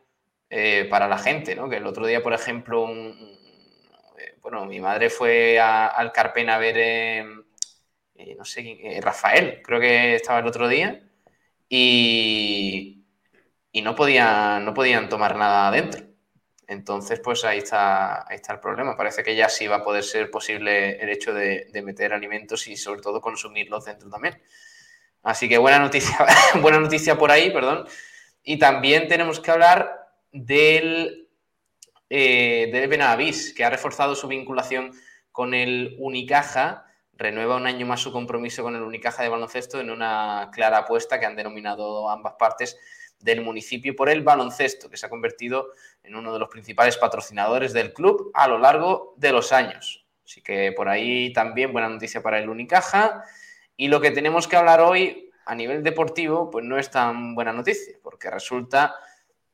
[0.49, 1.69] eh, para la gente, ¿no?
[1.69, 3.37] Que el otro día, por ejemplo, un-
[4.17, 7.25] eh, bueno, mi madre fue al Carpena a ver, eh,
[8.15, 11.01] eh, no sé, Rafael, creo que estaba el otro día,
[11.69, 13.05] y,
[13.73, 16.04] y no, podían, no podían tomar nada adentro.
[16.67, 18.97] Entonces, pues ahí está, ahí está el problema.
[18.97, 22.77] Parece que ya sí va a poder ser posible el hecho de, meter alimentos y
[22.77, 24.41] sobre todo consumirlos dentro también.
[25.23, 26.17] Así que buena noticia,
[26.61, 27.87] buena noticia por ahí, perdón.
[28.43, 31.29] Y también tenemos que hablar del
[32.09, 34.91] eh, de Benavis, que ha reforzado su vinculación
[35.31, 39.89] con el Unicaja, renueva un año más su compromiso con el Unicaja de baloncesto en
[39.89, 42.77] una clara apuesta que han denominado ambas partes
[43.19, 45.69] del municipio por el baloncesto, que se ha convertido
[46.03, 50.05] en uno de los principales patrocinadores del club a lo largo de los años.
[50.23, 53.23] Así que por ahí también buena noticia para el Unicaja.
[53.77, 57.53] Y lo que tenemos que hablar hoy a nivel deportivo, pues no es tan buena
[57.53, 58.95] noticia, porque resulta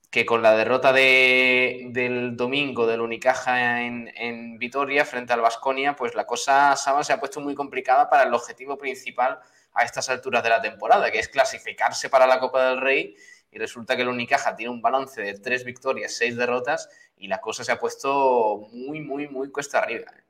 [0.09, 5.95] que con la derrota de, del domingo del Unicaja en, en Vitoria frente al Vasconia,
[5.95, 9.39] pues la cosa se ha puesto muy complicada para el objetivo principal
[9.73, 13.15] a estas alturas de la temporada, que es clasificarse para la Copa del Rey.
[13.51, 17.41] Y resulta que el Unicaja tiene un balance de tres victorias, seis derrotas, y la
[17.41, 20.05] cosa se ha puesto muy, muy, muy cuesta arriba.
[20.17, 20.23] ¿eh?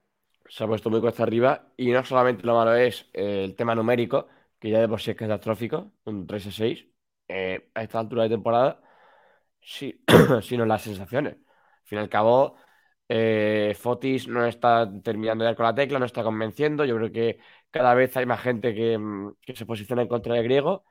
[0.49, 3.75] Se ha puesto muy cuesta arriba, y no solamente lo malo es eh, el tema
[3.75, 4.27] numérico,
[4.59, 6.85] que ya de por sí es catastrófico, un 3 a 6,
[7.27, 8.81] eh, a esta altura de temporada
[9.61, 10.03] sí,
[10.41, 11.35] sino las sensaciones.
[11.35, 12.55] Al fin y al cabo,
[13.07, 16.85] eh, Fotis no está terminando de dar con la tecla, no está convenciendo.
[16.85, 17.39] Yo creo que
[17.69, 20.85] cada vez hay más gente que, mm, que se posiciona en contra del griego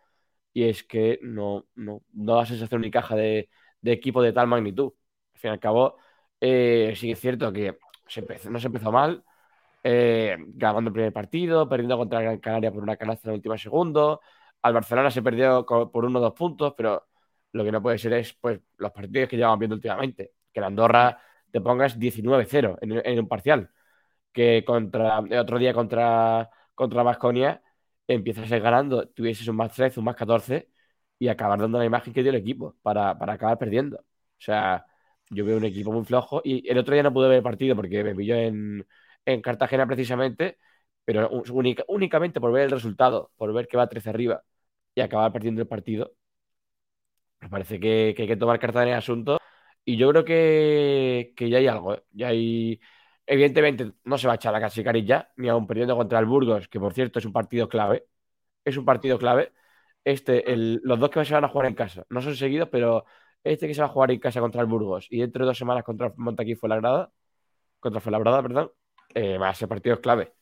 [0.53, 3.49] y es que no, no, no da sensación ni caja de,
[3.81, 4.93] de, equipo de tal magnitud.
[5.35, 5.97] Al fin y al cabo,
[6.41, 9.25] eh, sí es cierto que se empezó, no se empezó mal,
[9.83, 13.57] eh, ganando el primer partido, perdiendo contra Gran Canaria por una canasta en el último
[13.59, 14.21] segundo.
[14.63, 17.07] Al Barcelona se perdió por uno o dos puntos, pero
[17.53, 20.33] lo que no puede ser es pues, los partidos que llevamos viendo últimamente.
[20.53, 21.21] Que en Andorra
[21.51, 23.71] te pongas 19-0 en, en, un parcial.
[24.33, 27.63] Que contra el otro día contra, contra Vasconia
[28.15, 30.69] empiezas a ir ganando, tuvieses un más 13, un más 14
[31.19, 33.99] y acabar dando la imagen que dio el equipo para, para acabar perdiendo.
[33.99, 34.05] O
[34.43, 34.87] sea,
[35.31, 37.77] yo veo un equipo muy flojo y el otro día no pude ver el partido
[37.77, 38.87] porque me pilló en,
[39.25, 40.59] en Cartagena precisamente,
[41.05, 44.43] pero única, únicamente por ver el resultado, por ver que va 13 arriba
[44.95, 46.13] y acabar perdiendo el partido,
[47.41, 49.39] me parece que, que, hay que tomar carta en el asunto
[49.85, 51.95] y yo creo que, que ya hay algo.
[51.95, 52.03] ¿eh?
[52.13, 52.81] Ya hay.
[53.27, 56.69] Evidentemente, no se va a echar a Casicaris ya, ni aún perdiendo contra el Burgos,
[56.69, 58.07] que por cierto es un partido clave.
[58.65, 59.53] Es un partido clave.
[60.05, 63.05] Este, el, los dos que se van a jugar en casa, no son seguidos, pero
[63.45, 65.59] este que se va a jugar en casa contra el Burgos y dentro de dos
[65.59, 67.13] semanas contra Montaquí fue la grada,
[67.81, 68.73] contra Fuenlabrada, perdón,
[69.15, 70.33] eh, va a ser partido clave.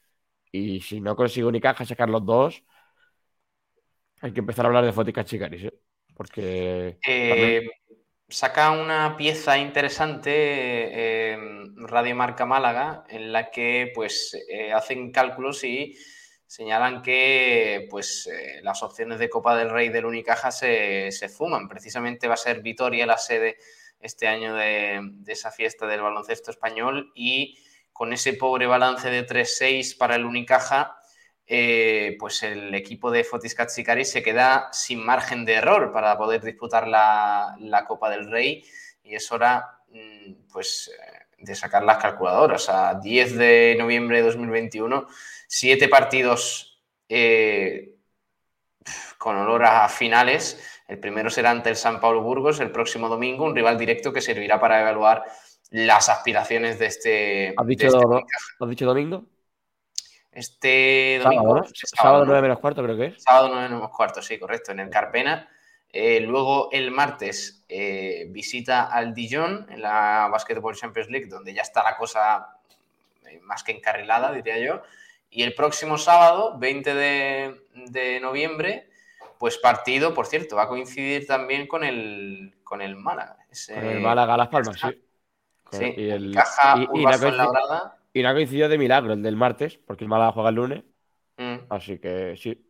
[0.52, 2.64] Y si no consigo ni caja sacar los dos,
[4.20, 5.74] hay que empezar a hablar de Fotica Chicaris, ¿eh?
[6.14, 6.98] Porque.
[7.06, 7.68] Eh,
[8.28, 11.38] saca una pieza interesante eh,
[11.76, 15.96] Radio Marca Málaga en la que pues eh, hacen cálculos y
[16.46, 21.68] señalan que pues eh, las opciones de Copa del Rey del Unicaja se, se, fuman.
[21.68, 23.56] Precisamente va a ser Vitoria la sede
[24.00, 27.58] este año de, de esa fiesta del baloncesto español y
[27.92, 30.98] con ese pobre balance de 3-6 para el Unicaja
[31.50, 36.42] eh, pues el equipo de Fotis Katsikaris se queda sin margen de error para poder
[36.42, 38.62] disputar la, la Copa del Rey
[39.02, 42.68] y es hora mm, pues, eh, de sacar las calculadoras.
[42.68, 45.06] A 10 de noviembre de 2021,
[45.46, 47.94] siete partidos eh,
[49.16, 50.82] con olor a finales.
[50.86, 54.20] El primero será ante el San Pablo Burgos el próximo domingo, un rival directo que
[54.20, 55.24] servirá para evaluar
[55.70, 57.54] las aspiraciones de este.
[57.56, 58.24] ¿Has dicho, de este
[58.60, 59.24] ¿has dicho domingo?
[60.38, 61.42] Este domingo.
[61.42, 61.70] Sábado, ¿no?
[61.74, 63.22] sábado 9 menos cuarto, creo que es.
[63.24, 65.48] Sábado 9 menos cuarto, sí, correcto, en el Carpena.
[65.90, 71.62] Eh, luego el martes eh, visita al Dijon en la Basketball Champions League, donde ya
[71.62, 72.56] está la cosa
[73.26, 74.82] eh, más que encarrilada, diría yo.
[75.28, 77.60] Y el próximo sábado, 20 de,
[77.90, 78.90] de, noviembre,
[79.38, 83.38] pues partido, por cierto, va a coincidir también con el, con el Málaga.
[83.50, 85.04] Ese, con el Málaga Las Palmas, sí.
[85.72, 89.36] Sí, y el, Caja y, y la, y no ha coincidido de milagro el del
[89.36, 90.84] martes, porque el Málaga juega el lunes.
[91.36, 91.56] Mm.
[91.68, 92.68] Así que sí.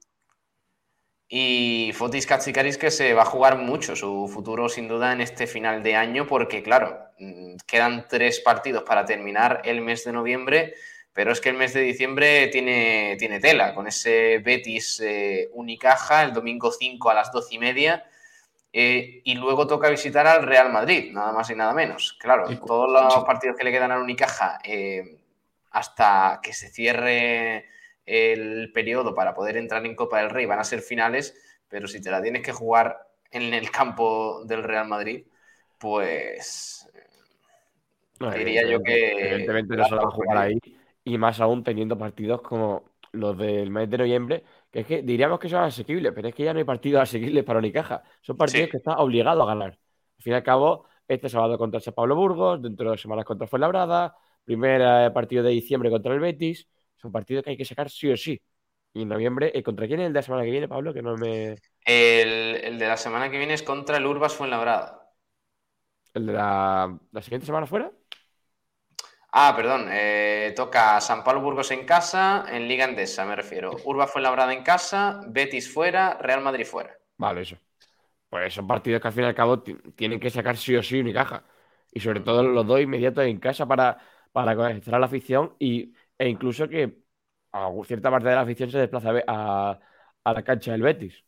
[1.28, 5.46] Y Fotis Katsikaris que se va a jugar mucho su futuro sin duda en este
[5.46, 10.74] final de año porque claro, mm, quedan tres partidos para terminar el mes de noviembre,
[11.12, 16.22] pero es que el mes de diciembre tiene, tiene tela con ese Betis eh, Unicaja
[16.22, 18.04] el domingo 5 a las 12 y media
[18.72, 22.16] eh, y luego toca visitar al Real Madrid, nada más y nada menos.
[22.18, 25.18] Claro, todos los partidos que le quedan al Unicaja eh,
[25.70, 27.66] hasta que se cierre
[28.06, 31.36] el periodo para poder entrar en Copa del Rey van a ser finales,
[31.68, 35.26] pero si te la tienes que jugar en el campo del Real Madrid,
[35.78, 36.88] pues
[38.18, 39.12] no, diría yo que...
[39.12, 40.58] Evidentemente no se va a jugar ahí,
[41.04, 45.38] y más aún teniendo partidos como los del mes de noviembre, que es que diríamos
[45.38, 48.02] que son asequibles, pero es que ya no hay partidos asequibles para Unicaja.
[48.20, 48.70] Son partidos sí.
[48.70, 49.70] que está obligado a ganar.
[49.70, 53.24] Al fin y al cabo, este sábado contra San Pablo Burgos, dentro de dos semanas
[53.24, 54.16] contra Fuenlabrada,
[54.48, 58.16] primer partido de diciembre contra el Betis, son partidos que hay que sacar sí o
[58.18, 58.40] sí.
[58.94, 60.94] Y en noviembre, ¿eh, ¿contra quién es el de la semana que viene, Pablo?
[60.94, 61.62] Que no me.
[61.84, 65.10] El, el de la semana que viene es contra el Urbas Fuenlabrada.
[66.14, 67.92] ¿El de la, la siguiente semana fuera?
[69.30, 69.88] Ah, perdón.
[69.90, 73.80] eh, toca San Pablo Burgos en casa, en Liga Endesa, me refiero.
[73.84, 76.98] Urba Fuenlabrada en casa, Betis fuera, Real Madrid fuera.
[77.16, 77.56] Vale, eso.
[78.30, 80.82] Pues son partidos que al fin y al cabo ti- tienen que sacar sí o
[80.82, 81.44] sí Unicaja.
[81.92, 83.98] Y sobre todo los dos inmediatos en casa para,
[84.38, 87.02] para concentrar a la afición y, e incluso que
[87.50, 89.80] a cierta parte de la afición se desplaza a,
[90.22, 91.24] a, la cancha del Betis.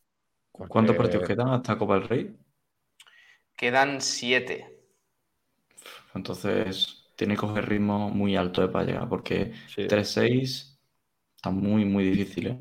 [0.52, 2.36] ¿Cuántos partidos quedan hasta Copa del Rey?
[3.56, 4.84] Quedan siete.
[6.14, 10.78] Entonces tiene que coger ritmo muy alto de para llegar, porque 3-6
[11.34, 12.60] está muy, muy difícil, ¿eh?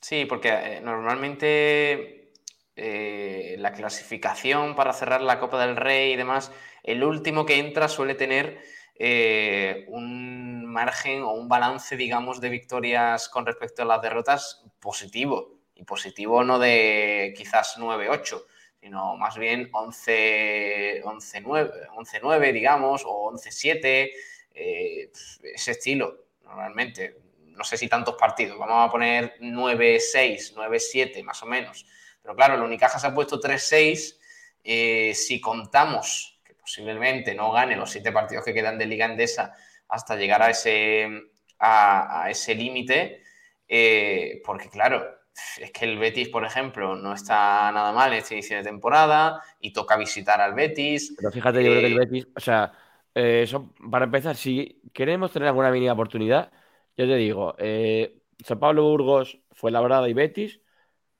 [0.00, 2.32] Sí, porque eh, normalmente
[2.76, 6.50] eh, la clasificación para cerrar la Copa del Rey y demás,
[6.82, 8.62] el último que entra suele tener
[8.98, 15.56] eh, un margen o un balance, digamos, de victorias con respecto a las derrotas positivo.
[15.74, 18.44] Y positivo no de quizás 9-8,
[18.80, 24.10] sino más bien 11 11-9, 11-9, digamos, o 11-7,
[24.54, 25.10] eh,
[25.42, 27.18] ese estilo, normalmente.
[27.42, 31.86] No sé si tantos partidos, vamos a poner 9-6, 9-7 más o menos.
[32.22, 34.18] Pero claro, el Unicaja se ha puesto 3-6.
[34.64, 36.35] eh, si contamos
[36.66, 39.54] posiblemente no gane los siete partidos que quedan de Liga Endesa
[39.88, 41.08] hasta llegar a ese,
[41.60, 43.22] a, a ese límite,
[43.68, 45.06] eh, porque claro,
[45.60, 49.40] es que el Betis, por ejemplo, no está nada mal en este inicio de temporada
[49.60, 51.14] y toca visitar al Betis.
[51.16, 52.72] Pero fíjate, yo creo que el Eh, Betis, o sea,
[53.14, 56.50] eh, eso, para empezar, si queremos tener alguna mínima oportunidad,
[56.96, 57.54] yo te digo,
[58.44, 60.60] San Pablo Burgos, Fuenlabrada y Betis,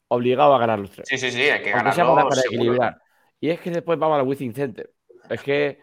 [0.08, 1.06] obligado a ganar los tres.
[1.08, 3.00] Sí, sí, sí, hay que ganarlo para, equilibrar.
[3.38, 4.90] Y es que después vamos al Wizzing Center.
[5.30, 5.78] Es que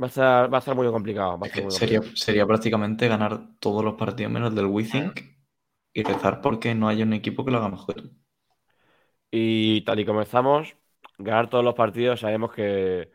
[0.00, 1.38] va a estar, va a estar muy complicado.
[1.38, 2.24] va a estar muy Sería, complicado.
[2.24, 5.20] sería prácticamente ganar todos los partidos menos el del WeThink
[5.92, 8.10] y rezar porque no haya un equipo que lo haga mejor que tú.
[9.30, 10.76] Y tal y como estamos,
[11.18, 13.10] ganar todos los partidos, sabemos que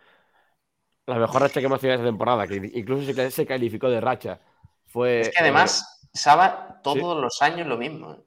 [1.06, 4.40] la mejor racha que hemos tenido esta temporada, que incluso se, calificó de racha,
[4.88, 5.22] fue.
[5.22, 8.14] Es que además, Saba, todos los años lo mismo.
[8.14, 8.18] ¿eh?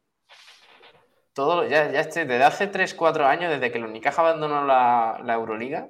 [1.33, 5.35] Todo, ya, ya este, desde hace 3-4 años, desde que el Unicaja abandonó la, la
[5.35, 5.89] Euroliga,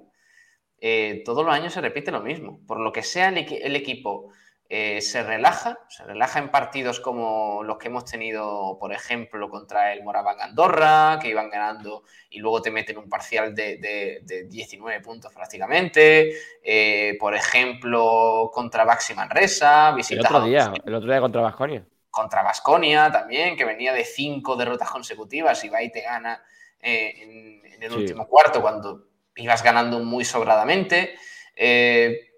[0.84, 2.58] eh, todos los años se repite lo mismo.
[2.66, 4.30] Por lo que sea el, equi- el equipo
[4.74, 9.92] eh, se relaja, se relaja en partidos como los que hemos tenido, por ejemplo, contra
[9.92, 14.44] el Moraván Andorra, que iban ganando y luego te meten un parcial de, de- de
[14.48, 16.32] 19 puntos prácticamente.
[16.64, 21.86] Eh, por ejemplo, contra Baxi Manresa, El otro día, el otro día contra Vasconia.
[22.10, 26.42] contra Vasconia también, que venía de cinco derrotas consecutivas y va y te gana
[26.80, 27.96] en, en el Sí.
[27.98, 31.14] último cuarto cuando ibas ganando muy sobradamente.
[31.56, 32.30] Eh,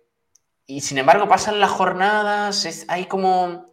[0.67, 3.71] y sin embargo, pasan las jornadas, hay como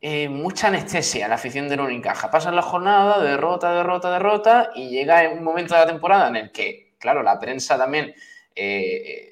[0.00, 2.30] eh, mucha anestesia en la afición de Unicaja.
[2.30, 6.52] Pasan las jornadas, derrota, derrota, derrota, y llega un momento de la temporada en el
[6.52, 8.14] que, claro, la prensa también.
[8.54, 9.30] eh,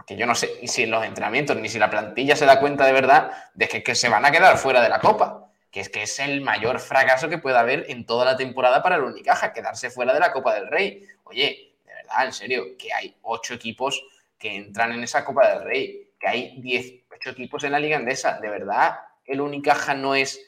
[0.00, 2.58] porque yo no sé ni si en los entrenamientos ni si la plantilla se da
[2.58, 5.50] cuenta de verdad de que, que se van a quedar fuera de la Copa.
[5.70, 8.96] Que es que es el mayor fracaso que puede haber en toda la temporada para
[8.96, 11.06] el Unicaja, quedarse fuera de la Copa del Rey.
[11.24, 11.69] Oye,
[12.10, 14.02] verdad, en serio, que hay ocho equipos
[14.38, 18.40] que entran en esa Copa del Rey, que hay 18 equipos en la Liga Andesa.
[18.40, 20.40] De verdad, el Unicaja no es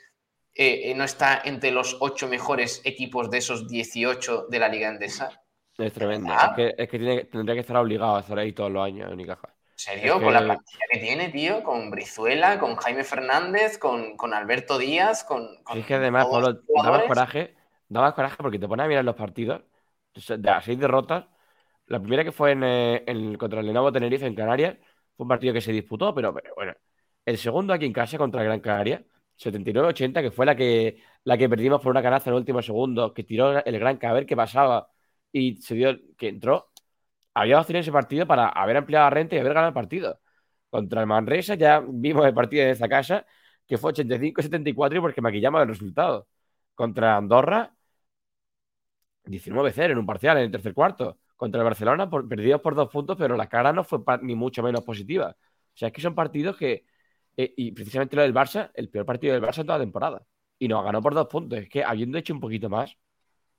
[0.55, 4.89] eh, eh, no está entre los ocho mejores equipos de esos 18 de la Liga
[4.89, 5.31] Andesa.
[5.79, 6.33] Es tremendo.
[6.35, 9.11] Es que, es que tiene, tendría que estar obligado a estar ahí todos los años,
[9.11, 9.49] Unicaja.
[9.49, 10.17] ¿En serio?
[10.17, 14.77] Es Con la plantilla que tiene, tío, con Brizuela, con Jaime Fernández, con, con Alberto
[14.77, 17.55] Díaz, con, con Es que además, Pablo, da más coraje,
[17.89, 19.63] da más coraje porque te pones a mirar los partidos,
[20.29, 21.25] de las seis derrotas,
[21.93, 24.77] la primera que fue en, eh, en- contra el Lenovo Tenerife en Canarias,
[25.17, 26.73] fue un partido que se disputó, pero, bueno,
[27.25, 29.05] el segundo aquí en casa contra el Gran Canaria,
[29.37, 33.13] 79-80, que fue la que, la que perdimos por una canasta en el último segundo,
[33.15, 34.89] que tiró el Gran a ver qué pasaba
[35.33, 36.71] y se dio que entró.
[37.35, 40.21] Habíamos tenido ese partido para haber ampliado la renta y haber ganado el partido.
[40.71, 43.27] Contra el Manresa ya vimos el partido en esta casa,
[43.67, 46.29] que fue 85-74 y porque maquillamos el resultado.
[46.75, 47.75] Contra Andorra,
[49.25, 51.19] 19-0 en un parcial en el tercer cuarto.
[51.43, 54.63] Contra el Barcelona, por, perdidos por dos puntos, pero la cara no fue ni mucho
[54.63, 55.37] menos positiva.
[55.39, 56.87] O sea, es que son partidos que.
[57.37, 60.25] eh, y precisamente lo del Barça, el peor partido del Barça en toda la temporada.
[60.59, 61.59] Y nos ganó por dos puntos.
[61.59, 62.97] Es que habiendo hecho un poquito más,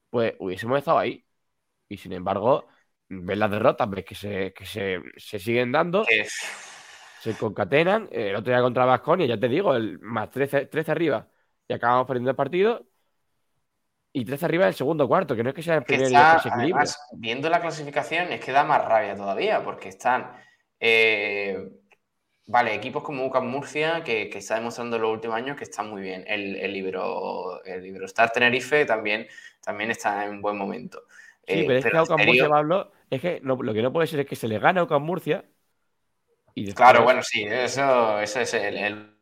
[0.10, 1.26] pues hubiésemos estado ahí.
[1.90, 2.68] Y sin embargo,
[3.10, 6.16] ves las derrotas, ves que se, que se, se siguen dando,
[7.18, 8.10] se concatenan.
[8.12, 11.30] El otro día contra Vasconia, ya te digo, el más 13, 13 arriba.
[11.68, 12.88] Y acabamos perdiendo el partido.
[14.16, 16.14] Y 13 arriba en el segundo cuarto, que no es que sea el primero y
[16.14, 16.74] está, se equilibre.
[16.74, 20.32] además, viendo la clasificación, es que da más rabia todavía, porque están,
[20.80, 21.72] eh,
[22.46, 25.90] vale, equipos como UCAM Murcia, que, que está demostrando en los últimos años que están
[25.90, 26.24] muy bien.
[26.28, 29.28] El, el Libro, el Iberostar Tenerife también,
[29.64, 31.02] también está en buen momento.
[31.48, 34.08] Sí, Eh, pero es que a serio, Murcia, Pablo, es que lo que no puede
[34.08, 35.44] ser es que se le gane a Ocam Murcia
[36.54, 39.14] Y después- Claro, bueno, sí, eso, ese es el, el-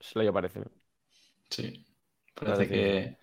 [0.00, 0.60] Se lo parece.
[1.56, 1.84] Sí.
[2.34, 3.18] Parece que-.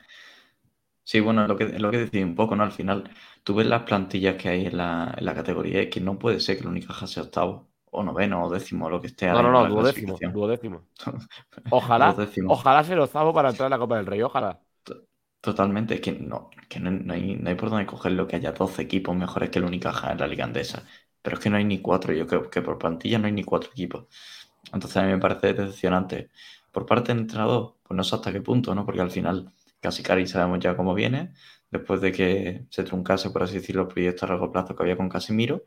[1.03, 2.63] Sí, bueno, lo que, lo que decía un poco, ¿no?
[2.63, 3.09] Al final,
[3.43, 6.39] tú ves las plantillas que hay en la, en la categoría, es que no puede
[6.39, 9.41] ser que el Unicaja sea octavo, o noveno, o décimo, o lo que esté No,
[9.43, 10.87] no, no, duodécimo, duodécimo.
[11.69, 12.51] Ojalá, Duodécimo.
[12.55, 14.61] ojalá ser octavo para entrar en la Copa del Rey, ojalá.
[15.41, 18.51] Totalmente, es que no, que no, no hay, no hay por dónde cogerlo que haya
[18.51, 20.83] 12 equipos mejores que el Unicaja en la Liga Andesa.
[21.21, 23.43] Pero es que no hay ni cuatro, yo creo que por plantilla no hay ni
[23.43, 24.05] cuatro equipos.
[24.73, 26.29] Entonces a mí me parece decepcionante.
[26.71, 28.85] Por parte del entrenador, pues no sé hasta qué punto, ¿no?
[28.85, 31.33] Porque al final casi Cari sabemos ya cómo viene,
[31.71, 34.97] después de que se truncase, por así decirlo, el proyecto a largo plazo que había
[34.97, 35.63] con Casimiro.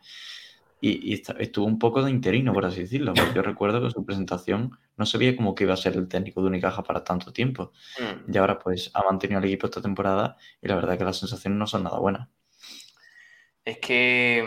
[0.81, 3.17] Y, y estuvo un poco de interino, por así decirlo.
[3.17, 5.95] Porque yo recuerdo que en su presentación no se veía como que iba a ser
[5.97, 7.73] el técnico de Unicaja para tanto tiempo.
[7.99, 8.25] Mm.
[8.27, 11.59] Y ahora pues ha mantenido el equipo esta temporada y la verdad que las sensaciones
[11.59, 12.29] no son nada buenas.
[13.65, 14.43] es que,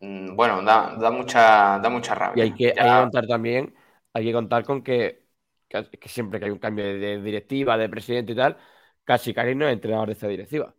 [0.00, 2.42] mm, mm, bueno, da, da mucha, da mucha Y rabia.
[2.42, 3.74] hay que, hay que contar también,
[4.12, 5.23] hay que contar con que,
[5.82, 8.56] que- que siempre que hay un cambio de, de directiva, de presidente y tal,
[9.04, 10.74] Cari no es entrenador de esta directiva.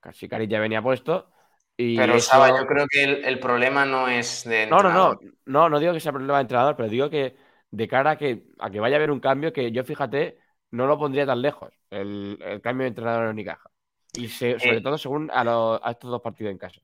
[0.00, 1.30] Cari ya venía puesto
[1.76, 4.92] y Pero, eso- Saba, yo creo que el, el problema no es de No, no,
[4.92, 7.36] no, no, no digo que sea problema de entrenador, pero digo que
[7.70, 10.38] de cara a que, a que vaya a haber un cambio, que yo fíjate,
[10.70, 13.70] no lo pondría tan lejos, el, el cambio de entrenador en Unicaja.
[14.12, 14.80] Y se- sobre Eh.
[14.80, 16.80] todo según a, los- a estos dos partidos en casa.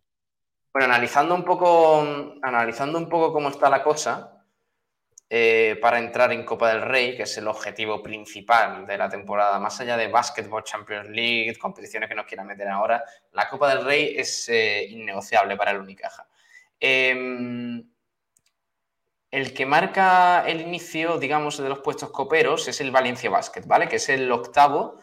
[0.72, 2.02] Bueno, analizando un poco,
[2.42, 4.35] analizando un poco cómo está la cosa,
[5.28, 9.58] eh, para entrar en Copa del Rey, que es el objetivo principal de la temporada,
[9.58, 13.84] más allá de Basketball Champions League, competiciones que nos quieran meter ahora, la Copa del
[13.84, 16.28] Rey es eh, innegociable para el Unicaja.
[16.78, 17.84] Em,
[19.30, 23.88] el que marca el inicio, digamos, de los puestos coperos es el Valencia Basket, ¿vale?
[23.88, 24.98] Que es el octavo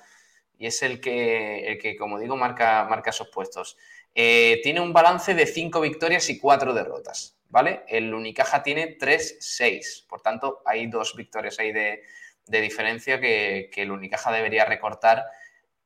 [0.58, 3.78] y es el que, el que como digo, marca, marca esos puestos.
[4.16, 7.84] Eh, tiene un balance de 5 victorias y 4 derrotas, ¿vale?
[7.88, 12.02] El Unicaja tiene 3-6, por tanto, hay dos victorias ahí de,
[12.48, 15.24] de diferencia que, que el Unicaja debería recortar,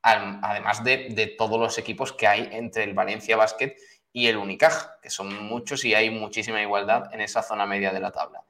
[0.02, 3.76] además de, de todos los equipos que hay entre el Valencia Basket
[4.14, 8.00] y el Unicaja, que son muchos y hay muchísima igualdad en esa zona media de
[8.00, 8.46] la tabla.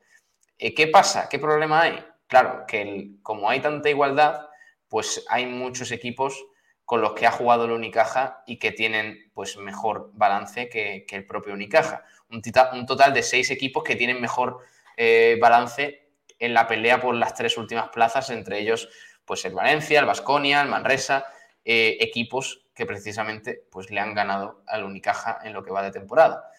[0.59, 1.27] Eh, ¿Qué pasa?
[1.27, 2.05] ¿Qué problema hay?
[2.27, 4.47] Claro, que como hay tanta igualdad,
[4.87, 6.45] pues hay muchos equipos
[6.85, 11.15] con los que ha jugado el Unicaja y que tienen pues mejor balance que, que
[11.15, 12.05] el propio Unicaja.
[12.29, 14.59] Un, total de seis equipos que tienen mejor
[14.97, 16.09] eh, balance
[16.39, 18.89] en la pelea por las tres últimas plazas, entre ellos
[19.25, 21.25] pues el Valencia, el Vasconia, el Manresa,
[21.63, 25.91] eh, equipos que precisamente pues le han ganado al Unicaja en lo que va de
[25.91, 26.49] temporada.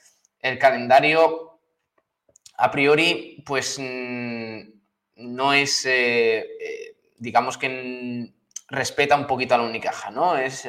[0.40, 1.60] El calendario
[2.56, 4.60] a priori, pues mm,
[5.16, 6.46] no es, eh,
[7.18, 8.32] digamos que
[8.68, 10.36] respeta un poquito a la Unicaja, ¿no?
[10.36, 10.68] Es,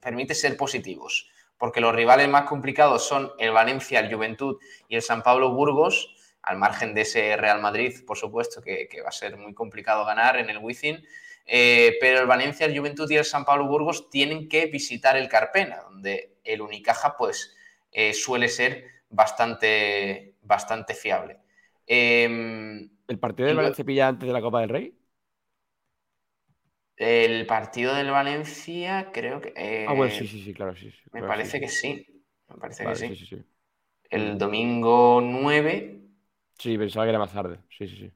[0.00, 1.31] permite ser positivos,
[1.62, 4.58] porque los rivales más complicados son el Valencia, el Juventud
[4.88, 6.12] y el San Pablo Burgos,
[6.42, 10.04] al margen de ese Real Madrid, por supuesto, que, que va a ser muy complicado
[10.04, 11.00] ganar en el Wizzing.
[11.46, 15.28] Eh, pero el Valencia, el Juventud y el San Pablo Burgos tienen que visitar el
[15.28, 17.54] Carpena, donde el Unicaja pues
[17.92, 21.38] eh, suele ser bastante, bastante fiable.
[21.86, 24.96] Em, ¿El partido del Valencia pilla antes de la Copa del Rey?
[27.02, 29.52] El partido del Valencia creo que...
[29.56, 30.90] eh, ah, bueno, sí, sí, sí, claro, sí.
[30.90, 32.06] sí, Me claro, parece sí, que sí.
[32.48, 33.44] Me parece Vale, que sí.
[34.10, 36.02] El domingo 9
[36.58, 37.60] Sí, pensaba que era más tarde.
[37.76, 38.12] Sí, sí, sí.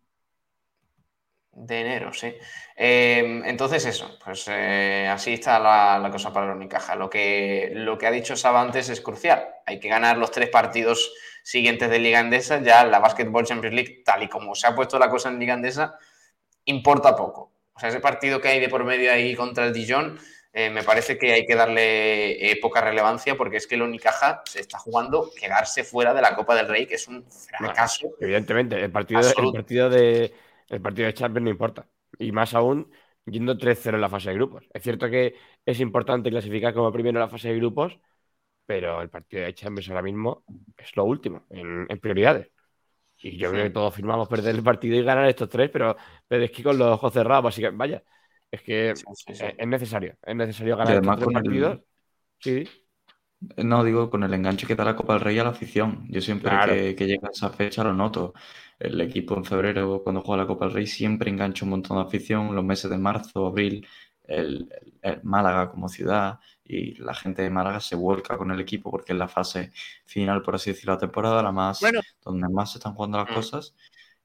[1.53, 2.35] de enero, sí.
[2.77, 6.95] Eh, entonces eso, pues eh, así está la, la cosa para el Unicaja.
[6.97, 9.49] Lo que, lo que ha dicho Saba antes es crucial.
[9.65, 12.61] Hay que ganar los tres partidos siguientes de Liga Endesa.
[12.63, 15.55] Ya la Basketball Champions League, tal y como se ha puesto la cosa en Liga
[15.55, 15.99] Endesa,
[16.67, 17.53] importa poco.
[17.77, 20.19] O sea, ese partido que hay de por medio ahí contra el Dijon,
[20.53, 24.43] eh, me parece que hay que darle eh, poca relevancia porque es que el Unicaja
[24.47, 27.25] se está jugando quedarse fuera de la Copa del Rey, que es un
[27.59, 28.11] fracaso.
[28.19, 29.53] Evidentemente, el partido, el Absoluto.
[29.59, 30.33] partido de
[30.69, 31.87] el partido de Champions no importa.
[32.19, 32.91] Y más aún
[33.27, 34.65] yendo 3-0 en la fase de grupos.
[34.73, 35.35] Es cierto que
[35.65, 37.99] es importante clasificar como primero en la fase de grupos,
[38.65, 40.45] pero el partido de Champions ahora mismo
[40.77, 42.49] es lo último en, en prioridades.
[43.23, 45.97] Y yo creo que todos firmamos perder el partido y ganar estos tres, pero,
[46.29, 48.05] pero es que con los ojos cerrados, básicamente, vaya,
[48.51, 51.81] es que Es, es necesario, es necesario ganar estos tres con el- partidos.
[52.41, 52.73] Sí,
[53.59, 56.07] No, digo, con el enganche que da la Copa del Rey a la afición.
[56.09, 56.61] Yo siempre Claro.
[56.61, 58.33] que, que llega esa fecha lo noto.
[58.79, 62.05] El equipo en febrero, cuando juega la Copa del Rey, siempre engancha un montón de
[62.05, 62.55] afición.
[62.55, 63.87] Los meses de marzo, abril,
[64.25, 64.69] el
[65.23, 66.39] Málaga como ciudad
[66.69, 69.73] y la gente de Málaga se vuelca con el equipo porque es la fase
[70.07, 72.01] final, por así decirlo, de la temporada, la más, Bueno.
[72.25, 73.75] donde más se están jugando las cosas.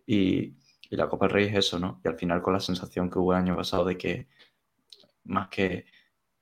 [0.05, 0.53] Y,
[0.89, 2.01] y la Copa del Rey es eso, ¿no?
[2.03, 4.27] Y al final con la sensación que hubo el año pasado de que
[5.25, 5.85] más que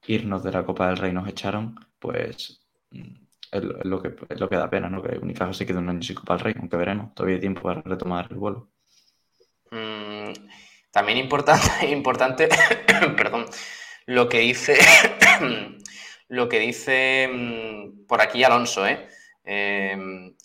[0.08, 2.62] irnos de la Copa del Rey nos echaron, pues
[2.92, 3.16] mm,
[3.52, 5.02] es, lo- es lo que, es lo que da pena, ¿no?
[5.04, 7.62] Que Unicaja se quede un año sin Copa del Rey, aunque veremos, todavía hay tiempo
[7.64, 8.70] para retomar el vuelo.
[9.72, 10.34] Mm,
[10.92, 11.62] también importante,
[11.92, 12.50] importante,
[13.18, 13.46] perdón,
[14.10, 14.76] lo que dice,
[16.30, 19.08] lo que dice mm, por aquí Alonso, ¿eh?
[19.46, 19.96] Eh,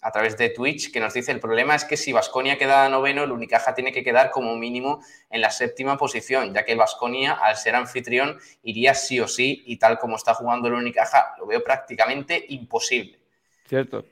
[0.02, 3.24] a través de Twitch, que nos dice el problema es que si Vasconia queda noveno,
[3.24, 7.32] el Unicaja tiene que quedar como mínimo en la séptima posición, ya que el Vasconia,
[7.32, 11.46] al ser anfitrión, iría sí o sí, y tal como está jugando el Unicaja, lo
[11.46, 13.18] veo prácticamente imposible.
[13.66, 14.04] Cierto.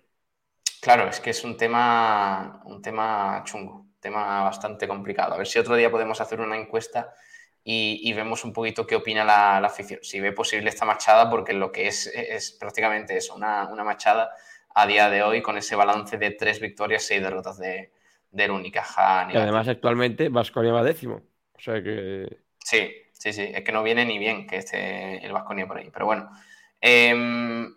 [0.80, 5.34] Claro, es que es un tema, un tema chungo, un tema bastante complicado.
[5.34, 7.14] A ver si otro día podemos hacer una encuesta
[7.64, 10.00] y, y vemos un poquito qué opina la, la afición.
[10.02, 14.30] Si ve posible esta machada, porque lo que es es prácticamente eso, una, una machada
[14.74, 17.92] a día de hoy con ese balance de tres victorias, seis derrotas de,
[18.30, 19.28] del Unicaja.
[19.32, 21.22] Y además actualmente Vasconia va décimo.
[21.54, 23.50] O sea que Sí, sí, sí.
[23.54, 25.90] Es que no viene ni bien que esté el Vasconia por ahí.
[25.92, 26.30] Pero bueno.
[26.80, 27.74] Em,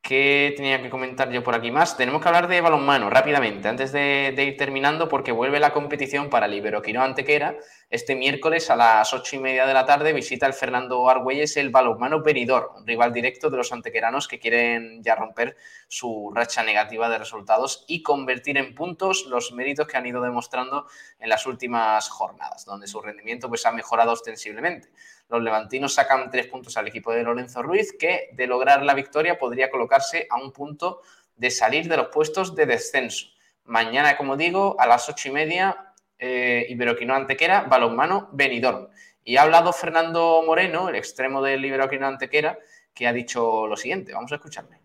[0.00, 1.96] ¿Qué tenía que comentar yo por aquí más?
[1.96, 6.28] Tenemos que hablar de balonmano rápidamente, antes de, de ir terminando, porque vuelve la competición
[6.28, 7.56] para el Iberoquino Antequera.
[7.94, 11.70] Este miércoles a las ocho y media de la tarde visita el Fernando Argüelles el
[11.70, 15.56] balonmano Benidorm, un rival directo de los antequeranos que quieren ya romper
[15.86, 20.88] su racha negativa de resultados y convertir en puntos los méritos que han ido demostrando
[21.20, 24.88] en las últimas jornadas, donde su rendimiento pues, ha mejorado ostensiblemente.
[25.28, 29.38] Los levantinos sacan tres puntos al equipo de Lorenzo Ruiz, que de lograr la victoria
[29.38, 31.00] podría colocarse a un punto
[31.36, 33.28] de salir de los puestos de descenso.
[33.66, 35.83] Mañana, como digo, a las ocho y media,
[36.18, 38.88] eh, Iberoquino Antequera, balonmano Benidorm.
[39.24, 42.58] Y ha hablado Fernando Moreno, el extremo del Iberoquino Antequera,
[42.94, 44.12] que ha dicho lo siguiente.
[44.12, 44.78] Vamos a escucharle.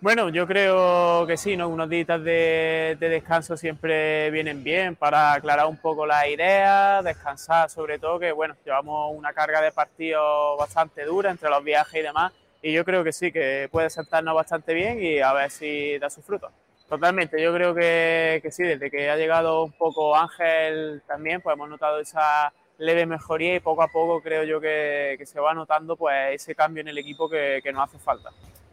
[0.00, 1.68] Bueno, yo creo que sí, ¿no?
[1.68, 7.68] Unos días de, de descanso siempre vienen bien para aclarar un poco las ideas, descansar
[7.68, 12.02] sobre todo, que bueno, llevamos una carga de partidos bastante dura entre los viajes y
[12.02, 12.32] demás,
[12.62, 16.08] y yo creo que sí, que puede sentarnos bastante bien y a ver si da
[16.08, 16.52] sus frutos.
[16.88, 21.54] Totalmente, yo creo que, que sí, desde que ha llegado un poco Ángel también, pues
[21.54, 25.52] hemos notado esa leve mejoría y poco a poco creo yo que, que se va
[25.52, 28.30] notando pues ese cambio en el equipo que, que nos hace falta.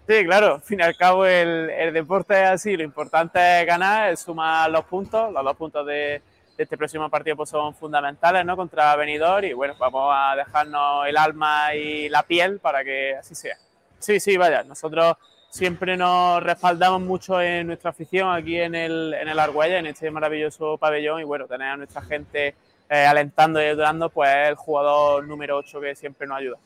[0.07, 3.65] Sí, claro, al fin y al cabo el, el, deporte es así, lo importante es
[3.65, 6.21] ganar, es sumar los puntos, los dos puntos de,
[6.55, 8.55] de, este próximo partido pues son fundamentales, ¿no?
[8.55, 13.35] Contra Benidorm y bueno, vamos a dejarnos el alma y la piel para que así
[13.35, 13.57] sea.
[13.99, 15.17] Sí, sí, vaya, nosotros
[15.55, 20.11] siempre nos respaldamos mucho en nuestra afición aquí en el, en el Argüelles, en este
[20.11, 22.55] maravilloso pabellón y bueno, tener a nuestra gente
[22.89, 26.57] eh, alentando y ayudando, pues es el jugador número 8 que siempre nos ayuda.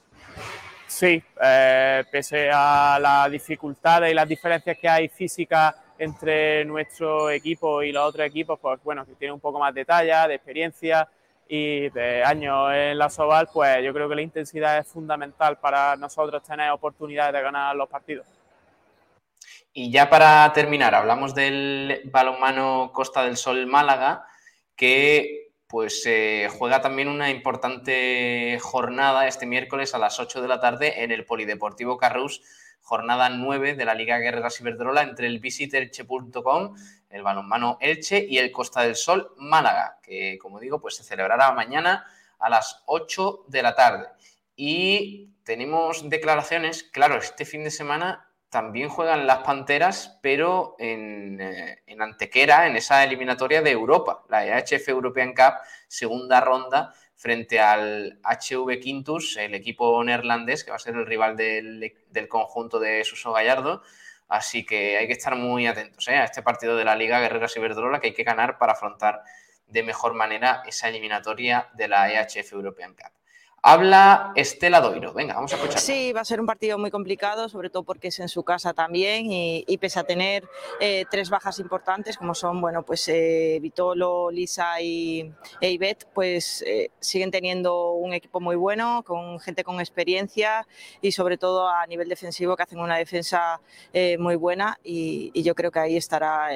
[0.88, 7.84] Sí, eh, pese a las dificultades y las diferencias que hay físicas entre nuestro equipo
[7.84, 11.08] y los otros equipos, pues bueno, que tiene un poco más de talla, de experiencia
[11.48, 15.96] y de años en la Soval, pues yo creo que la intensidad es fundamental para
[15.96, 18.26] nosotros tener oportunidades de ganar los partidos.
[19.82, 24.26] Y ya para terminar, hablamos del balonmano Costa del Sol Málaga,
[24.76, 30.60] que pues eh, juega también una importante jornada este miércoles a las 8 de la
[30.60, 32.42] tarde en el Polideportivo Carrus,
[32.82, 36.76] jornada 9 de la Liga Guerreras Iberdrola entre el visitelche.com,
[37.10, 41.54] el balonmano Elche y el Costa del Sol Málaga, que como digo, pues se celebrará
[41.54, 42.06] mañana
[42.38, 44.08] a las 8 de la tarde.
[44.58, 51.84] Y tenemos declaraciones, claro, este fin de semana también juegan las Panteras, pero en, eh,
[51.86, 55.54] en, Antequera, en esa eliminatoria de Europa, la EHF European Cup,
[55.88, 61.36] segunda ronda, frente al HV Quintus, el equipo neerlandés, que va a ser el rival
[61.36, 61.94] del,
[62.30, 63.84] conjunto de Suso Gallardo.
[64.30, 66.16] Así que hay que estar muy atentos ¿eh?
[66.16, 69.24] a este partido de la Liga Guerreras Iberdrola que hay que ganar para afrontar
[69.68, 73.12] de mejor manera esa eliminatoria de la EHF European Cup.
[73.62, 75.14] Habla Estela Doiro.
[75.14, 75.80] Venga, vamos a escuchar.
[75.80, 78.74] Sí, va a ser un partido muy complicado, sobre todo porque es en su casa
[78.74, 80.48] también y, pese a tener
[80.80, 85.32] eh, tres bajas importantes como son, bueno, pues eh, Vitolo, Lisa y
[85.62, 90.66] e Ivette, pues eh, siguen teniendo un equipo muy bueno, con gente con experiencia
[91.02, 93.62] y sobre todo a nivel defensivo que hacen una defensa
[93.94, 96.50] eh, muy buena y, yo creo que ahí estará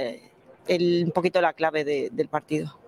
[0.67, 2.82] el, un poquito la clave de, del partido.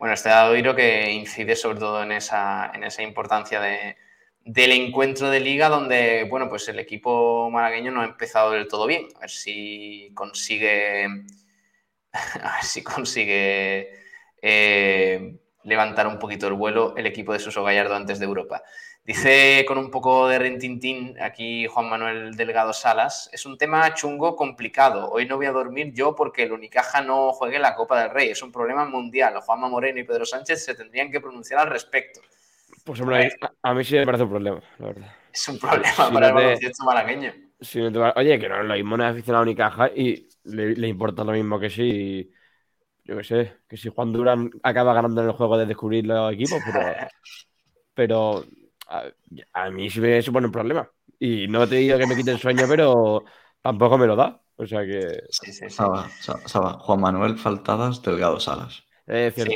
[0.00, 3.98] Bueno, este Dadoiro que incide sobre todo en esa, en esa importancia de,
[4.42, 8.86] del encuentro de liga donde, bueno, pues el equipo malagueño no ha empezado del todo
[8.86, 9.08] bien.
[9.16, 11.04] A ver si consigue,
[12.14, 13.90] a ver si consigue
[14.40, 18.62] eh, levantar un poquito el vuelo el equipo de Suso Gallardo antes de Europa.
[19.04, 24.36] Dice con un poco de rentintín aquí Juan Manuel Delgado Salas, es un tema chungo
[24.36, 25.10] complicado.
[25.10, 28.30] Hoy no voy a dormir yo porque el Unicaja no juegue la Copa del Rey.
[28.30, 29.38] Es un problema mundial.
[29.40, 32.20] Juanma Moreno y Pedro Sánchez se tendrían que pronunciar al respecto.
[32.84, 35.12] Pues hombre, a, a mí sí me parece un problema, la verdad.
[35.32, 37.32] Es un problema Si para no el te- baloncesto malagueño.
[37.60, 40.28] si no te va- Oye, que no, lo mismo no es aficionado ni caja y
[40.44, 42.30] le, le importa lo mismo que si,
[43.04, 46.32] yo qué sé, que si Juan Durán acaba ganando en el juego de descubrir los
[46.34, 47.00] equipos, pero,
[47.94, 48.44] pero
[48.90, 49.04] a,
[49.54, 50.90] a mí sí me supone un problema.
[51.18, 53.24] Y no te digo que me quite el sueño, pero
[53.62, 54.40] tampoco me lo da.
[54.56, 55.22] O sea que...
[55.70, 58.82] Saba, Sa- Saba, Juan Manuel Faltadas, Delgado Salas.
[59.06, 59.54] Es cierto.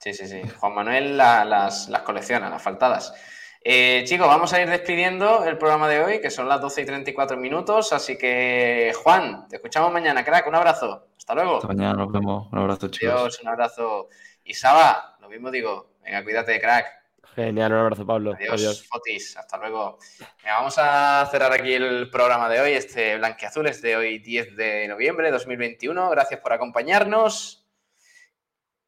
[0.00, 0.42] Sí, sí, sí.
[0.58, 3.14] Juan Manuel la- las, las colecciona, las faltadas.
[3.64, 6.86] Eh, chicos, vamos a ir despidiendo el programa de hoy, que son las 12 y
[6.86, 7.92] 34 minutos.
[7.92, 10.46] Así que, Juan, te escuchamos mañana, crack.
[10.48, 11.06] Un abrazo.
[11.16, 11.56] Hasta luego.
[11.56, 12.48] Hasta mañana, nos vemos.
[12.52, 13.14] Un abrazo, chicos.
[13.14, 14.08] Adiós, un abrazo.
[14.44, 15.92] Y Saba, lo mismo digo.
[16.04, 16.86] Venga, cuídate, crack.
[17.34, 18.34] Genial, un abrazo, Pablo.
[18.34, 18.86] Adiós, Adiós.
[18.86, 19.36] Fotis.
[19.36, 19.98] Hasta luego.
[20.44, 25.26] Vamos a cerrar aquí el programa de hoy, este Blanquiazules de hoy, 10 de noviembre
[25.26, 26.10] de 2021.
[26.10, 27.66] Gracias por acompañarnos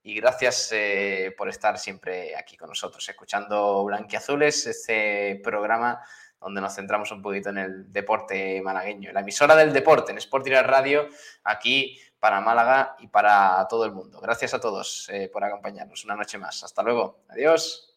[0.03, 6.03] y gracias eh, por estar siempre aquí con nosotros, escuchando Blanquiazules, este programa
[6.39, 10.45] donde nos centramos un poquito en el deporte malagueño, la emisora del deporte, en Sport
[10.45, 11.09] Direct Radio,
[11.45, 14.21] aquí para Málaga y para todo el mundo.
[14.21, 16.63] Gracias a todos eh, por acompañarnos una noche más.
[16.63, 17.25] Hasta luego.
[17.31, 17.94] Adiós.